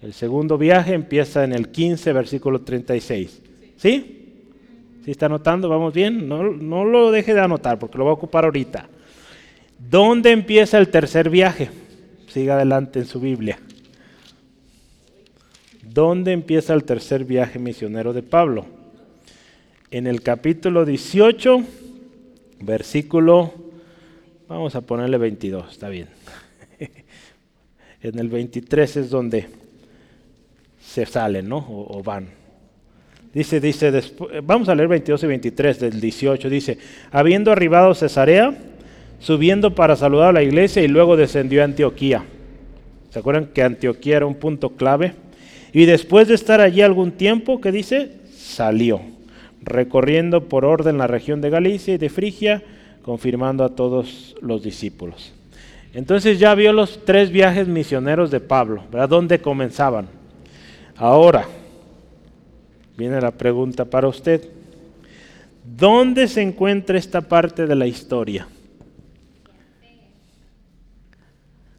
el 0.03 0.12
segundo 0.12 0.59
viaje 0.59 0.92
empieza 0.92 1.42
en 1.42 1.53
el 1.53 1.70
15, 1.70 2.12
versículo 2.12 2.61
36. 2.61 3.42
¿Sí? 3.76 4.18
¿Sí 5.05 5.11
está 5.11 5.26
anotando? 5.26 5.68
¿Vamos 5.68 5.94
bien? 5.94 6.28
No, 6.28 6.42
no 6.44 6.84
lo 6.84 7.11
deje 7.11 7.34
de 7.34 7.40
anotar 7.40 7.78
porque 7.78 7.98
lo 7.98 8.05
va 8.05 8.11
a 8.11 8.14
ocupar 8.14 8.44
ahorita. 8.44 8.88
¿Dónde 9.78 10.30
empieza 10.30 10.78
el 10.78 10.88
tercer 10.88 11.30
viaje? 11.30 11.70
Siga 12.28 12.55
adelante 12.55 13.00
en 13.00 13.07
su 13.07 13.18
Biblia. 13.20 13.59
¿Dónde 15.93 16.32
empieza 16.32 16.72
el 16.72 16.84
tercer 16.84 17.26
viaje 17.26 17.59
misionero 17.59 18.14
de 18.14 18.22
Pablo? 18.22 18.64
En 19.90 20.07
el 20.07 20.22
capítulo 20.22 20.86
18, 20.86 21.62
versículo, 22.61 23.53
vamos 24.49 24.74
a 24.74 24.80
ponerle 24.80 25.18
22, 25.18 25.70
está 25.70 25.90
bien. 25.90 26.09
en 28.01 28.18
el 28.18 28.28
23 28.30 28.97
es 28.97 29.11
donde 29.11 29.49
se 30.80 31.05
salen, 31.05 31.51
¿no? 31.51 31.59
O, 31.59 32.03
van. 32.03 32.28
Dice, 33.34 33.61
dice, 33.61 33.93
vamos 34.45 34.70
a 34.70 34.74
leer 34.74 34.88
22 34.88 35.22
y 35.24 35.26
23 35.26 35.78
del 35.78 36.01
18, 36.01 36.49
dice, 36.49 36.78
habiendo 37.11 37.53
arribado 37.53 37.95
Cesarea, 37.95 38.57
subiendo 39.18 39.74
para 39.74 39.97
saludar 39.97 40.30
a 40.30 40.32
la 40.32 40.43
iglesia 40.43 40.82
y 40.82 40.88
luego 40.88 41.18
descendió 41.18 41.61
a 41.61 41.66
Antioquía. 41.66 42.24
¿Se 43.11 43.18
acuerdan 43.18 43.49
que 43.49 43.62
Antioquía 43.62 44.16
era 44.16 44.26
un 44.26 44.36
punto 44.36 44.70
clave? 44.70 45.14
Y 45.73 45.87
después 45.87 46.29
de 46.29 46.35
estar 46.35 46.61
allí 46.61 46.83
algún 46.83 47.12
tiempo, 47.12 47.61
¿qué 47.61 47.73
dice? 47.73 48.11
Salió, 48.35 49.01
recorriendo 49.62 50.49
por 50.49 50.64
orden 50.64 50.99
la 50.99 51.07
región 51.07 51.41
de 51.41 51.51
Galicia 51.51 51.95
y 51.95 51.99
de 51.99 52.11
Frigia, 52.11 52.62
confirmando 53.03 53.64
a 53.64 53.75
todos 53.75 54.37
los 54.41 54.62
discípulos. 54.62 55.33
Entonces 55.95 56.39
ya 56.39 56.55
vio 56.55 56.73
los 56.73 57.05
tres 57.05 57.31
viajes 57.31 57.68
misioneros 57.68 58.31
de 58.31 58.41
Pablo, 58.41 58.85
¿verdad? 58.91 59.09
¿Dónde 59.09 59.41
comenzaban? 59.41 60.09
Ahora, 60.97 61.47
viene 62.97 63.20
la 63.20 63.31
pregunta 63.31 63.85
para 63.85 64.09
usted. 64.09 64.49
¿Dónde 65.64 66.29
se 66.29 66.43
encuentra 66.43 66.99
esta 66.99 67.20
parte 67.23 67.66
de 67.66 67.75
la 67.75 67.87
historia? 67.87 68.47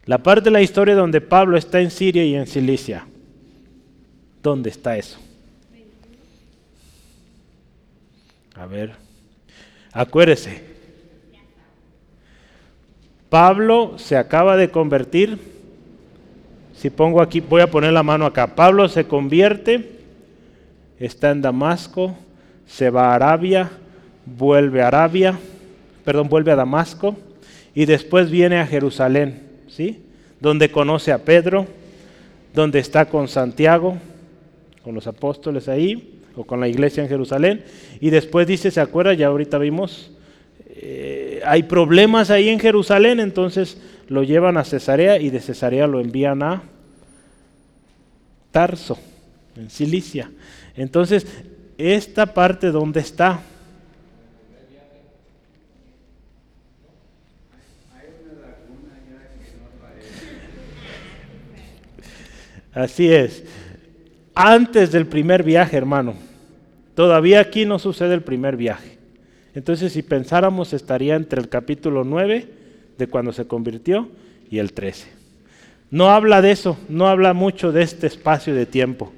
La 0.05 0.17
parte 0.17 0.45
de 0.45 0.51
la 0.51 0.61
historia 0.61 0.95
donde 0.95 1.21
Pablo 1.21 1.57
está 1.57 1.79
en 1.79 1.89
Siria 1.89 2.25
y 2.25 2.35
en 2.35 2.45
Cilicia. 2.45 3.05
¿Dónde 4.43 4.69
está 4.69 4.97
eso? 4.97 5.17
A 8.55 8.67
ver, 8.67 8.91
acuérdese. 9.91 10.61
Pablo 13.29 13.97
se 13.97 14.15
acaba 14.15 14.55
de 14.57 14.69
convertir 14.69 15.39
si 16.83 16.89
pongo 16.89 17.21
aquí, 17.21 17.39
voy 17.39 17.61
a 17.61 17.71
poner 17.71 17.93
la 17.93 18.03
mano 18.03 18.25
acá. 18.25 18.55
Pablo 18.55 18.89
se 18.89 19.05
convierte, 19.05 19.99
está 20.99 21.31
en 21.31 21.41
Damasco, 21.41 22.13
se 22.67 22.89
va 22.89 23.11
a 23.11 23.15
Arabia, 23.15 23.71
vuelve 24.25 24.81
a 24.81 24.87
Arabia, 24.87 25.39
perdón, 26.03 26.27
vuelve 26.27 26.51
a 26.51 26.57
Damasco 26.57 27.15
y 27.73 27.85
después 27.85 28.29
viene 28.29 28.59
a 28.59 28.67
Jerusalén, 28.67 29.43
¿sí? 29.69 30.03
Donde 30.41 30.71
conoce 30.71 31.13
a 31.13 31.19
Pedro, 31.19 31.67
donde 32.53 32.79
está 32.79 33.05
con 33.05 33.29
Santiago, 33.29 33.97
con 34.83 34.93
los 34.95 35.07
apóstoles 35.07 35.69
ahí, 35.69 36.19
o 36.35 36.43
con 36.43 36.59
la 36.59 36.67
iglesia 36.67 37.03
en 37.03 37.09
Jerusalén, 37.09 37.63
y 37.99 38.09
después 38.09 38.47
dice, 38.47 38.71
¿se 38.71 38.81
acuerda? 38.81 39.13
Ya 39.13 39.27
ahorita 39.27 39.57
vimos, 39.57 40.11
eh, 40.67 41.41
hay 41.45 41.63
problemas 41.63 42.29
ahí 42.29 42.49
en 42.49 42.59
Jerusalén, 42.59 43.19
entonces 43.19 43.79
lo 44.07 44.23
llevan 44.23 44.57
a 44.57 44.63
Cesarea 44.63 45.19
y 45.19 45.29
de 45.29 45.39
Cesarea 45.39 45.87
lo 45.87 45.99
envían 45.99 46.43
a 46.43 46.63
Tarso, 48.51 48.97
en 49.55 49.69
Cilicia. 49.69 50.31
Entonces, 50.75 51.27
esta 51.77 52.33
parte 52.33 52.71
donde 52.71 52.99
está, 52.99 53.41
Así 62.73 63.11
es. 63.11 63.43
Antes 64.35 64.91
del 64.91 65.07
primer 65.07 65.43
viaje, 65.43 65.77
hermano. 65.77 66.15
Todavía 66.95 67.39
aquí 67.39 67.65
no 67.65 67.79
sucede 67.79 68.13
el 68.13 68.21
primer 68.21 68.57
viaje. 68.57 68.97
Entonces, 69.55 69.93
si 69.93 70.01
pensáramos, 70.01 70.73
estaría 70.73 71.15
entre 71.15 71.39
el 71.39 71.49
capítulo 71.49 72.03
9 72.03 72.47
de 72.97 73.07
cuando 73.07 73.33
se 73.33 73.45
convirtió 73.45 74.09
y 74.49 74.59
el 74.59 74.73
13. 74.73 75.07
No 75.91 76.09
habla 76.09 76.41
de 76.41 76.51
eso, 76.51 76.77
no 76.89 77.07
habla 77.07 77.33
mucho 77.33 77.71
de 77.71 77.83
este 77.83 78.07
espacio 78.07 78.55
de 78.55 78.65
tiempo. 78.65 79.13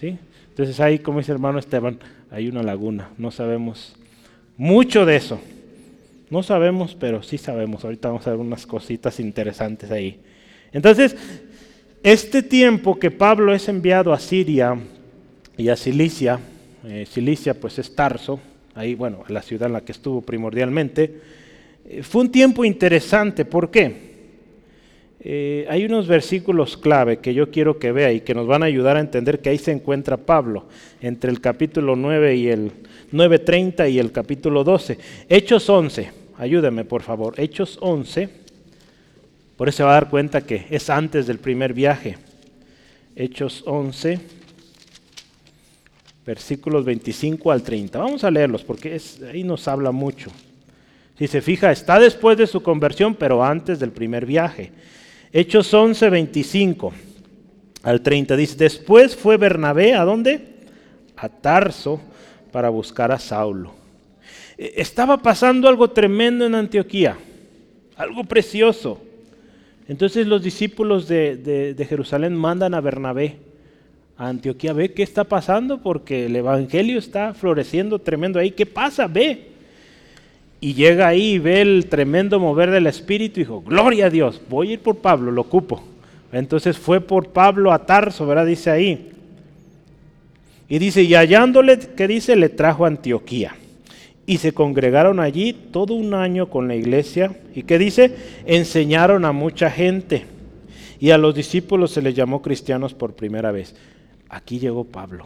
¿sí? 0.00 0.18
Entonces 0.48 0.80
ahí, 0.80 0.98
como 0.98 1.18
dice 1.18 1.30
hermano 1.30 1.60
Esteban, 1.60 1.98
hay 2.30 2.48
una 2.48 2.64
laguna. 2.64 3.10
No 3.18 3.30
sabemos 3.30 3.94
mucho 4.56 5.06
de 5.06 5.16
eso. 5.16 5.40
No 6.30 6.42
sabemos, 6.42 6.96
pero 6.98 7.22
sí 7.22 7.38
sabemos. 7.38 7.84
Ahorita 7.84 8.08
vamos 8.08 8.26
a 8.26 8.30
ver 8.30 8.40
unas 8.40 8.66
cositas 8.66 9.20
interesantes 9.20 9.90
ahí. 9.92 10.20
Entonces, 10.72 11.16
este 12.02 12.42
tiempo 12.42 12.98
que 12.98 13.10
Pablo 13.10 13.52
es 13.54 13.68
enviado 13.68 14.12
a 14.12 14.20
Siria 14.20 14.78
y 15.56 15.68
a 15.68 15.76
Cilicia, 15.76 16.38
eh, 16.86 17.06
Cilicia 17.10 17.54
pues 17.54 17.78
es 17.78 17.94
Tarso, 17.94 18.38
ahí 18.74 18.94
bueno, 18.94 19.24
la 19.28 19.42
ciudad 19.42 19.66
en 19.66 19.72
la 19.72 19.80
que 19.80 19.92
estuvo 19.92 20.20
primordialmente, 20.20 21.20
eh, 21.84 22.02
fue 22.02 22.22
un 22.22 22.30
tiempo 22.30 22.64
interesante. 22.64 23.44
¿Por 23.44 23.70
qué? 23.70 24.08
Eh, 25.20 25.66
hay 25.68 25.84
unos 25.84 26.06
versículos 26.06 26.76
clave 26.76 27.18
que 27.18 27.34
yo 27.34 27.50
quiero 27.50 27.80
que 27.80 27.90
vea 27.90 28.12
y 28.12 28.20
que 28.20 28.34
nos 28.34 28.46
van 28.46 28.62
a 28.62 28.66
ayudar 28.66 28.96
a 28.96 29.00
entender 29.00 29.40
que 29.40 29.50
ahí 29.50 29.58
se 29.58 29.72
encuentra 29.72 30.16
Pablo, 30.16 30.66
entre 31.00 31.30
el 31.32 31.40
capítulo 31.40 31.96
9 31.96 32.36
y 32.36 32.48
el 32.48 32.70
9.30 33.12 33.90
y 33.90 33.98
el 33.98 34.12
capítulo 34.12 34.62
12. 34.62 34.98
Hechos 35.28 35.68
11, 35.68 36.12
ayúdeme 36.38 36.84
por 36.84 37.02
favor, 37.02 37.34
Hechos 37.36 37.78
11 37.80 38.47
por 39.58 39.68
eso 39.68 39.78
se 39.78 39.82
va 39.82 39.90
a 39.90 39.94
dar 39.94 40.08
cuenta 40.08 40.42
que 40.42 40.66
es 40.70 40.88
antes 40.88 41.26
del 41.26 41.40
primer 41.40 41.74
viaje. 41.74 42.16
Hechos 43.16 43.64
11, 43.66 44.20
versículos 46.24 46.84
25 46.84 47.50
al 47.50 47.64
30. 47.64 47.98
Vamos 47.98 48.22
a 48.22 48.30
leerlos 48.30 48.62
porque 48.62 49.00
ahí 49.28 49.42
nos 49.42 49.66
habla 49.66 49.90
mucho. 49.90 50.30
Si 51.18 51.26
se 51.26 51.42
fija, 51.42 51.72
está 51.72 51.98
después 51.98 52.38
de 52.38 52.46
su 52.46 52.62
conversión, 52.62 53.16
pero 53.16 53.44
antes 53.44 53.80
del 53.80 53.90
primer 53.90 54.26
viaje. 54.26 54.70
Hechos 55.32 55.74
11, 55.74 56.08
25 56.08 56.92
al 57.82 58.00
30. 58.00 58.36
Dice, 58.36 58.54
después 58.54 59.16
fue 59.16 59.38
Bernabé, 59.38 59.94
¿a 59.96 60.04
dónde? 60.04 60.40
A 61.16 61.28
Tarso 61.28 62.00
para 62.52 62.68
buscar 62.68 63.10
a 63.10 63.18
Saulo. 63.18 63.72
E, 64.56 64.74
estaba 64.76 65.20
pasando 65.20 65.68
algo 65.68 65.90
tremendo 65.90 66.46
en 66.46 66.54
Antioquía, 66.54 67.18
algo 67.96 68.22
precioso. 68.22 69.07
Entonces 69.88 70.26
los 70.26 70.42
discípulos 70.42 71.08
de, 71.08 71.86
Jerusalén 71.88 72.36
mandan 72.36 72.74
a 72.74 72.80
Bernabé 72.80 73.36
a 74.18 74.28
Antioquía, 74.28 74.72
ve 74.72 74.92
qué 74.92 75.02
está 75.02 75.24
pasando 75.24 75.78
porque 75.78 76.26
el 76.26 76.36
Evangelio 76.36 76.98
está 76.98 77.32
floreciendo 77.34 77.98
tremendo 77.98 78.38
ahí, 78.38 78.50
¿qué 78.50 78.66
pasa? 78.66 79.06
Ve. 79.06 79.46
Y 80.60 80.74
llega 80.74 81.08
ahí 81.08 81.34
y 81.34 81.38
ve 81.38 81.60
el 81.60 81.86
tremendo 81.86 82.38
mover 82.38 82.70
del 82.70 82.88
Espíritu 82.88 83.40
y 83.40 83.44
dijo, 83.44 83.62
gloria 83.62 84.06
a 84.06 84.10
Dios, 84.10 84.40
voy 84.50 84.70
a 84.70 84.72
ir 84.74 84.80
por 84.80 84.96
Pablo, 84.96 85.30
lo 85.30 85.42
ocupo. 85.42 85.82
Entonces 86.32 86.76
fue 86.76 87.00
por 87.00 87.28
Pablo 87.28 87.72
a 87.72 87.86
Tarso, 87.86 88.26
¿verdad? 88.26 88.44
Dice 88.44 88.70
ahí. 88.70 89.12
Y 90.68 90.78
dice, 90.78 91.02
y 91.02 91.14
hallándole, 91.14 91.78
¿qué 91.96 92.06
dice? 92.08 92.36
Le 92.36 92.48
trajo 92.50 92.84
a 92.84 92.88
Antioquía 92.88 93.54
y 94.28 94.36
se 94.36 94.52
congregaron 94.52 95.20
allí 95.20 95.54
todo 95.54 95.94
un 95.94 96.12
año 96.12 96.50
con 96.50 96.68
la 96.68 96.76
iglesia. 96.76 97.34
¿Y 97.54 97.62
qué 97.62 97.78
dice? 97.78 98.14
Enseñaron 98.44 99.24
a 99.24 99.32
mucha 99.32 99.70
gente. 99.70 100.26
Y 101.00 101.12
a 101.12 101.16
los 101.16 101.34
discípulos 101.34 101.92
se 101.92 102.02
les 102.02 102.14
llamó 102.14 102.42
cristianos 102.42 102.92
por 102.92 103.14
primera 103.14 103.52
vez. 103.52 103.74
Aquí 104.28 104.58
llegó 104.58 104.84
Pablo. 104.84 105.24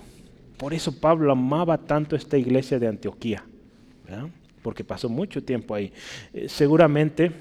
Por 0.57 0.73
eso 0.73 1.01
Pablo 1.01 1.33
amaba 1.33 1.79
tanto 1.79 2.15
esta 2.15 2.39
iglesia 2.39 2.79
de 2.79 2.87
Antioquía. 2.87 3.45
Porque 4.63 4.85
pasó 4.85 5.09
mucho 5.09 5.43
tiempo 5.43 5.75
ahí. 5.75 5.93
Eh, 6.33 6.47
seguramente, 6.49 7.33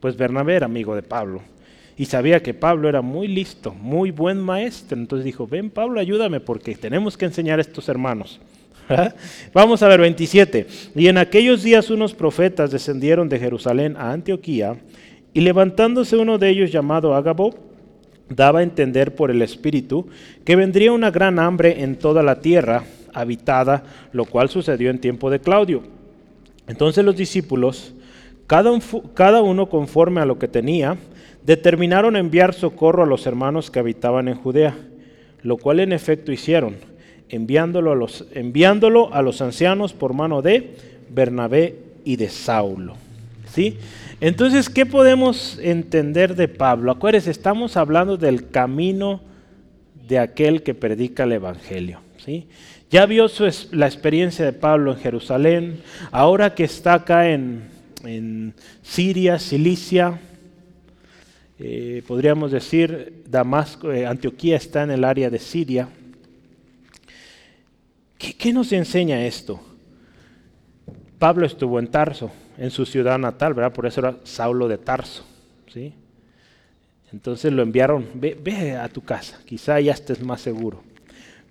pues 0.00 0.18
Bernabé 0.18 0.56
era 0.56 0.66
amigo 0.66 0.94
de 0.94 1.02
Pablo. 1.02 1.40
Y 1.96 2.04
sabía 2.04 2.42
que 2.42 2.52
Pablo 2.52 2.90
era 2.90 3.00
muy 3.00 3.26
listo, 3.26 3.72
muy 3.72 4.10
buen 4.10 4.38
maestro. 4.38 4.98
Entonces 4.98 5.24
dijo, 5.24 5.46
ven 5.46 5.70
Pablo, 5.70 5.98
ayúdame 5.98 6.40
porque 6.40 6.74
tenemos 6.74 7.16
que 7.16 7.24
enseñar 7.24 7.58
a 7.58 7.62
estos 7.62 7.88
hermanos. 7.88 8.38
Vamos 9.54 9.82
a 9.82 9.88
ver 9.88 10.00
27. 10.00 10.66
Y 10.94 11.08
en 11.08 11.18
aquellos 11.18 11.62
días 11.62 11.90
unos 11.90 12.14
profetas 12.14 12.70
descendieron 12.70 13.28
de 13.28 13.38
Jerusalén 13.38 13.96
a 13.96 14.12
Antioquía 14.12 14.76
y 15.32 15.40
levantándose 15.40 16.16
uno 16.16 16.38
de 16.38 16.50
ellos 16.50 16.72
llamado 16.72 17.14
Agabo, 17.14 17.54
daba 18.28 18.60
a 18.60 18.62
entender 18.62 19.14
por 19.14 19.30
el 19.30 19.42
Espíritu 19.42 20.06
que 20.44 20.56
vendría 20.56 20.92
una 20.92 21.10
gran 21.10 21.38
hambre 21.38 21.82
en 21.82 21.96
toda 21.96 22.22
la 22.22 22.40
tierra 22.40 22.84
habitada, 23.14 23.84
lo 24.12 24.24
cual 24.24 24.48
sucedió 24.48 24.90
en 24.90 25.00
tiempo 25.00 25.30
de 25.30 25.40
Claudio. 25.40 25.82
Entonces 26.66 27.04
los 27.04 27.16
discípulos, 27.16 27.94
cada 28.46 29.42
uno 29.42 29.68
conforme 29.68 30.20
a 30.20 30.26
lo 30.26 30.38
que 30.38 30.48
tenía, 30.48 30.96
determinaron 31.44 32.16
enviar 32.16 32.54
socorro 32.54 33.02
a 33.02 33.06
los 33.06 33.26
hermanos 33.26 33.70
que 33.70 33.80
habitaban 33.80 34.28
en 34.28 34.36
Judea, 34.36 34.76
lo 35.42 35.56
cual 35.56 35.80
en 35.80 35.92
efecto 35.92 36.32
hicieron 36.32 36.76
enviándolo 37.32 37.92
a 37.92 37.96
los, 37.96 38.26
enviándolo 38.34 39.12
a 39.12 39.22
los 39.22 39.40
ancianos 39.40 39.94
por 39.94 40.12
mano 40.12 40.42
de 40.42 40.76
Bernabé 41.10 41.76
y 42.04 42.16
de 42.16 42.28
Saulo. 42.28 42.94
¿Sí? 43.52 43.78
Entonces, 44.20 44.68
¿qué 44.68 44.86
podemos 44.86 45.58
entender 45.60 46.36
de 46.36 46.46
Pablo? 46.46 46.92
Acuérdense, 46.92 47.30
estamos 47.30 47.76
hablando 47.76 48.16
del 48.16 48.50
camino 48.50 49.20
de 50.06 50.18
aquel 50.18 50.62
que 50.62 50.74
predica 50.74 51.24
el 51.24 51.32
Evangelio. 51.32 52.00
¿sí? 52.24 52.46
Ya 52.90 53.06
vio 53.06 53.26
la 53.72 53.86
experiencia 53.86 54.44
de 54.44 54.52
Pablo 54.52 54.92
en 54.92 54.98
Jerusalén, 54.98 55.80
ahora 56.10 56.54
que 56.54 56.64
está 56.64 56.94
acá 56.94 57.30
en, 57.30 57.72
Siria, 58.82 59.38
Cilicia, 59.38 60.18
eh, 61.58 62.02
podríamos 62.06 62.50
decir, 62.50 63.22
Damasco, 63.28 63.92
eh, 63.92 64.06
Antioquía 64.06 64.56
está 64.56 64.82
en 64.82 64.90
el 64.90 65.04
área 65.04 65.30
de 65.30 65.38
Siria. 65.38 65.88
¿Qué, 68.38 68.52
nos 68.52 68.70
enseña 68.72 69.26
esto? 69.26 69.60
Pablo 71.18 71.44
estuvo 71.44 71.80
en 71.80 71.88
Tarso, 71.88 72.30
en 72.56 72.70
su 72.70 72.86
ciudad 72.86 73.18
natal, 73.18 73.52
¿verdad? 73.52 73.72
Por 73.72 73.84
eso 73.84 74.00
era 74.00 74.16
Saulo 74.22 74.68
de 74.68 74.78
Tarso, 74.78 75.24
¿sí? 75.72 75.92
Entonces 77.12 77.52
lo 77.52 77.62
enviaron, 77.62 78.06
ve, 78.14 78.38
ve, 78.40 78.76
a 78.76 78.88
tu 78.88 79.02
casa, 79.02 79.40
quizá 79.44 79.80
ya 79.80 79.92
estés 79.92 80.22
más 80.22 80.40
seguro. 80.40 80.82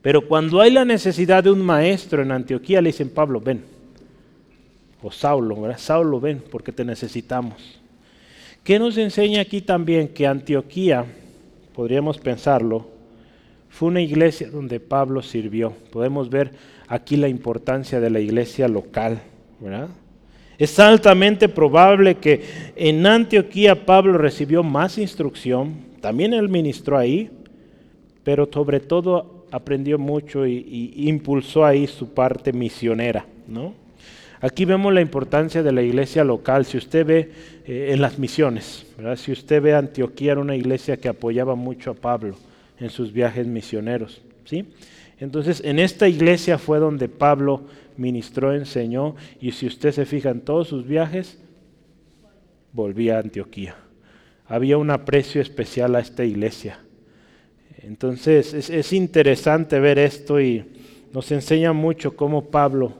Pero 0.01 0.28
cuando 0.28 0.61
hay 0.61 0.72
la 0.72 0.86
necesidad 0.86 1.43
de 1.43 1.51
un 1.51 1.61
maestro 1.61 2.22
en 2.22 2.32
Antioquía, 2.32 2.82
le 2.82 2.89
dicen, 2.89 3.09
Pablo, 3.09 3.41
ven. 3.41 3.63
O 5.03 5.11
Saulo, 5.11 5.59
¿verdad? 5.61 5.78
Saulo, 5.78 6.19
ven, 6.22 6.41
porque 6.49 6.72
te 6.72 6.86
necesitamos. 6.86 7.80
¿Qué 8.63 8.80
nos 8.80 8.97
enseña 8.97 9.41
aquí 9.41 9.61
también? 9.61 10.07
Que 10.07 10.26
Antioquía, 10.26 11.05
podríamos 11.74 12.17
pensarlo, 12.17 12.88
fue 13.72 13.88
una 13.88 14.01
iglesia 14.01 14.49
donde 14.49 14.80
Pablo 14.80 15.22
sirvió. 15.22 15.74
Podemos 15.91 16.30
ver 16.30 16.51
aquí 16.88 17.15
la 17.15 17.30
importancia 17.30 17.99
de 18.01 18.09
la 18.09 18.19
iglesia 18.19 18.67
local. 18.67 19.22
Es 20.57 20.78
altamente 20.78 21.47
probable 21.47 22.15
que 22.15 22.43
en 22.76 23.05
Antioquía 23.07 23.86
Pablo 23.86 24.17
recibió 24.17 24.61
más 24.61 24.97
instrucción, 24.97 25.76
también 26.01 26.34
él 26.34 26.49
ministró 26.49 26.97
ahí, 26.97 27.32
pero 28.24 28.47
sobre 28.51 28.82
todo 28.82 29.45
aprendió 29.51 29.97
mucho 29.97 30.45
y, 30.45 30.93
impulsó 30.95 31.65
ahí 31.65 31.88
su 31.88 32.13
parte 32.13 32.51
misionera, 32.53 33.26
¿no? 33.47 33.74
Aquí 34.41 34.65
vemos 34.65 34.91
la 34.93 35.01
importancia 35.01 35.61
de 35.61 35.72
la 35.72 35.84
iglesia 35.84 36.24
local. 36.24 36.65
Si 36.65 36.76
usted 36.76 37.05
ve 37.05 37.32
eh, 37.65 37.89
en 37.93 38.01
las 38.01 38.17
misiones, 38.17 38.86
si 39.15 39.32
usted 39.32 39.61
ve 39.61 39.76
Antioquía 39.76 40.34
era 40.34 40.41
una 40.41 40.55
iglesia 40.55 40.97
que 40.97 41.09
apoyaba 41.09 41.55
mucho 41.55 41.91
a 41.91 41.93
Pablo 41.93 42.36
en 42.82 42.89
sus 42.89 43.13
viajes 43.13 43.47
misioneros. 43.47 44.21
¿sí? 44.43 44.65
Entonces, 45.19 45.61
en 45.63 45.79
esta 45.79 46.09
iglesia 46.09 46.57
fue 46.57 46.79
donde 46.79 47.07
Pablo 47.07 47.61
ministró, 47.95 48.53
enseñó, 48.53 49.15
y 49.39 49.51
si 49.51 49.67
usted 49.67 49.91
se 49.91 50.05
fija 50.05 50.32
en 50.32 50.41
todos 50.41 50.67
sus 50.67 50.86
viajes, 50.86 51.38
volvía 52.73 53.17
a 53.17 53.19
Antioquía. 53.19 53.75
Había 54.47 54.77
un 54.77 54.89
aprecio 54.89 55.41
especial 55.41 55.95
a 55.95 55.99
esta 55.99 56.25
iglesia. 56.25 56.79
Entonces, 57.84 58.53
es, 58.53 58.69
es 58.69 58.93
interesante 58.93 59.79
ver 59.79 59.99
esto 59.99 60.41
y 60.41 60.65
nos 61.13 61.32
enseña 61.32 61.71
mucho 61.71 62.15
cómo 62.15 62.45
Pablo, 62.49 62.93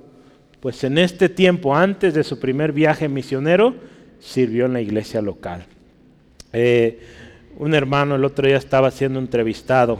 pues 0.60 0.84
en 0.84 1.00
este 1.00 1.28
tiempo, 1.28 1.76
antes 1.76 2.14
de 2.14 2.24
su 2.24 2.40
primer 2.40 2.72
viaje 2.72 3.10
misionero, 3.10 3.74
sirvió 4.20 4.68
en 4.68 4.74
la 4.74 4.82
iglesia 4.82 5.22
local. 5.22 5.66
Eh, 6.54 7.00
un 7.62 7.76
hermano 7.76 8.16
el 8.16 8.26
otro 8.26 8.48
día 8.48 8.58
estaba 8.58 8.90
siendo 8.90 9.20
entrevistado. 9.20 10.00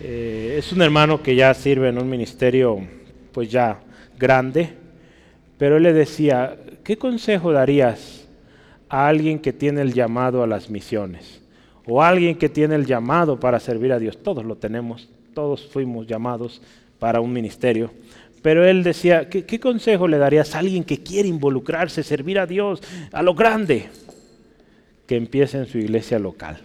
Eh, 0.00 0.54
es 0.58 0.72
un 0.72 0.80
hermano 0.80 1.20
que 1.20 1.34
ya 1.34 1.52
sirve 1.52 1.88
en 1.88 1.98
un 1.98 2.08
ministerio 2.08 2.78
pues 3.32 3.50
ya 3.50 3.80
grande, 4.16 4.74
pero 5.58 5.76
él 5.76 5.82
le 5.82 5.92
decía, 5.92 6.56
¿qué 6.84 6.96
consejo 6.96 7.50
darías 7.50 8.28
a 8.88 9.08
alguien 9.08 9.40
que 9.40 9.52
tiene 9.52 9.80
el 9.80 9.92
llamado 9.92 10.40
a 10.44 10.46
las 10.46 10.70
misiones? 10.70 11.42
O 11.84 12.00
a 12.00 12.10
alguien 12.10 12.38
que 12.38 12.48
tiene 12.48 12.76
el 12.76 12.86
llamado 12.86 13.40
para 13.40 13.58
servir 13.58 13.92
a 13.92 13.98
Dios. 13.98 14.22
Todos 14.22 14.44
lo 14.44 14.54
tenemos, 14.54 15.08
todos 15.34 15.66
fuimos 15.66 16.06
llamados 16.06 16.62
para 17.00 17.20
un 17.20 17.32
ministerio. 17.32 17.90
Pero 18.40 18.64
él 18.64 18.84
decía, 18.84 19.28
¿qué, 19.28 19.44
¿qué, 19.44 19.58
consejo 19.58 20.06
le 20.06 20.16
darías 20.16 20.54
a 20.54 20.60
alguien 20.60 20.84
que 20.84 21.02
quiere 21.02 21.28
involucrarse, 21.28 22.04
servir 22.04 22.38
a 22.38 22.46
Dios 22.46 22.80
a 23.10 23.20
lo 23.20 23.34
grande? 23.34 23.88
Que 25.08 25.16
empiece 25.16 25.58
en 25.58 25.66
su 25.66 25.78
iglesia 25.78 26.20
local, 26.20 26.60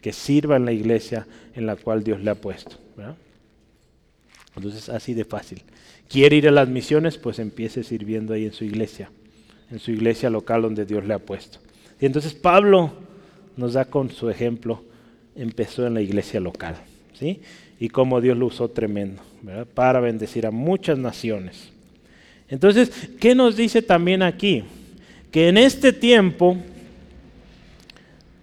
que 0.00 0.12
sirva 0.12 0.56
en 0.56 0.66
la 0.66 0.72
iglesia 0.72 1.26
en 1.56 1.66
la 1.66 1.74
cual 1.74 2.04
Dios 2.04 2.22
le 2.22 2.30
ha 2.30 2.36
puesto. 2.36 2.76
Entonces, 4.54 4.88
así 4.88 5.14
de 5.14 5.24
fácil. 5.24 5.62
Quiere 6.08 6.36
ir 6.36 6.46
a 6.46 6.52
las 6.52 6.68
misiones, 6.68 7.18
pues 7.18 7.38
empiece 7.38 7.82
sirviendo 7.82 8.34
ahí 8.34 8.44
en 8.44 8.52
su 8.52 8.64
iglesia, 8.64 9.10
en 9.70 9.80
su 9.80 9.90
iglesia 9.90 10.30
local 10.30 10.62
donde 10.62 10.84
Dios 10.84 11.04
le 11.04 11.14
ha 11.14 11.18
puesto. 11.18 11.58
Y 12.00 12.06
entonces 12.06 12.34
Pablo 12.34 12.92
nos 13.56 13.72
da 13.72 13.86
con 13.86 14.10
su 14.10 14.28
ejemplo, 14.28 14.84
empezó 15.34 15.86
en 15.86 15.94
la 15.94 16.02
iglesia 16.02 16.40
local, 16.40 16.76
¿sí? 17.18 17.40
Y 17.80 17.88
cómo 17.88 18.20
Dios 18.20 18.36
lo 18.36 18.46
usó 18.46 18.68
tremendo, 18.68 19.22
¿verdad? 19.42 19.66
Para 19.66 20.00
bendecir 20.00 20.46
a 20.46 20.50
muchas 20.50 20.98
naciones. 20.98 21.70
Entonces, 22.48 22.92
¿qué 23.18 23.34
nos 23.34 23.56
dice 23.56 23.82
también 23.82 24.22
aquí? 24.22 24.64
Que 25.32 25.48
en 25.48 25.56
este 25.56 25.92
tiempo 25.92 26.58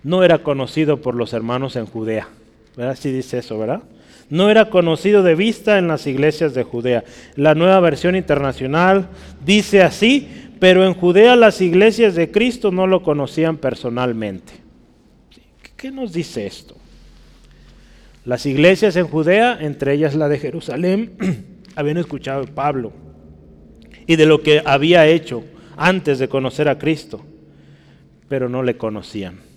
no 0.04 0.24
era 0.24 0.40
conocido 0.40 1.02
por 1.02 1.16
los 1.16 1.34
hermanos 1.34 1.76
en 1.76 1.86
Judea, 1.86 2.28
¿verdad? 2.76 2.98
Sí 3.00 3.12
dice 3.12 3.40
eso, 3.40 3.58
¿verdad? 3.58 3.84
no 4.32 4.50
era 4.50 4.70
conocido 4.70 5.24
de 5.24 5.36
vista 5.36 5.78
en 5.78 5.90
las 5.90 6.08
iglesias 6.08 6.54
de 6.54 6.64
Judea. 6.64 7.04
La 7.36 7.54
nueva 7.54 7.82
versión 7.82 8.16
internacional 8.16 9.10
dice 9.46 9.84
así, 9.84 10.30
pero 10.58 10.86
en 10.86 10.94
Judea 10.94 11.36
las 11.36 11.60
iglesias 11.60 12.16
de 12.16 12.32
Cristo 12.32 12.72
no 12.72 12.88
lo 12.88 13.04
conocían 13.04 13.58
personalmente. 13.58 14.54
¿Qué 15.76 15.92
nos 15.92 16.14
dice 16.14 16.48
esto? 16.48 16.78
Las 18.24 18.46
iglesias 18.46 18.96
en 18.96 19.08
Judea, 19.08 19.58
entre 19.60 19.94
ellas 19.94 20.16
la 20.16 20.30
de 20.30 20.40
Jerusalén, 20.40 21.12
habían 21.76 21.98
escuchado 21.98 22.46
de 22.46 22.52
Pablo 22.52 22.94
y 24.08 24.16
de 24.16 24.26
lo 24.26 24.42
que 24.42 24.62
había 24.64 25.08
hecho 25.08 25.44
antes 25.76 26.20
de 26.20 26.30
conocer 26.30 26.70
a 26.70 26.78
Cristo, 26.78 27.22
pero 28.30 28.48
no 28.48 28.64
le 28.64 28.78
conocían. 28.78 29.51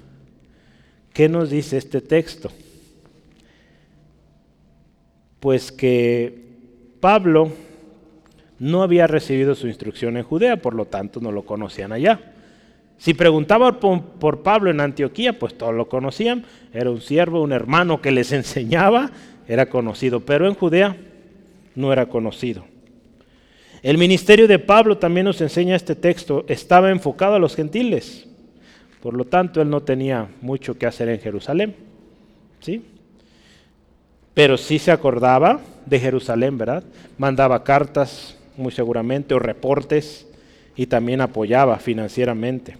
¿Qué 1.14 1.30
nos 1.30 1.48
dice 1.48 1.78
este 1.78 2.02
texto? 2.02 2.50
pues 5.44 5.70
que 5.70 6.38
Pablo 7.00 7.52
no 8.58 8.82
había 8.82 9.06
recibido 9.06 9.54
su 9.54 9.66
instrucción 9.66 10.16
en 10.16 10.22
Judea, 10.22 10.56
por 10.56 10.72
lo 10.74 10.86
tanto 10.86 11.20
no 11.20 11.32
lo 11.32 11.42
conocían 11.42 11.92
allá. 11.92 12.18
Si 12.96 13.12
preguntaban 13.12 13.78
por, 13.78 14.42
Pablo 14.42 14.70
en 14.70 14.80
Antioquía, 14.80 15.38
pues 15.38 15.52
todos 15.58 15.74
lo 15.74 15.86
conocían, 15.86 16.46
era 16.72 16.90
un 16.90 17.02
siervo, 17.02 17.42
un 17.42 17.52
hermano 17.52 18.00
que 18.00 18.10
les 18.10 18.32
enseñaba, 18.32 19.10
era 19.46 19.66
conocido, 19.66 20.20
pero 20.20 20.48
en 20.48 20.54
Judea 20.54 20.96
no 21.74 21.92
era 21.92 22.06
conocido. 22.06 22.64
El 23.82 23.98
ministerio 23.98 24.48
de 24.48 24.58
Pablo 24.58 24.96
también 24.96 25.26
nos 25.26 25.42
enseña 25.42 25.76
este 25.76 25.94
texto, 25.94 26.46
estaba 26.48 26.90
enfocado 26.90 27.34
a 27.34 27.38
los 27.38 27.54
gentiles, 27.54 28.26
por 29.04 29.14
lo 29.14 29.26
tanto 29.26 29.62
él 29.62 29.70
no 29.70 29.82
tenía 29.82 30.26
mucho 30.40 30.76
que 30.76 30.86
hacer 30.86 31.08
en 31.10 31.20
Jerusalén. 31.20 31.76
¿Sí? 32.60 32.82
pero 34.34 34.58
sí 34.58 34.80
se 34.80 34.90
acordaba 34.90 35.60
de 35.86 36.00
Jerusalén, 36.00 36.58
¿verdad? 36.58 36.82
Mandaba 37.16 37.62
cartas, 37.62 38.36
muy 38.56 38.72
seguramente, 38.72 39.32
o 39.32 39.38
reportes, 39.38 40.26
y 40.76 40.86
también 40.86 41.20
apoyaba 41.20 41.78
financieramente. 41.78 42.76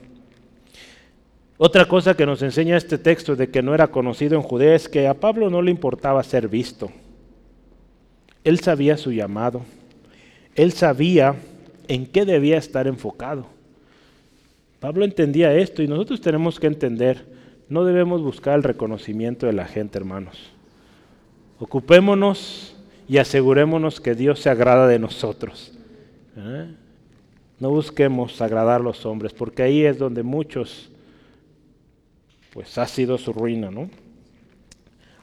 Otra 1.57 1.87
cosa 1.87 2.17
que 2.17 2.27
nos 2.27 2.43
enseña 2.43 2.77
este 2.77 2.99
texto 2.99 3.37
de 3.37 3.51
que 3.51 3.63
no 3.63 3.73
era 3.73 3.87
conocido 3.87 4.35
en 4.35 4.43
Judea 4.43 4.75
es 4.75 4.89
que 4.89 5.07
a 5.07 5.15
Pablo 5.15 5.49
no 5.49 5.63
le 5.63 5.71
importaba 5.71 6.21
ser 6.25 6.49
visto. 6.49 6.91
Él 8.43 8.59
sabía 8.59 8.97
su 8.97 9.13
llamado. 9.13 9.63
Él 10.57 10.73
sabía 10.73 11.37
en 11.87 12.07
qué 12.07 12.25
debía 12.25 12.59
estar 12.59 12.89
enfocado. 12.89 13.47
Pablo 14.85 15.07
entendía 15.07 15.55
esto 15.55 15.83
y 15.83 15.89
nosotros 15.89 16.21
tenemos 16.21 16.61
que 16.61 16.67
entender, 16.67 17.25
no 17.71 17.87
debemos 17.87 18.21
buscar 18.21 18.57
el 18.57 18.63
reconocimiento 18.63 19.47
de 19.47 19.55
la 19.55 19.65
gente, 19.65 19.97
hermanos. 19.97 20.53
Ocupémonos 21.59 22.77
y 23.09 23.17
asegurémonos 23.17 23.99
que 23.99 24.15
Dios 24.15 24.41
se 24.41 24.51
agrada 24.51 24.87
de 24.87 24.99
nosotros. 24.99 25.73
¿eh? 26.37 26.67
No 27.59 27.71
busquemos 27.71 28.43
agradar 28.43 28.83
a 28.83 28.85
los 28.85 29.07
hombres, 29.07 29.33
porque 29.33 29.63
ahí 29.63 29.87
es 29.87 29.97
donde 29.97 30.23
muchos, 30.23 30.91
pues 32.53 32.77
ha 32.77 32.87
sido 32.87 33.17
su 33.17 33.33
ruina, 33.33 33.71
¿no? 33.71 33.89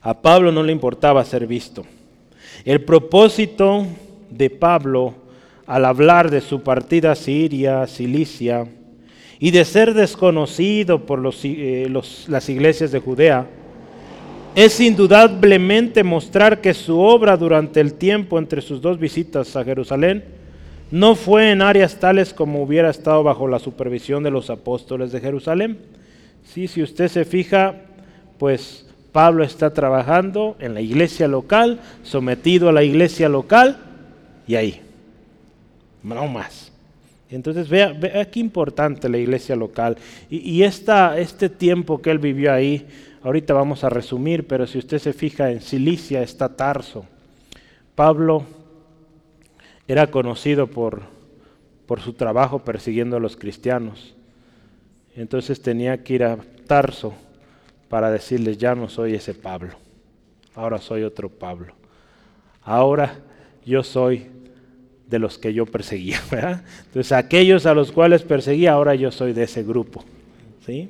A 0.01 0.24
Pablo 0.24 0.51
no 0.51 0.64
le 0.64 0.72
importaba 0.72 1.24
ser 1.24 1.45
visto. 1.45 1.86
El 2.66 2.84
propósito 2.84 3.86
de 4.28 4.49
Pablo 4.49 5.14
al 5.68 5.86
hablar 5.86 6.32
de 6.32 6.41
su 6.41 6.64
partida 6.64 7.12
a 7.12 7.16
Siria, 7.16 7.86
Cilicia, 7.86 8.68
y 9.43 9.49
de 9.49 9.65
ser 9.65 9.95
desconocido 9.95 11.07
por 11.07 11.17
los, 11.17 11.39
eh, 11.43 11.91
las 12.27 12.47
iglesias 12.47 12.91
de 12.91 12.99
Judea, 12.99 13.47
es 14.53 14.79
indudablemente 14.79 16.03
mostrar 16.03 16.61
que 16.61 16.75
su 16.75 16.99
obra 16.99 17.35
durante 17.37 17.81
el 17.81 17.95
tiempo 17.95 18.37
entre 18.37 18.61
sus 18.61 18.81
dos 18.81 18.99
visitas 18.99 19.55
a 19.55 19.63
Jerusalén 19.63 20.23
no 20.91 21.15
fue 21.15 21.49
en 21.51 21.63
áreas 21.63 21.99
tales 21.99 22.35
como 22.35 22.61
hubiera 22.61 22.91
estado 22.91 23.23
bajo 23.23 23.47
la 23.47 23.57
supervisión 23.57 24.21
de 24.21 24.29
los 24.29 24.51
apóstoles 24.51 25.11
de 25.11 25.21
Jerusalén. 25.21 25.79
Sí, 26.43 26.67
si 26.67 26.83
usted 26.83 27.07
se 27.07 27.25
fija, 27.25 27.75
pues 28.37 28.85
Pablo 29.11 29.43
está 29.43 29.73
trabajando 29.73 30.55
en 30.59 30.75
la 30.75 30.81
iglesia 30.81 31.27
local, 31.27 31.79
sometido 32.03 32.69
a 32.69 32.73
la 32.73 32.83
iglesia 32.83 33.27
local 33.27 33.77
y 34.47 34.53
ahí, 34.53 34.81
no 36.03 36.27
más. 36.27 36.70
Entonces 37.32 37.67
vea, 37.67 37.93
vea 37.93 38.29
qué 38.29 38.39
importante 38.39 39.09
la 39.09 39.17
iglesia 39.17 39.55
local. 39.55 39.97
Y, 40.29 40.61
esta, 40.61 41.17
este 41.17 41.49
tiempo 41.49 42.01
que 42.01 42.11
él 42.11 42.19
vivió 42.19 42.53
ahí, 42.53 42.86
Ahorita 43.23 43.53
vamos 43.53 43.84
a 43.84 43.89
resumir, 43.89 44.47
pero 44.47 44.65
si 44.65 44.79
usted 44.79 44.97
se 44.97 45.13
fija 45.13 45.51
en 45.51 45.61
Cilicia 45.61 46.23
está 46.23 46.49
Tarso. 46.55 47.05
Pablo 47.93 48.45
era 49.88 50.07
conocido 50.07 50.65
por, 50.65 51.03
por 51.86 52.01
su 52.01 52.13
trabajo 52.13 52.59
persiguiendo 52.59 53.17
a 53.17 53.19
los 53.19 53.38
cristianos. 53.38 54.15
Entonces 55.15 55.61
tenía 55.61 56.03
que 56.03 56.13
ir 56.15 56.23
a 56.23 56.38
Tarso 56.65 57.13
para 57.89 58.09
decirles, 58.09 58.57
ya 58.57 58.73
no 58.73 58.89
soy 58.89 59.13
ese 59.13 59.36
Pablo, 59.36 59.73
ahora 60.55 60.79
soy 60.79 61.03
otro 61.03 61.29
Pablo. 61.29 61.75
Ahora 62.63 63.19
yo 63.65 63.84
soy 63.84 64.32
de 65.12 65.20
los 65.20 65.38
que 65.38 65.53
yo 65.53 65.66
perseguía. 65.66 66.20
Entonces 66.86 67.12
aquellos 67.12 67.66
a 67.66 67.74
los 67.76 67.91
cuales 67.91 68.24
perseguía, 68.24 68.72
ahora 68.72 68.95
yo 68.95 69.12
soy 69.12 69.34
de 69.34 69.43
ese 69.43 69.62
grupo. 69.62 70.03
¿sí? 70.66 70.89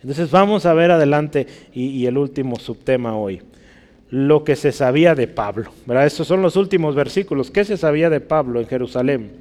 Entonces 0.00 0.30
vamos 0.30 0.64
a 0.64 0.72
ver 0.72 0.90
adelante 0.90 1.46
y, 1.74 2.06
el 2.06 2.16
último 2.16 2.58
subtema 2.58 3.14
hoy. 3.14 3.42
Lo 4.10 4.42
que 4.42 4.56
se 4.56 4.72
sabía 4.72 5.14
de 5.14 5.28
Pablo. 5.28 5.70
¿verdad? 5.84 6.06
Estos 6.06 6.26
son 6.26 6.40
los 6.40 6.56
últimos 6.56 6.94
versículos. 6.94 7.50
¿Qué 7.50 7.62
se 7.64 7.76
sabía 7.76 8.08
de 8.08 8.20
Pablo 8.20 8.58
en 8.58 8.66
Jerusalén? 8.66 9.32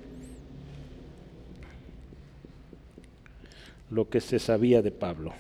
Lo 3.90 4.10
que 4.10 4.20
se 4.20 4.40
sabía 4.40 4.82
de 4.82 4.92
Pablo. 4.92 5.32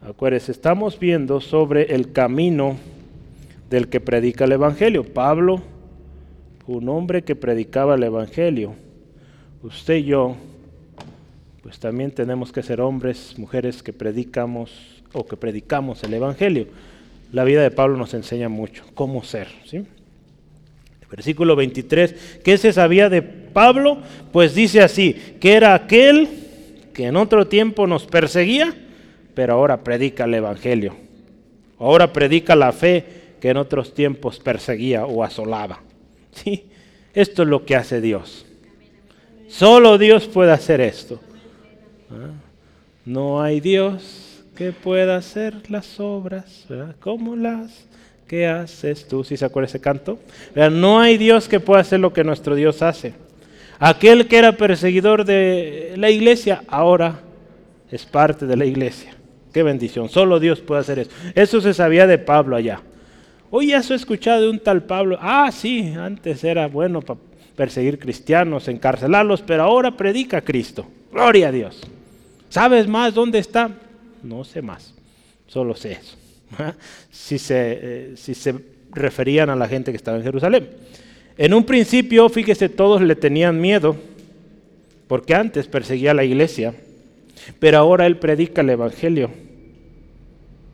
Acuérdense, 0.00 0.52
estamos 0.52 0.98
viendo 0.98 1.42
sobre 1.42 1.94
el 1.94 2.12
camino 2.12 2.76
del 3.70 3.88
que 3.88 4.00
predica 4.00 4.44
el 4.44 4.52
Evangelio. 4.52 5.04
Pablo, 5.04 5.62
un 6.66 6.88
hombre 6.88 7.22
que 7.22 7.36
predicaba 7.36 7.94
el 7.94 8.02
Evangelio. 8.02 8.74
Usted 9.62 9.96
y 9.96 10.04
yo 10.04 10.36
pues 11.62 11.80
también 11.80 12.12
tenemos 12.12 12.52
que 12.52 12.62
ser 12.62 12.80
hombres, 12.80 13.34
mujeres 13.38 13.82
que 13.82 13.92
predicamos 13.92 15.02
o 15.12 15.26
que 15.26 15.36
predicamos 15.36 16.04
el 16.04 16.14
Evangelio. 16.14 16.68
la 17.32 17.42
vida 17.42 17.60
de 17.60 17.72
Pablo 17.72 17.96
nos 17.96 18.14
enseña 18.14 18.48
mucho, 18.48 18.84
cómo 18.94 19.24
ser. 19.24 19.48
¿sí? 19.64 19.84
Versículo 21.10 21.56
23, 21.56 22.40
¿qué 22.44 22.56
se 22.56 22.72
sabía 22.72 23.08
de 23.08 23.22
Pablo? 23.22 23.98
Pues 24.32 24.54
dice 24.54 24.80
así, 24.80 25.14
que 25.40 25.54
era 25.54 25.74
aquel 25.74 26.28
que 26.92 27.06
en 27.06 27.16
otro 27.16 27.48
tiempo 27.48 27.88
nos 27.88 28.06
perseguía, 28.06 28.72
pero 29.34 29.54
ahora 29.54 29.82
predica 29.82 30.24
el 30.24 30.34
Evangelio. 30.34 30.94
Ahora 31.80 32.12
predica 32.12 32.54
la 32.54 32.72
fe 32.72 33.25
que 33.40 33.50
en 33.50 33.56
otros 33.56 33.94
tiempos 33.94 34.38
perseguía 34.38 35.06
o 35.06 35.22
asolaba. 35.22 35.80
¿Sí? 36.32 36.66
Esto 37.14 37.42
es 37.42 37.48
lo 37.48 37.64
que 37.64 37.76
hace 37.76 38.00
Dios. 38.00 38.46
Solo 39.48 39.98
Dios 39.98 40.26
puede 40.26 40.52
hacer 40.52 40.80
esto. 40.80 41.20
¿Ah? 42.10 42.30
No 43.04 43.40
hay 43.40 43.60
Dios 43.60 44.42
que 44.56 44.72
pueda 44.72 45.16
hacer 45.16 45.70
las 45.70 46.00
obras 46.00 46.66
como 47.00 47.36
las 47.36 47.86
que 48.26 48.46
haces 48.46 49.06
tú. 49.06 49.22
¿Sí 49.22 49.36
se 49.36 49.44
acuerda 49.44 49.68
ese 49.68 49.80
canto? 49.80 50.18
No 50.72 51.00
hay 51.00 51.16
Dios 51.16 51.48
que 51.48 51.60
pueda 51.60 51.80
hacer 51.80 52.00
lo 52.00 52.12
que 52.12 52.24
nuestro 52.24 52.54
Dios 52.54 52.82
hace. 52.82 53.14
Aquel 53.78 54.26
que 54.26 54.38
era 54.38 54.52
perseguidor 54.52 55.24
de 55.24 55.94
la 55.96 56.10
iglesia, 56.10 56.62
ahora 56.68 57.20
es 57.90 58.04
parte 58.04 58.46
de 58.46 58.56
la 58.56 58.64
iglesia. 58.64 59.14
Qué 59.52 59.62
bendición. 59.62 60.08
Solo 60.08 60.40
Dios 60.40 60.60
puede 60.60 60.80
hacer 60.80 60.98
eso. 60.98 61.10
Eso 61.34 61.60
se 61.60 61.72
sabía 61.72 62.06
de 62.06 62.18
Pablo 62.18 62.56
allá. 62.56 62.80
Hoy 63.50 63.68
ya 63.68 63.82
se 63.82 63.92
ha 63.92 63.96
escuchado 63.96 64.42
de 64.42 64.50
un 64.50 64.58
tal 64.58 64.82
Pablo. 64.82 65.18
Ah, 65.20 65.50
sí, 65.52 65.94
antes 65.96 66.42
era 66.44 66.66
bueno 66.66 67.00
para 67.00 67.20
perseguir 67.56 67.98
cristianos, 67.98 68.68
encarcelarlos, 68.68 69.42
pero 69.42 69.62
ahora 69.62 69.96
predica 69.96 70.40
Cristo. 70.40 70.86
Gloria 71.12 71.48
a 71.48 71.52
Dios. 71.52 71.80
¿Sabes 72.50 72.86
más 72.86 73.14
dónde 73.14 73.38
está? 73.38 73.70
No 74.22 74.44
sé 74.44 74.62
más. 74.62 74.94
Solo 75.46 75.74
sé 75.74 75.92
eso. 75.92 76.16
Si 77.10 77.38
se, 77.38 77.78
eh, 77.82 78.12
si 78.16 78.34
se 78.34 78.54
referían 78.92 79.50
a 79.50 79.56
la 79.56 79.66
gente 79.66 79.90
que 79.90 79.96
estaba 79.96 80.18
en 80.18 80.22
Jerusalén. 80.22 80.68
En 81.38 81.54
un 81.54 81.64
principio, 81.64 82.28
fíjese, 82.28 82.68
todos 82.68 83.02
le 83.02 83.16
tenían 83.16 83.60
miedo, 83.60 83.96
porque 85.08 85.34
antes 85.34 85.66
perseguía 85.66 86.12
a 86.12 86.14
la 86.14 86.24
iglesia, 86.24 86.74
pero 87.58 87.78
ahora 87.78 88.06
él 88.06 88.16
predica 88.16 88.60
el 88.60 88.70
Evangelio. 88.70 89.30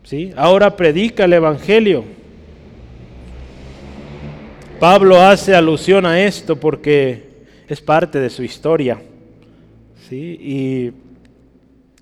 ¿Sí? 0.05 0.33
Ahora 0.37 0.77
predica 0.77 1.25
el 1.25 1.33
Evangelio. 1.33 2.05
Pablo 4.83 5.23
hace 5.23 5.55
alusión 5.55 6.05
a 6.07 6.21
esto 6.21 6.57
porque 6.57 7.23
es 7.69 7.81
parte 7.81 8.19
de 8.19 8.29
su 8.29 8.43
historia. 8.43 9.01
¿sí? 10.09 10.17
Y 10.17 10.93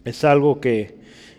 es 0.02 0.24
algo 0.24 0.58
que 0.62 0.94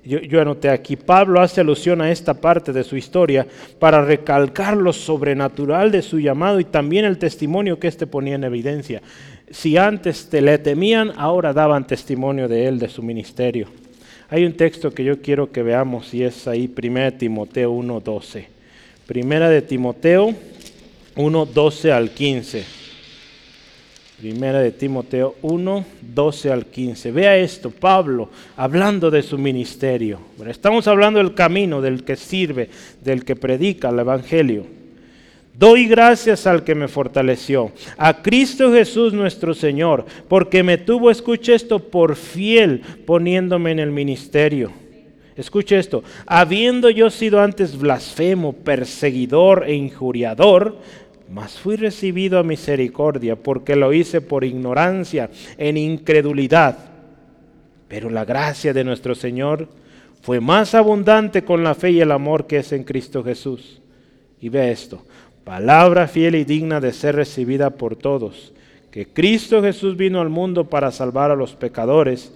yo, 0.05 0.39
anoté 0.39 0.69
aquí. 0.69 0.95
Pablo 0.97 1.41
hace 1.41 1.59
alusión 1.59 1.99
a 1.99 2.11
esta 2.11 2.35
parte 2.35 2.71
de 2.71 2.83
su 2.83 2.95
historia 2.95 3.47
para 3.79 4.05
recalcar 4.05 4.77
lo 4.77 4.93
sobrenatural 4.93 5.89
de 5.89 6.03
su 6.03 6.19
llamado 6.19 6.59
y 6.59 6.65
también 6.65 7.05
el 7.05 7.17
testimonio 7.17 7.79
que 7.79 7.87
éste 7.87 8.05
ponía 8.05 8.35
en 8.35 8.43
evidencia. 8.43 9.01
Si 9.49 9.77
antes 9.77 10.29
te 10.29 10.41
le 10.41 10.59
temían, 10.59 11.11
ahora 11.17 11.53
daban 11.53 11.87
testimonio 11.87 12.47
de 12.47 12.67
él, 12.67 12.77
de 12.77 12.87
su 12.87 13.01
ministerio. 13.01 13.65
Hay 14.29 14.45
un 14.45 14.53
texto 14.53 14.91
que 14.91 15.03
yo 15.03 15.23
quiero 15.23 15.51
que 15.51 15.63
veamos 15.63 16.13
y 16.13 16.21
es 16.21 16.47
ahí 16.47 16.71
1 16.71 17.13
Timoteo 17.13 17.73
1.12. 17.73 18.45
Primera 19.07 19.49
de 19.49 19.63
Timoteo 19.63 20.35
1, 21.15 21.45
12 21.45 21.91
al 21.91 22.11
15. 22.11 22.81
Primera 24.19 24.59
de 24.59 24.71
Timoteo 24.71 25.35
1, 25.41 25.85
12 26.01 26.51
al 26.51 26.65
15. 26.67 27.11
Vea 27.11 27.37
esto, 27.37 27.71
Pablo 27.71 28.29
hablando 28.55 29.09
de 29.09 29.23
su 29.23 29.37
ministerio. 29.37 30.19
estamos 30.47 30.87
hablando 30.87 31.17
del 31.19 31.33
camino, 31.33 31.81
del 31.81 32.03
que 32.03 32.15
sirve, 32.15 32.69
del 33.03 33.25
que 33.25 33.35
predica 33.35 33.89
el 33.89 33.99
Evangelio. 33.99 34.65
Doy 35.57 35.87
gracias 35.87 36.47
al 36.47 36.63
que 36.63 36.75
me 36.75 36.87
fortaleció, 36.87 37.71
a 37.97 38.21
Cristo 38.21 38.71
Jesús 38.71 39.11
nuestro 39.11 39.53
Señor, 39.53 40.05
porque 40.27 40.63
me 40.63 40.77
tuvo, 40.77 41.11
escuche 41.11 41.53
esto, 41.53 41.79
por 41.79 42.15
fiel 42.15 42.81
poniéndome 43.05 43.71
en 43.71 43.79
el 43.79 43.91
ministerio 43.91 44.80
Escuche 45.41 45.79
esto, 45.79 46.03
habiendo 46.27 46.91
yo 46.91 47.09
sido 47.09 47.41
antes 47.41 47.75
blasfemo, 47.75 48.53
perseguidor 48.53 49.63
e 49.65 49.73
injuriador, 49.73 50.77
mas 51.33 51.57
fui 51.57 51.77
recibido 51.77 52.37
a 52.37 52.43
misericordia 52.43 53.35
porque 53.35 53.75
lo 53.75 53.91
hice 53.91 54.21
por 54.21 54.43
ignorancia, 54.43 55.31
en 55.57 55.77
incredulidad. 55.77 56.77
Pero 57.87 58.11
la 58.11 58.23
gracia 58.23 58.71
de 58.71 58.83
nuestro 58.83 59.15
Señor 59.15 59.67
fue 60.21 60.39
más 60.39 60.75
abundante 60.75 61.43
con 61.43 61.63
la 61.63 61.73
fe 61.73 61.89
y 61.89 62.01
el 62.01 62.11
amor 62.11 62.45
que 62.45 62.57
es 62.57 62.71
en 62.71 62.83
Cristo 62.83 63.23
Jesús. 63.23 63.81
Y 64.39 64.49
ve 64.49 64.71
esto, 64.71 65.03
palabra 65.43 66.07
fiel 66.07 66.35
y 66.35 66.43
digna 66.43 66.79
de 66.79 66.93
ser 66.93 67.15
recibida 67.15 67.71
por 67.71 67.95
todos, 67.95 68.53
que 68.91 69.07
Cristo 69.07 69.63
Jesús 69.63 69.97
vino 69.97 70.21
al 70.21 70.29
mundo 70.29 70.69
para 70.69 70.91
salvar 70.91 71.31
a 71.31 71.35
los 71.35 71.55
pecadores, 71.55 72.31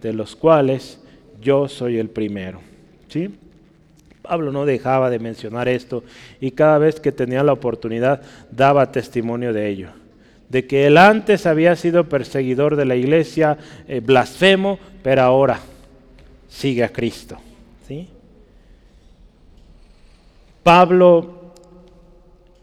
de 0.00 0.14
los 0.14 0.34
cuales 0.36 1.00
yo 1.46 1.68
soy 1.68 1.98
el 1.98 2.10
primero. 2.10 2.60
¿Sí? 3.08 3.32
Pablo 4.20 4.50
no 4.50 4.66
dejaba 4.66 5.10
de 5.10 5.20
mencionar 5.20 5.68
esto 5.68 6.02
y 6.40 6.50
cada 6.50 6.78
vez 6.78 6.98
que 6.98 7.12
tenía 7.12 7.44
la 7.44 7.52
oportunidad 7.52 8.20
daba 8.50 8.90
testimonio 8.90 9.52
de 9.52 9.68
ello. 9.68 9.90
De 10.48 10.66
que 10.66 10.88
él 10.88 10.98
antes 10.98 11.46
había 11.46 11.76
sido 11.76 12.08
perseguidor 12.08 12.74
de 12.74 12.84
la 12.84 12.96
iglesia, 12.96 13.58
eh, 13.86 14.00
blasfemo, 14.00 14.80
pero 15.04 15.22
ahora 15.22 15.60
sigue 16.48 16.82
a 16.82 16.88
Cristo. 16.88 17.38
¿sí? 17.86 18.08
Pablo, 20.64 21.52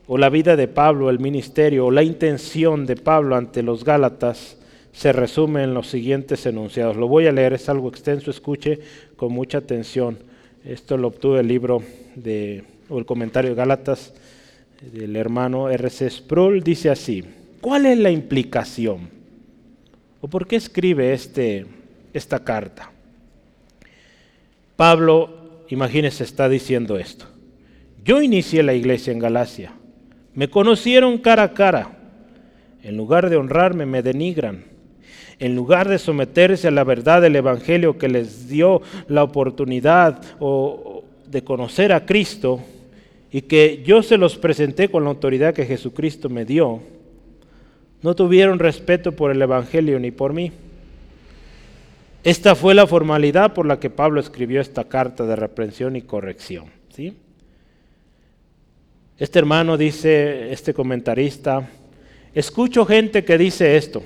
o 0.07 0.17
la 0.17 0.29
vida 0.29 0.57
de 0.57 0.67
Pablo, 0.67 1.09
el 1.09 1.19
ministerio, 1.19 1.85
o 1.85 1.91
la 1.91 2.03
intención 2.03 2.85
de 2.85 2.97
Pablo 2.97 3.37
ante 3.37 3.63
los 3.63 3.85
Gálatas, 3.85 4.57
se 4.93 5.11
resume 5.11 5.63
en 5.63 5.73
los 5.73 5.89
siguientes 5.89 6.45
enunciados. 6.45 6.95
Lo 6.95 7.07
voy 7.07 7.25
a 7.25 7.31
leer, 7.31 7.53
es 7.53 7.67
algo 7.67 7.89
extenso, 7.89 8.29
escuche 8.29 8.79
con 9.17 9.33
mucha 9.33 9.57
atención. 9.57 10.19
Esto 10.63 10.97
lo 10.97 11.09
obtuve 11.09 11.41
el 11.41 11.47
libro 11.47 11.83
de, 12.15 12.63
o 12.89 12.99
el 12.99 13.05
comentario 13.05 13.49
de 13.49 13.55
Gálatas 13.55 14.13
del 14.93 15.15
hermano 15.15 15.69
R.C. 15.69 16.09
Sproul. 16.09 16.63
Dice 16.63 16.91
así, 16.91 17.23
¿cuál 17.59 17.87
es 17.87 17.97
la 17.97 18.11
implicación? 18.11 19.09
¿O 20.21 20.27
por 20.27 20.47
qué 20.47 20.55
escribe 20.55 21.11
este, 21.11 21.65
esta 22.13 22.43
carta? 22.43 22.91
Pablo, 24.75 25.65
imagínese, 25.69 26.23
está 26.23 26.47
diciendo 26.47 26.99
esto. 26.99 27.25
Yo 28.05 28.21
inicié 28.21 28.61
la 28.61 28.75
iglesia 28.75 29.11
en 29.11 29.19
Galacia. 29.19 29.73
Me 30.35 30.49
conocieron 30.49 31.17
cara 31.17 31.43
a 31.43 31.53
cara. 31.53 31.97
En 32.83 32.95
lugar 32.95 33.29
de 33.29 33.37
honrarme, 33.37 33.85
me 33.85 34.03
denigran 34.03 34.72
en 35.43 35.57
lugar 35.57 35.89
de 35.89 35.99
someterse 35.99 36.69
a 36.69 36.71
la 36.71 36.85
verdad 36.85 37.21
del 37.21 37.35
Evangelio 37.35 37.97
que 37.97 38.07
les 38.07 38.47
dio 38.47 38.81
la 39.09 39.23
oportunidad 39.23 40.21
de 41.27 41.43
conocer 41.43 41.91
a 41.91 42.05
Cristo 42.05 42.61
y 43.29 43.41
que 43.41 43.83
yo 43.85 44.03
se 44.03 44.17
los 44.17 44.37
presenté 44.37 44.87
con 44.87 45.03
la 45.03 45.09
autoridad 45.09 45.53
que 45.53 45.65
Jesucristo 45.65 46.29
me 46.29 46.45
dio, 46.45 46.79
no 48.01 48.15
tuvieron 48.15 48.57
respeto 48.57 49.11
por 49.11 49.31
el 49.31 49.41
Evangelio 49.41 49.99
ni 49.99 50.11
por 50.11 50.31
mí. 50.31 50.53
Esta 52.23 52.55
fue 52.55 52.73
la 52.73 52.87
formalidad 52.87 53.53
por 53.53 53.65
la 53.65 53.81
que 53.81 53.89
Pablo 53.89 54.21
escribió 54.21 54.61
esta 54.61 54.85
carta 54.85 55.25
de 55.25 55.35
reprensión 55.35 55.97
y 55.97 56.03
corrección. 56.03 56.67
¿sí? 56.95 57.17
Este 59.19 59.39
hermano 59.39 59.75
dice, 59.75 60.53
este 60.53 60.73
comentarista, 60.73 61.69
escucho 62.33 62.85
gente 62.85 63.25
que 63.25 63.37
dice 63.37 63.75
esto. 63.75 64.03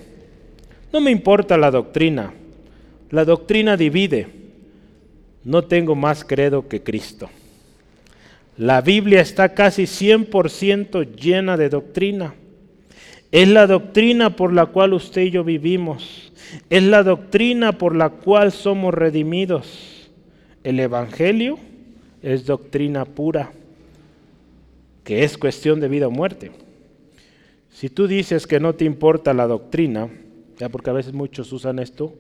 No 0.92 1.02
me 1.02 1.12
importa 1.12 1.58
la 1.58 1.72
doctrina. 1.72 2.34
La 3.10 3.26
doctrina 3.26 3.78
divide. 3.78 4.28
No 5.44 5.64
tengo 5.64 5.96
más 5.96 6.24
credo 6.24 6.68
que 6.68 6.84
Cristo. 6.84 7.30
La 8.58 8.82
Biblia 8.82 9.22
está 9.22 9.54
casi 9.54 9.84
100% 9.84 11.16
llena 11.16 11.58
de 11.58 11.70
doctrina. 11.70 12.34
Es 13.32 13.48
la 13.48 13.68
doctrina 13.68 14.36
por 14.36 14.54
la 14.54 14.68
cual 14.68 14.94
usted 14.94 15.24
y 15.24 15.32
yo 15.32 15.44
vivimos. 15.44 16.32
Es 16.70 16.84
la 16.84 17.04
doctrina 17.04 17.78
por 17.78 17.96
la 17.96 18.10
cual 18.10 18.52
somos 18.52 18.94
redimidos. 18.94 20.10
El 20.64 20.80
Evangelio 20.80 21.60
es 22.22 22.46
doctrina 22.46 23.06
pura, 23.06 23.52
que 25.04 25.24
es 25.24 25.38
cuestión 25.38 25.80
de 25.80 25.88
vida 25.88 26.08
o 26.08 26.12
muerte. 26.12 26.52
Si 27.70 27.90
tú 27.90 28.08
dices 28.08 28.48
que 28.48 28.60
no 28.60 28.74
te 28.74 28.86
importa 28.86 29.34
la 29.34 29.46
doctrina, 29.46 30.10
ya 30.58 30.70
porque 30.70 30.90
a 30.90 30.94
veces 30.94 31.14
muchos 31.14 31.52
usan 31.52 31.80
esto 31.80 32.14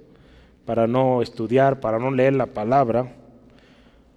para 0.65 0.87
no 0.87 1.21
estudiar, 1.21 1.79
para 1.79 1.99
no 1.99 2.11
leer 2.11 2.33
la 2.33 2.47
palabra. 2.47 3.13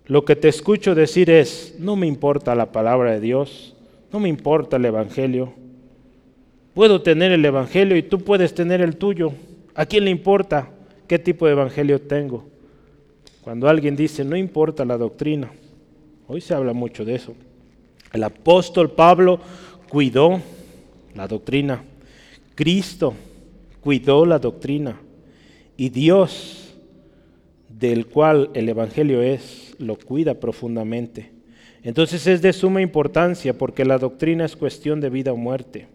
Lo 0.07 0.25
que 0.25 0.37
te 0.37 0.49
escucho 0.49 0.95
decir 0.95 1.31
es, 1.31 1.77
no 1.79 1.97
me 1.97 2.07
importa 2.07 2.55
la 2.55 2.73
palabra 2.73 3.13
de 3.13 3.21
Dios, 3.21 3.75
no 4.13 4.21
me 4.21 4.29
importa 4.29 4.77
el 4.77 4.85
Evangelio. 4.85 5.53
Puedo 6.75 7.03
tener 7.03 7.33
el 7.33 7.45
Evangelio 7.45 7.97
y 7.97 8.03
tú 8.03 8.21
puedes 8.21 8.55
tener 8.55 8.81
el 8.81 8.97
tuyo. 8.97 9.33
¿A 9.75 9.87
quién 9.87 10.05
le 10.05 10.11
importa 10.11 10.69
qué 11.07 11.19
tipo 11.19 11.47
de 11.47 11.53
Evangelio 11.53 12.01
tengo? 12.01 12.45
Cuando 13.43 13.69
alguien 13.69 13.97
dice, 13.97 14.25
no 14.25 14.37
importa 14.37 14.85
la 14.85 14.99
doctrina, 14.99 15.51
Hoy 16.33 16.41
se 16.41 16.55
habla 16.55 16.73
mucho 16.73 17.05
de 17.05 17.17
eso. 17.17 17.35
El 18.13 18.23
apóstol 18.23 18.93
Pablo 18.93 19.41
cuidó 19.89 20.41
la 21.17 21.27
doctrina. 21.27 21.83
Cristo 22.55 23.15
cuidó 23.81 24.27
la 24.27 24.39
doctrina. 24.39 25.01
Y 25.77 25.89
Dios, 25.89 26.75
del 27.69 28.07
cual 28.07 28.51
el 28.55 28.69
Evangelio 28.69 29.23
es, 29.23 29.75
lo 29.79 29.97
cuida 29.97 30.35
profundamente. 30.35 31.33
Entonces 31.83 32.27
es 32.27 32.43
de 32.43 32.53
suma 32.53 32.83
importancia 32.83 33.57
porque 33.57 33.85
la 33.85 33.99
doctrina 33.99 34.45
es 34.45 34.57
cuestión 34.57 35.01
de 35.01 35.09
vida 35.09 35.33
o 35.33 35.37
muerte. 35.37 35.89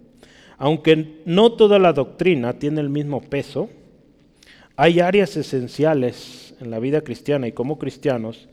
Aunque 0.58 1.22
no 1.26 1.52
toda 1.52 1.78
la 1.80 1.94
doctrina 1.94 2.54
tiene 2.54 2.82
el 2.82 2.90
mismo 2.90 3.22
peso, 3.22 3.70
hay 4.76 5.00
áreas 5.00 5.38
esenciales 5.38 6.56
en 6.60 6.72
la 6.72 6.80
vida 6.80 7.02
cristiana 7.02 7.48
y 7.48 7.52
como 7.52 7.78
cristianos 7.78 8.48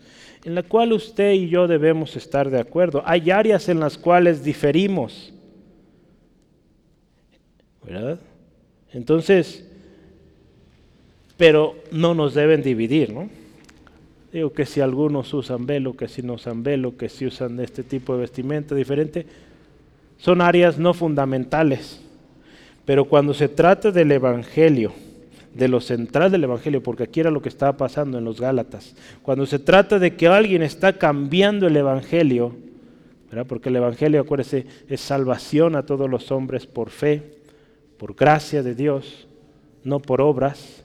en 0.45 0.55
la 0.55 0.63
cual 0.63 0.93
usted 0.93 1.33
y 1.33 1.49
yo 1.49 1.69
debemos 1.69 2.17
estar 2.17 2.51
de 2.51 2.59
acuerdo. 2.59 3.03
Hay 3.07 3.31
áreas 3.31 3.69
en 3.69 3.81
las 3.81 3.97
cuales 3.97 4.43
diferimos. 4.43 5.33
¿Verdad? 7.85 8.19
Entonces, 8.93 9.65
pero 11.37 11.77
no 11.91 12.15
nos 12.15 12.35
deben 12.35 12.63
dividir, 12.63 13.13
¿no? 13.13 13.29
Digo 14.33 14.53
que 14.53 14.65
si 14.65 14.81
algunos 14.81 15.33
usan 15.35 15.67
velo, 15.67 15.95
que 15.95 16.09
si 16.09 16.23
no 16.23 16.35
usan 16.35 16.63
velo, 16.63 16.97
que 16.97 17.09
si 17.09 17.27
usan 17.27 17.61
este 17.61 17.83
tipo 17.83 18.15
de 18.15 18.21
vestimenta 18.21 18.75
diferente, 18.75 19.27
son 20.19 20.41
áreas 20.41 20.79
no 20.79 20.95
fundamentales. 20.95 22.01
Pero 22.85 23.05
cuando 23.05 23.35
se 23.35 23.49
trata 23.49 23.91
del 23.91 24.13
Evangelio, 24.13 24.93
de 25.55 25.69
lo 25.69 25.81
central 25.81 26.31
del 26.31 26.45
Evangelio, 26.45 26.83
porque 26.83 27.03
aquí 27.03 27.21
era 27.21 27.31
lo 27.31 27.43
que 27.43 27.51
estaba 27.51 27.77
pasando 27.77 28.19
en 28.19 28.25
los 28.25 28.41
Gálatas, 28.41 28.95
cuando 29.23 29.45
se 29.45 29.59
trata 29.59 29.99
de 29.99 30.17
que 30.17 30.29
alguien 30.29 30.63
está 30.63 30.95
cambiando 30.95 31.67
el 31.67 31.77
Evangelio, 31.77 32.55
porque 33.49 33.69
el 33.69 33.77
Evangelio, 33.77 34.21
acuérdese, 34.21 34.67
es 34.89 35.01
salvación 35.01 35.77
a 35.77 35.85
todos 35.85 36.09
los 36.09 36.31
hombres 36.31 36.67
por 36.67 36.91
fe, 36.91 37.42
por 38.03 38.17
gracia 38.17 38.65
de 38.65 38.75
Dios, 38.75 39.29
no 39.85 40.01
por 40.01 40.21
obras. 40.21 40.83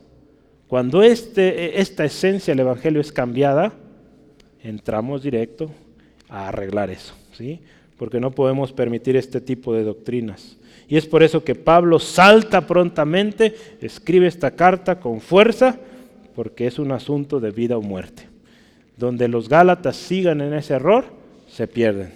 Cuando 0.68 1.02
este, 1.02 1.82
esta 1.82 2.06
esencia 2.06 2.52
del 2.52 2.60
Evangelio 2.60 3.02
es 3.02 3.12
cambiada, 3.12 3.74
entramos 4.62 5.24
directo 5.24 5.72
a 6.30 6.50
arreglar 6.50 6.92
eso, 6.92 7.16
¿sí? 7.36 7.60
porque 7.98 8.20
no 8.20 8.30
podemos 8.30 8.72
permitir 8.72 9.16
este 9.16 9.42
tipo 9.42 9.74
de 9.74 9.84
doctrinas. 9.84 10.58
Y 10.88 10.96
es 10.96 11.08
por 11.08 11.24
eso 11.24 11.44
que 11.44 11.56
Pablo 11.56 11.98
salta 11.98 12.68
prontamente, 12.68 13.56
escribe 13.82 14.28
esta 14.28 14.52
carta 14.52 15.00
con 15.00 15.20
fuerza, 15.20 15.80
porque 16.36 16.68
es 16.68 16.78
un 16.78 16.92
asunto 16.92 17.40
de 17.40 17.50
vida 17.50 17.80
o 17.80 17.82
muerte. 17.82 18.28
Donde 18.96 19.28
los 19.28 19.50
Gálatas 19.50 19.96
sigan 19.96 20.40
en 20.40 20.54
ese 20.54 20.76
error, 20.76 21.06
se 21.48 21.68
pierden. 21.68 22.12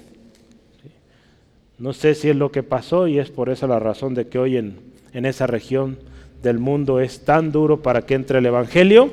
No 1.79 1.91
sé 1.91 2.13
si 2.13 2.29
es 2.29 2.35
lo 2.35 2.51
que 2.51 2.61
pasó 2.61 3.07
y 3.07 3.17
es 3.17 3.31
por 3.31 3.49
eso 3.49 3.65
la 3.65 3.79
razón 3.79 4.13
de 4.13 4.27
que 4.27 4.37
hoy 4.37 4.57
en 4.57 4.90
en 5.13 5.25
esa 5.25 5.47
región 5.47 5.97
del 6.43 6.59
mundo 6.59 6.99
es 6.99 7.25
tan 7.25 7.51
duro 7.51 7.81
para 7.81 8.05
que 8.05 8.15
entre 8.15 8.39
el 8.39 8.45
Evangelio, 8.45 9.11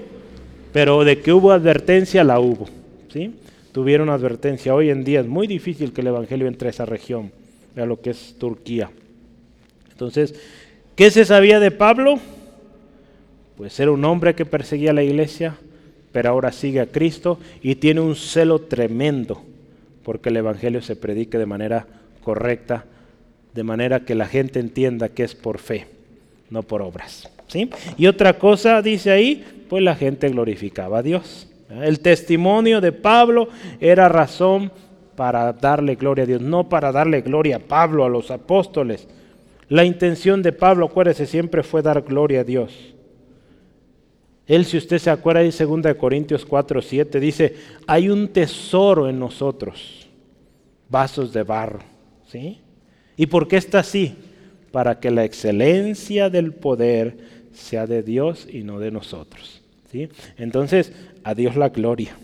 pero 0.72 1.04
de 1.04 1.20
que 1.20 1.32
hubo 1.32 1.52
advertencia, 1.52 2.24
la 2.24 2.40
hubo. 2.40 2.68
¿sí? 3.12 3.34
Tuvieron 3.72 4.08
advertencia. 4.08 4.74
Hoy 4.74 4.90
en 4.90 5.04
día 5.04 5.20
es 5.20 5.26
muy 5.26 5.46
difícil 5.46 5.92
que 5.92 6.00
el 6.00 6.08
Evangelio 6.08 6.46
entre 6.46 6.68
a 6.68 6.70
esa 6.70 6.86
región, 6.86 7.30
a 7.76 7.84
lo 7.84 8.00
que 8.00 8.10
es 8.10 8.36
Turquía. 8.38 8.90
Entonces, 9.90 10.34
¿qué 10.94 11.10
se 11.10 11.24
sabía 11.24 11.60
de 11.60 11.70
Pablo? 11.70 12.18
Pues 13.56 13.78
era 13.80 13.90
un 13.90 14.04
hombre 14.04 14.34
que 14.34 14.46
perseguía 14.46 14.92
a 14.92 14.94
la 14.94 15.02
iglesia, 15.02 15.56
pero 16.12 16.30
ahora 16.30 16.52
sigue 16.52 16.80
a 16.80 16.86
Cristo 16.86 17.38
y 17.62 17.74
tiene 17.74 18.00
un 18.00 18.14
celo 18.14 18.60
tremendo 18.60 19.42
porque 20.08 20.30
el 20.30 20.38
Evangelio 20.38 20.80
se 20.80 20.96
predique 20.96 21.36
de 21.36 21.44
manera 21.44 21.86
correcta 22.22 22.86
de 23.58 23.64
manera 23.64 24.04
que 24.04 24.14
la 24.14 24.26
gente 24.26 24.60
entienda 24.60 25.08
que 25.08 25.24
es 25.24 25.34
por 25.34 25.58
fe, 25.58 25.88
no 26.48 26.62
por 26.62 26.80
obras. 26.80 27.28
¿sí? 27.48 27.68
Y 27.96 28.06
otra 28.06 28.38
cosa 28.38 28.80
dice 28.82 29.10
ahí, 29.10 29.44
pues 29.68 29.82
la 29.82 29.96
gente 29.96 30.28
glorificaba 30.28 30.98
a 30.98 31.02
Dios. 31.02 31.48
El 31.68 31.98
testimonio 31.98 32.80
de 32.80 32.92
Pablo 32.92 33.48
era 33.80 34.08
razón 34.08 34.70
para 35.16 35.52
darle 35.52 35.96
gloria 35.96 36.22
a 36.22 36.28
Dios, 36.28 36.40
no 36.40 36.68
para 36.68 36.92
darle 36.92 37.20
gloria 37.20 37.56
a 37.56 37.58
Pablo, 37.58 38.04
a 38.04 38.08
los 38.08 38.30
apóstoles. 38.30 39.08
La 39.68 39.84
intención 39.84 40.40
de 40.40 40.52
Pablo, 40.52 40.86
acuérdese, 40.86 41.26
siempre 41.26 41.64
fue 41.64 41.82
dar 41.82 42.02
gloria 42.02 42.42
a 42.42 42.44
Dios. 42.44 42.94
Él, 44.46 44.66
si 44.66 44.76
usted 44.76 44.98
se 44.98 45.10
acuerda, 45.10 45.42
en 45.42 45.50
2 45.50 45.94
Corintios 45.96 46.46
4, 46.46 46.80
7, 46.80 47.18
dice, 47.18 47.56
hay 47.88 48.08
un 48.08 48.28
tesoro 48.28 49.08
en 49.08 49.18
nosotros, 49.18 50.08
vasos 50.88 51.32
de 51.32 51.42
barro. 51.42 51.80
¿sí? 52.28 52.60
¿Y 53.18 53.26
por 53.26 53.48
qué 53.48 53.56
está 53.56 53.80
así? 53.80 54.14
Para 54.70 55.00
que 55.00 55.10
la 55.10 55.24
excelencia 55.24 56.30
del 56.30 56.54
poder 56.54 57.18
sea 57.52 57.86
de 57.86 58.02
Dios 58.02 58.46
y 58.50 58.62
no 58.62 58.78
de 58.78 58.92
nosotros. 58.92 59.60
¿sí? 59.90 60.08
Entonces, 60.38 60.92
a 61.24 61.34
Dios 61.34 61.56
la 61.56 61.68
gloria. 61.70 62.16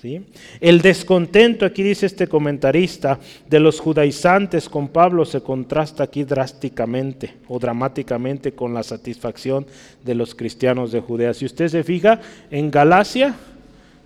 ¿sí? 0.00 0.24
El 0.58 0.80
descontento, 0.80 1.66
aquí 1.66 1.82
dice 1.82 2.06
este 2.06 2.28
comentarista, 2.28 3.20
de 3.46 3.60
los 3.60 3.78
judaizantes 3.78 4.70
con 4.70 4.88
Pablo 4.88 5.26
se 5.26 5.42
contrasta 5.42 6.04
aquí 6.04 6.24
drásticamente 6.24 7.34
o 7.46 7.58
dramáticamente 7.58 8.52
con 8.52 8.72
la 8.72 8.82
satisfacción 8.82 9.66
de 10.02 10.14
los 10.14 10.34
cristianos 10.34 10.92
de 10.92 11.00
Judea. 11.00 11.34
Si 11.34 11.44
usted 11.44 11.68
se 11.68 11.84
fija, 11.84 12.22
en 12.50 12.70
Galacia, 12.70 13.34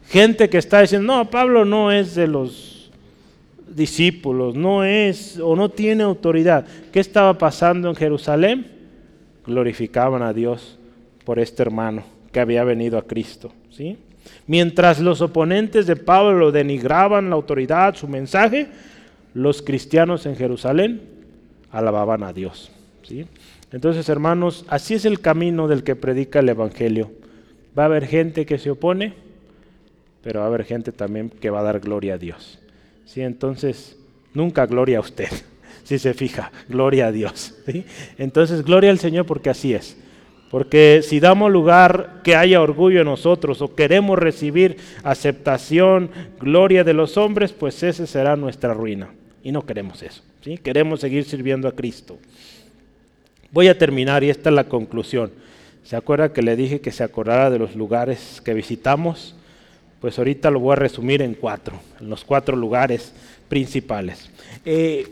gente 0.08 0.50
que 0.50 0.58
está 0.58 0.80
diciendo, 0.80 1.18
no, 1.18 1.30
Pablo 1.30 1.64
no 1.64 1.92
es 1.92 2.16
de 2.16 2.26
los 2.26 2.71
discípulos, 3.74 4.54
no 4.54 4.84
es 4.84 5.38
o 5.38 5.56
no 5.56 5.68
tiene 5.68 6.02
autoridad. 6.02 6.66
¿Qué 6.92 7.00
estaba 7.00 7.38
pasando 7.38 7.88
en 7.88 7.94
Jerusalén? 7.94 8.66
Glorificaban 9.46 10.22
a 10.22 10.32
Dios 10.32 10.78
por 11.24 11.38
este 11.38 11.62
hermano 11.62 12.04
que 12.32 12.40
había 12.40 12.64
venido 12.64 12.98
a 12.98 13.06
Cristo, 13.06 13.52
¿sí? 13.70 13.98
Mientras 14.46 15.00
los 15.00 15.20
oponentes 15.20 15.86
de 15.86 15.96
Pablo 15.96 16.52
denigraban 16.52 17.28
la 17.28 17.36
autoridad, 17.36 17.94
su 17.94 18.08
mensaje, 18.08 18.68
los 19.34 19.62
cristianos 19.62 20.26
en 20.26 20.36
Jerusalén 20.36 21.02
alababan 21.70 22.22
a 22.22 22.32
Dios, 22.32 22.70
¿sí? 23.02 23.26
Entonces, 23.72 24.08
hermanos, 24.08 24.64
así 24.68 24.94
es 24.94 25.04
el 25.04 25.20
camino 25.20 25.66
del 25.66 25.82
que 25.82 25.96
predica 25.96 26.40
el 26.40 26.48
evangelio. 26.50 27.10
Va 27.76 27.84
a 27.84 27.86
haber 27.86 28.06
gente 28.06 28.44
que 28.44 28.58
se 28.58 28.70
opone, 28.70 29.14
pero 30.22 30.40
va 30.40 30.46
a 30.46 30.48
haber 30.48 30.64
gente 30.64 30.92
también 30.92 31.30
que 31.30 31.50
va 31.50 31.60
a 31.60 31.64
dar 31.64 31.80
gloria 31.80 32.14
a 32.14 32.18
Dios. 32.18 32.58
¿Sí? 33.12 33.22
Entonces, 33.22 33.96
nunca 34.34 34.66
gloria 34.66 34.98
a 34.98 35.00
usted, 35.00 35.28
si 35.84 35.98
se 35.98 36.14
fija, 36.14 36.52
gloria 36.68 37.08
a 37.08 37.12
Dios. 37.12 37.54
Entonces, 38.18 38.64
gloria 38.64 38.90
al 38.90 38.98
Señor 38.98 39.26
porque 39.26 39.50
así 39.50 39.74
es. 39.74 39.96
Porque 40.50 41.00
si 41.02 41.18
damos 41.18 41.50
lugar 41.50 42.20
que 42.22 42.36
haya 42.36 42.60
orgullo 42.60 43.00
en 43.00 43.06
nosotros 43.06 43.62
o 43.62 43.74
queremos 43.74 44.18
recibir 44.18 44.76
aceptación, 45.02 46.10
gloria 46.38 46.84
de 46.84 46.92
los 46.92 47.16
hombres, 47.16 47.52
pues 47.52 47.82
esa 47.82 48.06
será 48.06 48.36
nuestra 48.36 48.74
ruina. 48.74 49.08
Y 49.42 49.50
no 49.50 49.64
queremos 49.64 50.02
eso. 50.02 50.22
¿sí? 50.42 50.58
Queremos 50.58 51.00
seguir 51.00 51.24
sirviendo 51.24 51.68
a 51.68 51.72
Cristo. 51.72 52.18
Voy 53.50 53.68
a 53.68 53.78
terminar 53.78 54.24
y 54.24 54.30
esta 54.30 54.50
es 54.50 54.54
la 54.54 54.64
conclusión. 54.64 55.32
¿Se 55.84 55.96
acuerda 55.96 56.34
que 56.34 56.42
le 56.42 56.54
dije 56.54 56.82
que 56.82 56.92
se 56.92 57.02
acordara 57.02 57.48
de 57.48 57.58
los 57.58 57.74
lugares 57.74 58.42
que 58.44 58.52
visitamos? 58.52 59.34
Pues 60.02 60.18
ahorita 60.18 60.50
lo 60.50 60.58
voy 60.58 60.72
a 60.72 60.76
resumir 60.76 61.22
en 61.22 61.34
cuatro, 61.34 61.80
en 62.00 62.10
los 62.10 62.24
cuatro 62.24 62.56
lugares 62.56 63.14
principales. 63.48 64.28
Eh, 64.64 65.06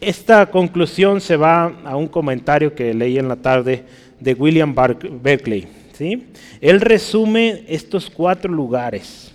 esta 0.00 0.50
conclusión 0.50 1.20
se 1.20 1.36
va 1.36 1.66
a 1.84 1.94
un 1.94 2.08
comentario 2.08 2.74
que 2.74 2.92
leí 2.92 3.16
en 3.16 3.28
la 3.28 3.36
tarde 3.36 3.84
de 4.18 4.34
William 4.34 4.74
Berkeley. 4.74 5.68
¿sí? 5.92 6.26
Él 6.60 6.80
resume 6.80 7.62
estos 7.68 8.10
cuatro 8.10 8.52
lugares 8.52 9.32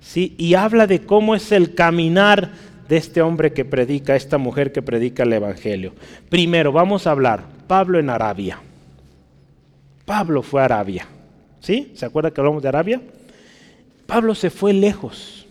¿sí? 0.00 0.34
y 0.36 0.54
habla 0.54 0.88
de 0.88 1.02
cómo 1.02 1.36
es 1.36 1.52
el 1.52 1.76
caminar 1.76 2.50
de 2.88 2.96
este 2.96 3.22
hombre 3.22 3.52
que 3.52 3.64
predica, 3.64 4.16
esta 4.16 4.38
mujer 4.38 4.72
que 4.72 4.82
predica 4.82 5.22
el 5.22 5.34
Evangelio. 5.34 5.92
Primero, 6.28 6.72
vamos 6.72 7.06
a 7.06 7.12
hablar, 7.12 7.44
Pablo 7.68 8.00
en 8.00 8.10
Arabia. 8.10 8.58
Pablo 10.04 10.42
fue 10.42 10.62
a 10.62 10.64
Arabia. 10.64 11.06
¿Sí? 11.60 11.92
¿Se 11.94 12.04
acuerda 12.04 12.32
que 12.32 12.40
hablamos 12.40 12.60
de 12.60 12.68
Arabia? 12.68 13.00
Pablo 14.12 14.34
se 14.34 14.50
fue 14.50 14.74
lejos, 14.74 15.46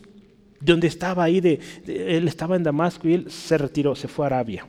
de 0.59 0.72
donde 0.72 0.86
estaba 0.86 1.24
ahí, 1.24 1.59
él 1.88 2.28
estaba 2.28 2.55
en 2.55 2.62
Damasco 2.62 3.07
y 3.07 3.16
él 3.16 3.32
se 3.32 3.57
retiró, 3.57 3.95
se 3.95 4.07
fue 4.07 4.24
a 4.24 4.28
Arabia. 4.28 4.68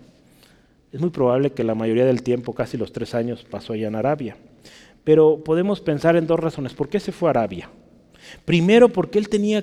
Es 0.90 0.98
muy 0.98 1.10
probable 1.10 1.50
que 1.50 1.62
la 1.62 1.74
mayoría 1.74 2.06
del 2.06 2.22
tiempo, 2.22 2.54
casi 2.54 2.78
los 2.78 2.90
tres 2.90 3.14
años, 3.14 3.44
pasó 3.44 3.74
allá 3.74 3.88
en 3.88 3.94
Arabia. 3.94 4.34
Pero 5.04 5.44
podemos 5.44 5.82
pensar 5.82 6.16
en 6.16 6.26
dos 6.26 6.40
razones. 6.40 6.72
¿Por 6.72 6.88
qué 6.88 7.00
se 7.00 7.12
fue 7.12 7.28
a 7.28 7.32
Arabia? 7.32 7.68
Primero, 8.46 8.88
porque 8.88 9.18
él 9.18 9.28
tenía 9.28 9.62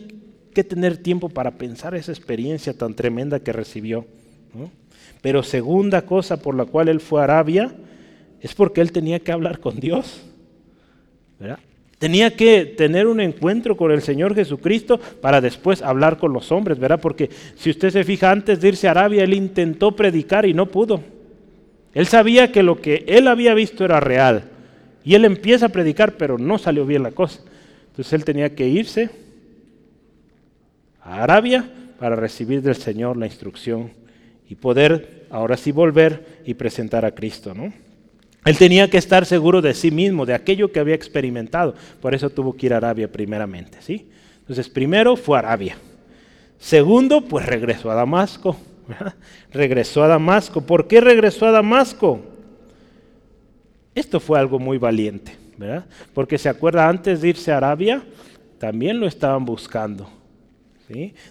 que 0.53 0.63
tener 0.63 0.97
tiempo 0.97 1.29
para 1.29 1.57
pensar 1.57 1.95
esa 1.95 2.11
experiencia 2.11 2.77
tan 2.77 2.93
tremenda 2.93 3.39
que 3.39 3.51
recibió. 3.51 4.05
Pero 5.23 5.41
segunda 5.41 6.03
cosa 6.03 6.37
por 6.37 6.53
la 6.53 6.65
cual 6.65 6.89
él 6.89 6.99
fue 6.99 7.21
a 7.21 7.23
Arabia 7.23 7.73
es 8.41 8.53
porque 8.53 8.81
él 8.81 8.91
tenía 8.91 9.21
que 9.21 9.31
hablar 9.31 9.59
con 9.59 9.79
Dios. 9.79 10.21
¿verdad? 11.39 11.57
Tenía 11.99 12.33
que 12.35 12.65
tener 12.65 13.07
un 13.07 13.19
encuentro 13.19 13.75
con 13.75 13.91
el 13.91 14.01
Señor 14.01 14.33
Jesucristo 14.33 14.97
para 14.97 15.41
después 15.41 15.81
hablar 15.81 16.17
con 16.17 16.31
los 16.31 16.49
hombres, 16.49 16.79
¿verdad? 16.79 17.01
Porque 17.01 17.29
si 17.55 17.69
usted 17.69 17.89
se 17.89 18.05
fija, 18.05 18.31
antes 18.31 18.61
de 18.61 18.69
irse 18.69 18.87
a 18.87 18.91
Arabia, 18.91 19.25
él 19.25 19.33
intentó 19.33 19.91
predicar 19.93 20.45
y 20.45 20.53
no 20.53 20.67
pudo. 20.67 21.03
Él 21.93 22.07
sabía 22.07 22.53
que 22.53 22.63
lo 22.63 22.79
que 22.79 23.03
él 23.05 23.27
había 23.27 23.53
visto 23.53 23.83
era 23.83 23.99
real. 23.99 24.45
Y 25.03 25.15
él 25.15 25.25
empieza 25.25 25.65
a 25.65 25.69
predicar, 25.69 26.15
pero 26.15 26.37
no 26.37 26.57
salió 26.57 26.85
bien 26.85 27.03
la 27.03 27.11
cosa. 27.11 27.41
Entonces 27.89 28.13
él 28.13 28.23
tenía 28.23 28.55
que 28.55 28.69
irse 28.69 29.09
a 31.01 31.21
Arabia 31.23 31.69
para 31.99 32.15
recibir 32.15 32.61
del 32.61 32.75
Señor 32.75 33.17
la 33.17 33.25
instrucción 33.25 33.91
y 34.47 34.55
poder 34.55 35.25
ahora 35.29 35.57
sí 35.57 35.73
volver 35.73 36.41
y 36.45 36.53
presentar 36.53 37.03
a 37.03 37.11
Cristo, 37.11 37.53
¿no? 37.53 37.73
Él 38.45 38.57
tenía 38.57 38.89
que 38.89 38.97
estar 38.97 39.25
seguro 39.25 39.61
de 39.61 39.73
sí 39.73 39.91
mismo, 39.91 40.25
de 40.25 40.33
aquello 40.33 40.71
que 40.71 40.79
había 40.79 40.95
experimentado. 40.95 41.75
Por 42.01 42.15
eso 42.15 42.29
tuvo 42.29 42.55
que 42.55 42.67
ir 42.67 42.73
a 42.73 42.77
Arabia 42.77 43.11
primeramente, 43.11 43.79
¿sí? 43.81 44.09
Entonces, 44.39 44.69
primero 44.69 45.15
fue 45.15 45.37
a 45.37 45.39
Arabia. 45.39 45.77
Segundo, 46.57 47.21
pues 47.21 47.45
regresó 47.45 47.91
a 47.91 47.95
Damasco. 47.95 48.57
Regresó 49.51 50.03
a 50.03 50.07
Damasco. 50.07 50.61
¿Por 50.61 50.87
qué 50.87 50.99
regresó 50.99 51.45
a 51.45 51.51
Damasco? 51.51 52.21
Esto 53.93 54.19
fue 54.19 54.39
algo 54.39 54.59
muy 54.59 54.77
valiente, 54.77 55.35
¿verdad? 55.57 55.85
Porque 56.13 56.37
se 56.37 56.49
acuerda, 56.49 56.87
antes 56.87 57.21
de 57.21 57.29
irse 57.29 57.51
a 57.51 57.57
Arabia, 57.57 58.01
también 58.57 58.99
lo 58.99 59.07
estaban 59.07 59.45
buscando. 59.45 60.09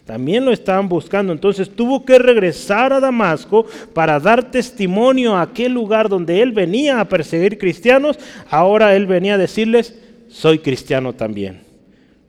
También 0.05 0.45
lo 0.45 0.53
estaban 0.53 0.89
buscando. 0.89 1.33
Entonces 1.33 1.69
tuvo 1.71 2.05
que 2.05 2.19
regresar 2.19 2.93
a 2.93 3.01
Damasco 3.01 3.67
para 3.93 4.21
dar 4.21 4.51
testimonio 4.51 5.35
a 5.35 5.43
aquel 5.43 5.73
lugar 5.73 6.09
donde 6.09 6.43
él 6.43 6.53
venía 6.53 7.01
a 7.01 7.09
perseguir 7.09 7.59
cristianos. 7.59 8.19
Ahora 8.51 8.95
él 8.95 9.07
venía 9.07 9.35
a 9.35 9.39
decirles, 9.39 9.99
soy 10.29 10.61
cristiano 10.61 11.13
también. 11.13 11.63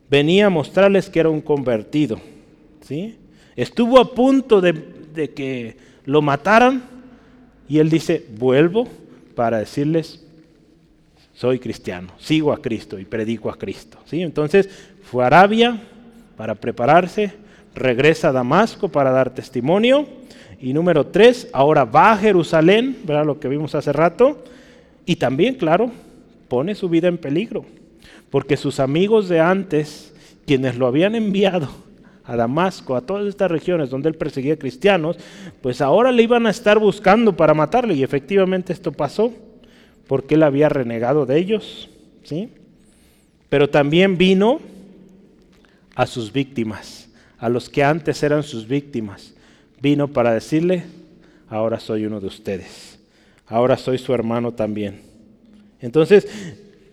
Venía 0.09 0.47
a 0.47 0.49
mostrarles 0.49 1.09
que 1.09 1.19
era 1.19 1.29
un 1.29 1.41
convertido. 1.41 2.19
¿sí? 2.81 3.15
Estuvo 3.55 3.99
a 3.99 4.13
punto 4.15 4.59
de, 4.59 4.73
de 5.13 5.29
que 5.29 5.77
lo 6.05 6.23
mataran 6.23 6.83
y 7.67 7.77
él 7.77 7.91
dice, 7.91 8.25
vuelvo 8.37 8.87
para 9.35 9.59
decirles, 9.59 10.25
soy 11.33 11.59
cristiano, 11.59 12.09
sigo 12.17 12.51
a 12.51 12.61
Cristo 12.61 12.97
y 12.97 13.05
predico 13.05 13.51
a 13.51 13.57
Cristo. 13.57 13.99
¿sí? 14.05 14.23
Entonces 14.23 14.67
fue 15.03 15.23
a 15.23 15.27
Arabia 15.27 15.79
para 16.39 16.55
prepararse, 16.55 17.33
regresa 17.75 18.29
a 18.29 18.31
Damasco 18.31 18.87
para 18.87 19.11
dar 19.11 19.33
testimonio. 19.33 20.07
Y 20.61 20.71
número 20.71 21.07
tres, 21.07 21.49
ahora 21.51 21.83
va 21.83 22.13
a 22.13 22.17
Jerusalén, 22.17 22.99
¿verdad? 23.03 23.25
Lo 23.25 23.41
que 23.41 23.49
vimos 23.49 23.75
hace 23.75 23.91
rato. 23.91 24.41
Y 25.05 25.17
también, 25.17 25.55
claro, 25.55 25.91
pone 26.47 26.75
su 26.75 26.87
vida 26.87 27.09
en 27.09 27.17
peligro. 27.17 27.65
Porque 28.29 28.55
sus 28.55 28.79
amigos 28.79 29.27
de 29.27 29.41
antes, 29.41 30.13
quienes 30.45 30.77
lo 30.77 30.87
habían 30.87 31.13
enviado 31.13 31.67
a 32.23 32.37
Damasco, 32.37 32.95
a 32.95 33.01
todas 33.01 33.27
estas 33.27 33.51
regiones 33.51 33.89
donde 33.89 34.07
él 34.07 34.15
perseguía 34.15 34.57
cristianos, 34.57 35.17
pues 35.61 35.81
ahora 35.81 36.09
le 36.13 36.23
iban 36.23 36.47
a 36.47 36.51
estar 36.51 36.79
buscando 36.79 37.35
para 37.35 37.53
matarle. 37.53 37.95
Y 37.95 38.03
efectivamente 38.03 38.71
esto 38.71 38.93
pasó, 38.93 39.33
porque 40.07 40.35
él 40.35 40.43
había 40.43 40.69
renegado 40.69 41.25
de 41.25 41.37
ellos. 41.37 41.89
¿sí? 42.23 42.47
Pero 43.49 43.69
también 43.69 44.17
vino 44.17 44.61
a 45.99 46.07
sus 46.07 46.31
víctimas, 46.31 47.09
a 47.37 47.49
los 47.49 47.67
que 47.69 47.83
antes 47.83 48.23
eran 48.23 48.41
sus 48.41 48.65
víctimas. 48.65 49.33
Vino 49.81 50.07
para 50.07 50.33
decirle, 50.33 50.85
ahora 51.49 51.77
soy 51.77 52.05
uno 52.05 52.21
de 52.21 52.27
ustedes, 52.27 52.97
ahora 53.45 53.75
soy 53.75 53.97
su 53.97 54.13
hermano 54.13 54.53
también. 54.53 55.01
Entonces, 55.81 56.25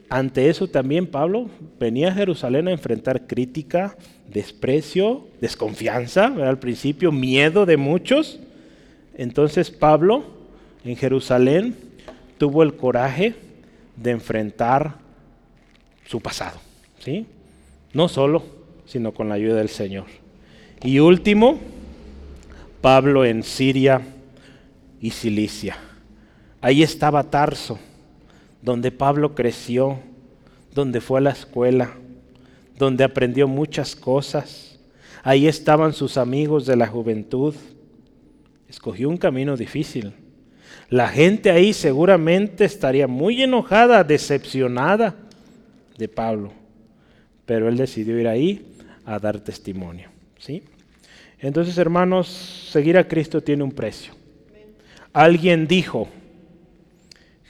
ante 0.08 0.48
eso 0.50 0.66
también 0.66 1.06
Pablo 1.06 1.48
venía 1.78 2.08
a 2.08 2.14
Jerusalén 2.14 2.66
a 2.66 2.72
enfrentar 2.72 3.28
crítica, 3.28 3.96
desprecio, 4.28 5.28
desconfianza, 5.40 6.26
al 6.26 6.58
principio 6.58 7.12
miedo 7.12 7.64
de 7.64 7.76
muchos. 7.76 8.40
Entonces 9.16 9.70
Pablo 9.70 10.24
en 10.84 10.96
Jerusalén 10.96 11.76
tuvo 12.38 12.64
el 12.64 12.74
coraje 12.74 13.36
de 13.94 14.10
enfrentar 14.10 14.96
su 16.06 16.20
pasado, 16.20 16.58
¿sí? 16.98 17.24
No 17.92 18.08
solo 18.08 18.55
sino 18.86 19.12
con 19.12 19.28
la 19.28 19.34
ayuda 19.34 19.56
del 19.56 19.68
Señor. 19.68 20.06
Y 20.82 20.98
último, 21.00 21.58
Pablo 22.80 23.24
en 23.24 23.42
Siria 23.42 24.00
y 25.00 25.10
Cilicia. 25.10 25.76
Ahí 26.60 26.82
estaba 26.82 27.24
Tarso, 27.24 27.78
donde 28.62 28.92
Pablo 28.92 29.34
creció, 29.34 29.98
donde 30.74 31.00
fue 31.00 31.18
a 31.18 31.22
la 31.22 31.30
escuela, 31.30 31.94
donde 32.78 33.04
aprendió 33.04 33.48
muchas 33.48 33.96
cosas. 33.96 34.78
Ahí 35.22 35.48
estaban 35.48 35.92
sus 35.92 36.16
amigos 36.16 36.66
de 36.66 36.76
la 36.76 36.86
juventud. 36.86 37.54
Escogió 38.68 39.08
un 39.08 39.16
camino 39.16 39.56
difícil. 39.56 40.12
La 40.88 41.08
gente 41.08 41.50
ahí 41.50 41.72
seguramente 41.72 42.64
estaría 42.64 43.08
muy 43.08 43.42
enojada, 43.42 44.04
decepcionada 44.04 45.16
de 45.98 46.06
Pablo. 46.08 46.52
Pero 47.44 47.68
él 47.68 47.76
decidió 47.76 48.18
ir 48.20 48.28
ahí 48.28 48.75
a 49.06 49.18
dar 49.20 49.40
testimonio. 49.40 50.10
¿sí? 50.38 50.64
Entonces, 51.38 51.78
hermanos, 51.78 52.26
seguir 52.26 52.98
a 52.98 53.06
Cristo 53.06 53.40
tiene 53.40 53.62
un 53.62 53.72
precio. 53.72 54.12
Alguien 55.12 55.66
dijo, 55.66 56.08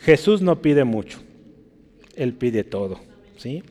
Jesús 0.03 0.43
no 0.43 0.61
pide 0.61 0.85
mucho, 0.85 1.19
Él 2.15 2.35
pide 2.35 2.63
todo. 2.63 3.01
¿sí? 3.39 3.65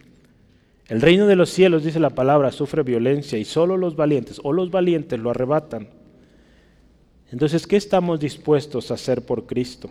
El 0.87 1.01
reino 1.01 1.27
de 1.27 1.35
los 1.35 1.49
cielos, 1.51 1.83
dice 1.83 1.99
la 1.99 2.09
palabra, 2.09 2.51
sufre 2.51 2.83
violencia 2.83 3.37
y 3.37 3.45
solo 3.45 3.77
los 3.77 3.95
valientes 3.95 4.41
o 4.43 4.51
los 4.51 4.71
valientes 4.71 5.19
lo 5.19 5.29
arrebatan. 5.29 5.87
Entonces, 7.31 7.65
¿qué 7.67 7.77
estamos 7.77 8.19
dispuestos 8.19 8.91
a 8.91 8.95
hacer 8.95 9.21
por 9.21 9.45
Cristo? 9.45 9.89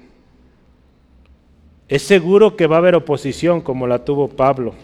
Es 1.89 2.03
seguro 2.03 2.57
que 2.57 2.67
va 2.67 2.77
a 2.77 2.79
haber 2.79 2.95
oposición 2.95 3.61
como 3.61 3.87
la 3.87 4.05
tuvo 4.05 4.29
Pablo 4.29 4.75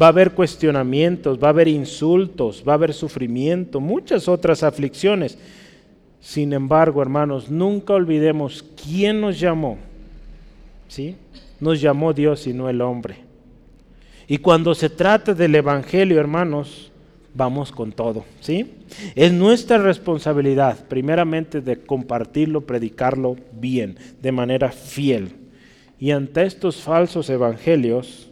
va 0.00 0.06
a 0.06 0.08
haber 0.10 0.32
cuestionamientos, 0.32 1.38
va 1.38 1.48
a 1.48 1.50
haber 1.50 1.68
insultos, 1.68 2.64
va 2.66 2.72
a 2.72 2.74
haber 2.76 2.94
sufrimiento, 2.94 3.80
muchas 3.80 4.28
otras 4.28 4.62
aflicciones. 4.62 5.38
Sin 6.20 6.52
embargo, 6.52 7.02
hermanos, 7.02 7.50
nunca 7.50 7.94
olvidemos 7.94 8.64
quién 8.82 9.20
nos 9.20 9.38
llamó. 9.38 9.78
¿Sí? 10.88 11.16
Nos 11.60 11.80
llamó 11.80 12.12
Dios 12.12 12.46
y 12.46 12.52
no 12.52 12.68
el 12.68 12.80
hombre. 12.80 13.16
Y 14.28 14.38
cuando 14.38 14.74
se 14.74 14.88
trata 14.88 15.34
del 15.34 15.54
Evangelio, 15.54 16.18
hermanos, 16.20 16.92
vamos 17.34 17.72
con 17.72 17.92
todo. 17.92 18.24
¿sí? 18.40 18.74
Es 19.14 19.32
nuestra 19.32 19.78
responsabilidad, 19.78 20.86
primeramente, 20.86 21.60
de 21.60 21.80
compartirlo, 21.80 22.62
predicarlo 22.62 23.36
bien, 23.52 23.96
de 24.20 24.32
manera 24.32 24.70
fiel. 24.70 25.32
Y 25.98 26.10
ante 26.10 26.44
estos 26.44 26.76
falsos 26.76 27.30
evangelios, 27.30 28.31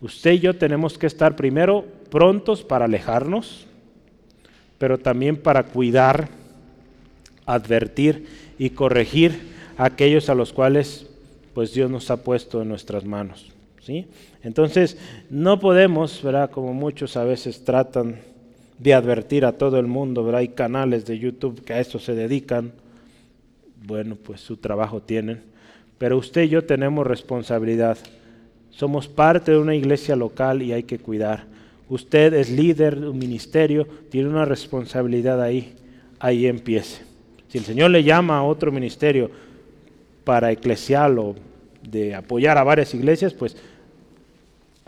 Usted 0.00 0.32
y 0.32 0.38
yo 0.40 0.56
tenemos 0.56 0.96
que 0.96 1.06
estar 1.06 1.36
primero 1.36 1.84
prontos 2.10 2.62
para 2.62 2.86
alejarnos, 2.86 3.66
pero 4.78 4.98
también 4.98 5.36
para 5.36 5.64
cuidar, 5.64 6.28
advertir 7.44 8.26
y 8.58 8.70
corregir 8.70 9.50
a 9.76 9.86
aquellos 9.86 10.30
a 10.30 10.34
los 10.34 10.52
cuales 10.52 11.06
pues 11.54 11.74
Dios 11.74 11.90
nos 11.90 12.10
ha 12.10 12.22
puesto 12.22 12.62
en 12.62 12.68
nuestras 12.68 13.04
manos. 13.04 13.50
¿sí? 13.82 14.06
Entonces, 14.42 14.96
no 15.28 15.60
podemos, 15.60 16.22
¿verdad? 16.22 16.50
como 16.50 16.72
muchos 16.72 17.16
a 17.16 17.24
veces 17.24 17.64
tratan 17.64 18.20
de 18.78 18.94
advertir 18.94 19.44
a 19.44 19.52
todo 19.52 19.78
el 19.78 19.86
mundo, 19.86 20.24
¿verdad? 20.24 20.40
hay 20.40 20.48
canales 20.48 21.04
de 21.04 21.18
YouTube 21.18 21.62
que 21.62 21.74
a 21.74 21.80
eso 21.80 21.98
se 21.98 22.14
dedican, 22.14 22.72
bueno, 23.84 24.16
pues 24.16 24.40
su 24.40 24.56
trabajo 24.56 25.02
tienen, 25.02 25.42
pero 25.98 26.16
usted 26.16 26.44
y 26.44 26.48
yo 26.48 26.64
tenemos 26.64 27.06
responsabilidad 27.06 27.98
somos 28.80 29.08
parte 29.08 29.50
de 29.50 29.58
una 29.58 29.74
iglesia 29.74 30.16
local 30.16 30.62
y 30.62 30.72
hay 30.72 30.84
que 30.84 30.98
cuidar. 30.98 31.44
Usted 31.90 32.32
es 32.32 32.48
líder 32.48 32.98
de 32.98 33.10
un 33.10 33.18
ministerio, 33.18 33.86
tiene 34.08 34.30
una 34.30 34.46
responsabilidad 34.46 35.42
ahí. 35.42 35.74
Ahí 36.18 36.46
empiece. 36.46 37.02
Si 37.48 37.58
el 37.58 37.64
Señor 37.64 37.90
le 37.90 38.02
llama 38.04 38.38
a 38.38 38.42
otro 38.42 38.72
ministerio 38.72 39.30
para 40.24 40.50
eclesial 40.50 41.18
o 41.18 41.36
de 41.82 42.14
apoyar 42.14 42.56
a 42.56 42.64
varias 42.64 42.94
iglesias, 42.94 43.34
pues 43.34 43.54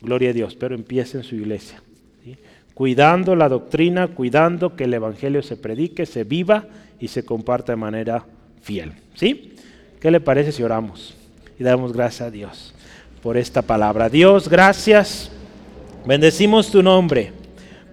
gloria 0.00 0.30
a 0.30 0.32
Dios, 0.32 0.54
pero 0.54 0.74
empiece 0.74 1.18
en 1.18 1.24
su 1.24 1.34
iglesia. 1.34 1.82
Cuidando 2.72 3.36
la 3.36 3.50
doctrina, 3.50 4.08
cuidando 4.08 4.74
que 4.74 4.84
el 4.84 4.94
Evangelio 4.94 5.42
se 5.42 5.58
predique, 5.58 6.06
se 6.06 6.24
viva 6.24 6.66
y 6.98 7.08
se 7.08 7.26
comparta 7.26 7.72
de 7.72 7.76
manera 7.76 8.24
fiel. 8.62 8.92
¿Sí? 9.16 9.52
¿Qué 10.00 10.10
le 10.10 10.20
parece 10.20 10.50
si 10.50 10.62
oramos? 10.62 11.14
Y 11.58 11.62
damos 11.62 11.92
gracias 11.92 12.22
a 12.22 12.30
Dios 12.30 12.74
por 13.22 13.36
esta 13.36 13.62
palabra. 13.62 14.08
Dios, 14.08 14.48
gracias. 14.48 15.30
Bendecimos 16.04 16.70
tu 16.72 16.82
nombre, 16.82 17.32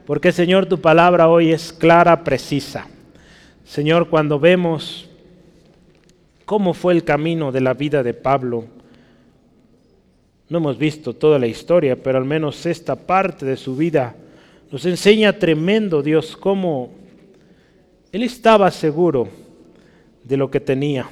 porque 0.08 0.32
Señor, 0.32 0.66
tu 0.66 0.82
palabra 0.82 1.30
hoy 1.30 1.52
es 1.52 1.72
clara, 1.72 2.24
precisa. 2.24 2.88
Señor, 3.64 4.10
cuando 4.10 4.40
vemos 4.40 5.08
cómo 6.46 6.74
fue 6.74 6.94
el 6.94 7.04
camino 7.04 7.52
de 7.52 7.62
la 7.62 7.76
vida 7.76 8.02
de 8.04 8.14
Pablo, 8.14 8.66
No 10.50 10.58
hemos 10.58 10.80
visto 10.80 11.14
toda 11.14 11.38
la 11.38 11.46
historia, 11.46 11.96
pero 11.96 12.18
al 12.18 12.26
menos 12.26 12.66
esta 12.66 12.96
parte 12.96 13.46
de 13.46 13.56
su 13.56 13.76
vida 13.76 14.16
nos 14.72 14.84
enseña 14.84 15.38
tremendo 15.38 16.02
Dios 16.02 16.36
cómo 16.36 16.90
él 18.12 18.24
estaba 18.24 18.72
seguro 18.72 19.30
de 20.24 20.38
lo 20.38 20.50
que 20.50 20.60
tenía, 20.60 21.08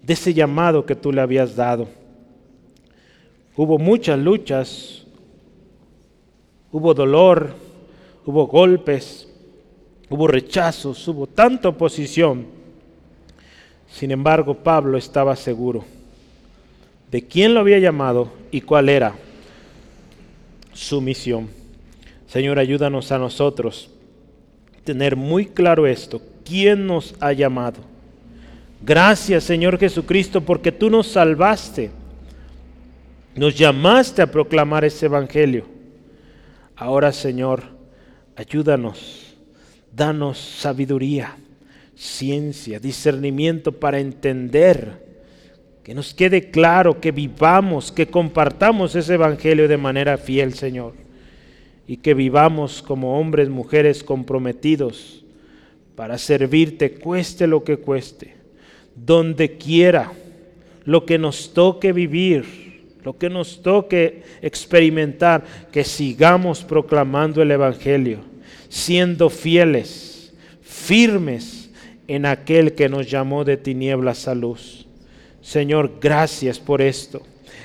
de 0.00 0.12
ese 0.12 0.32
llamado 0.32 0.86
que 0.86 0.94
tú 0.94 1.10
le 1.10 1.20
habías 1.20 1.56
dado. 1.56 1.88
Hubo 3.56 3.78
muchas 3.78 4.18
luchas, 4.18 5.04
hubo 6.72 6.92
dolor, 6.92 7.54
hubo 8.26 8.46
golpes, 8.46 9.28
hubo 10.10 10.26
rechazos, 10.26 11.06
hubo 11.06 11.26
tanta 11.26 11.68
oposición. 11.68 12.46
Sin 13.88 14.10
embargo, 14.10 14.54
Pablo 14.54 14.98
estaba 14.98 15.36
seguro 15.36 15.84
de 17.10 17.22
quién 17.22 17.54
lo 17.54 17.60
había 17.60 17.78
llamado 17.78 18.32
y 18.50 18.60
cuál 18.60 18.88
era 18.88 19.14
su 20.72 21.00
misión. 21.00 21.48
Señor, 22.26 22.58
ayúdanos 22.58 23.12
a 23.12 23.18
nosotros 23.18 23.88
tener 24.82 25.16
muy 25.16 25.46
claro 25.46 25.86
esto, 25.86 26.20
quién 26.44 26.86
nos 26.86 27.14
ha 27.20 27.32
llamado. 27.32 27.78
Gracias, 28.82 29.44
Señor 29.44 29.78
Jesucristo, 29.78 30.40
porque 30.40 30.72
tú 30.72 30.90
nos 30.90 31.06
salvaste. 31.06 31.90
Nos 33.36 33.56
llamaste 33.56 34.22
a 34.22 34.30
proclamar 34.30 34.84
ese 34.84 35.06
evangelio. 35.06 35.66
Ahora, 36.76 37.12
Señor, 37.12 37.62
ayúdanos, 38.36 39.36
danos 39.92 40.38
sabiduría, 40.38 41.36
ciencia, 41.94 42.78
discernimiento 42.78 43.72
para 43.72 43.98
entender 44.00 45.04
que 45.84 45.94
nos 45.94 46.14
quede 46.14 46.50
claro, 46.50 46.98
que 46.98 47.12
vivamos, 47.12 47.92
que 47.92 48.06
compartamos 48.06 48.94
ese 48.94 49.14
Evangelio 49.14 49.68
de 49.68 49.76
manera 49.76 50.16
fiel, 50.16 50.54
Señor. 50.54 50.94
Y 51.86 51.98
que 51.98 52.14
vivamos 52.14 52.80
como 52.80 53.20
hombres, 53.20 53.50
mujeres 53.50 54.02
comprometidos 54.02 55.22
para 55.94 56.16
servirte, 56.16 56.94
cueste 56.94 57.46
lo 57.46 57.64
que 57.64 57.76
cueste, 57.76 58.34
donde 58.96 59.58
quiera, 59.58 60.10
lo 60.86 61.04
que 61.04 61.18
nos 61.18 61.52
toque 61.52 61.92
vivir, 61.92 62.63
lo 63.04 63.16
que 63.16 63.30
nos 63.30 63.62
toque 63.62 64.22
experimentar, 64.42 65.44
que 65.70 65.84
sigamos 65.84 66.64
proclamando 66.64 67.42
el 67.42 67.50
Evangelio, 67.50 68.20
siendo 68.68 69.30
fieles, 69.30 70.34
firmes 70.62 71.70
en 72.08 72.26
aquel 72.26 72.74
que 72.74 72.88
nos 72.88 73.10
llamó 73.10 73.44
de 73.44 73.56
tinieblas 73.56 74.26
a 74.26 74.34
luz 74.34 74.84
Señor, 75.44 75.98
gracias 76.00 76.58
por 76.58 76.80
esto. 76.80 77.20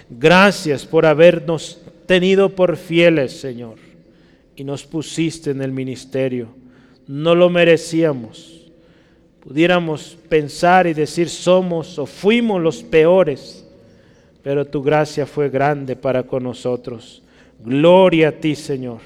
Gracias 0.09 0.85
por 0.85 1.05
habernos 1.05 1.79
tenido 2.05 2.53
por 2.53 2.75
fieles, 2.75 3.39
Señor. 3.39 3.77
Y 4.57 4.65
nos 4.65 4.85
pusiste 4.85 5.51
en 5.51 5.61
el 5.61 5.71
ministerio. 5.71 6.49
No 7.07 7.35
lo 7.35 7.49
merecíamos. 7.49 8.69
Pudiéramos 9.39 10.17
pensar 10.27 10.87
y 10.87 10.93
decir 10.93 11.29
somos 11.29 11.97
o 11.97 12.05
fuimos 12.05 12.61
los 12.61 12.83
peores. 12.83 13.65
Pero 14.49 14.65
tu 14.65 14.81
gracia 14.81 15.27
fue 15.27 15.47
grande 15.47 15.95
para 15.95 16.23
con 16.23 16.41
nosotros. 16.41 17.21
Gloria 17.63 18.29
a 18.29 18.31
ti, 18.31 18.55
Señor. 18.55 18.97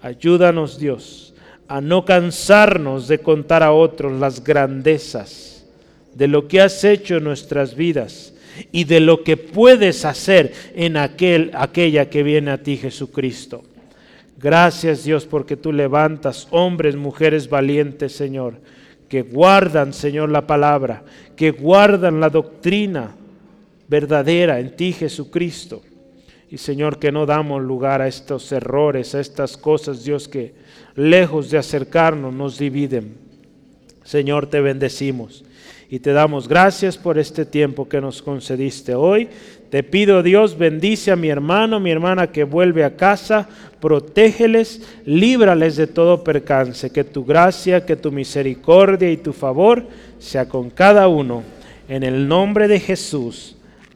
Ayúdanos, 0.00 0.78
Dios, 0.78 1.34
a 1.66 1.80
no 1.80 2.04
cansarnos 2.04 3.08
de 3.08 3.18
contar 3.18 3.64
a 3.64 3.72
otros 3.72 4.20
las 4.20 4.44
grandezas 4.44 5.66
de 6.14 6.28
lo 6.28 6.46
que 6.46 6.60
has 6.60 6.84
hecho 6.84 7.16
en 7.16 7.24
nuestras 7.24 7.74
vidas 7.74 8.32
y 8.70 8.84
de 8.84 9.00
lo 9.00 9.24
que 9.24 9.36
puedes 9.36 10.04
hacer 10.04 10.52
en 10.76 10.96
aquel, 10.96 11.50
aquella 11.54 12.08
que 12.08 12.22
viene 12.22 12.52
a 12.52 12.62
ti, 12.62 12.76
Jesucristo. 12.76 13.64
Gracias 14.40 15.02
Dios 15.02 15.26
porque 15.26 15.56
tú 15.56 15.72
levantas 15.72 16.46
hombres, 16.52 16.94
mujeres 16.94 17.50
valientes, 17.50 18.12
Señor, 18.12 18.54
que 19.08 19.22
guardan, 19.22 19.92
Señor, 19.92 20.28
la 20.28 20.46
palabra, 20.46 21.02
que 21.34 21.50
guardan 21.50 22.20
la 22.20 22.30
doctrina 22.30 23.16
verdadera 23.88 24.60
en 24.60 24.76
ti, 24.76 24.92
Jesucristo. 24.92 25.82
Y 26.50 26.58
Señor, 26.58 26.98
que 26.98 27.12
no 27.12 27.26
damos 27.26 27.62
lugar 27.62 28.00
a 28.00 28.08
estos 28.08 28.50
errores, 28.52 29.14
a 29.14 29.20
estas 29.20 29.56
cosas, 29.56 30.04
Dios, 30.04 30.28
que 30.28 30.54
lejos 30.94 31.50
de 31.50 31.58
acercarnos 31.58 32.32
nos 32.32 32.58
dividen. 32.58 33.16
Señor, 34.02 34.46
te 34.46 34.60
bendecimos 34.60 35.44
y 35.90 35.98
te 36.00 36.12
damos 36.12 36.48
gracias 36.48 36.96
por 36.96 37.18
este 37.18 37.44
tiempo 37.46 37.88
que 37.88 38.00
nos 38.00 38.22
concediste 38.22 38.94
hoy. 38.94 39.28
Te 39.70 39.82
pido 39.82 40.22
Dios, 40.22 40.56
bendice 40.56 41.10
a 41.10 41.16
mi 41.16 41.28
hermano, 41.28 41.80
mi 41.80 41.90
hermana 41.90 42.30
que 42.32 42.44
vuelve 42.44 42.84
a 42.84 42.96
casa, 42.96 43.48
protégeles, 43.80 44.82
líbrales 45.04 45.76
de 45.76 45.86
todo 45.86 46.24
percance, 46.24 46.90
que 46.90 47.04
tu 47.04 47.24
gracia, 47.24 47.84
que 47.84 47.96
tu 47.96 48.10
misericordia 48.10 49.10
y 49.10 49.18
tu 49.18 49.34
favor 49.34 49.86
sea 50.18 50.48
con 50.48 50.70
cada 50.70 51.08
uno. 51.08 51.42
En 51.88 52.02
el 52.02 52.28
nombre 52.28 52.68
de 52.68 52.80
Jesús. 52.80 53.57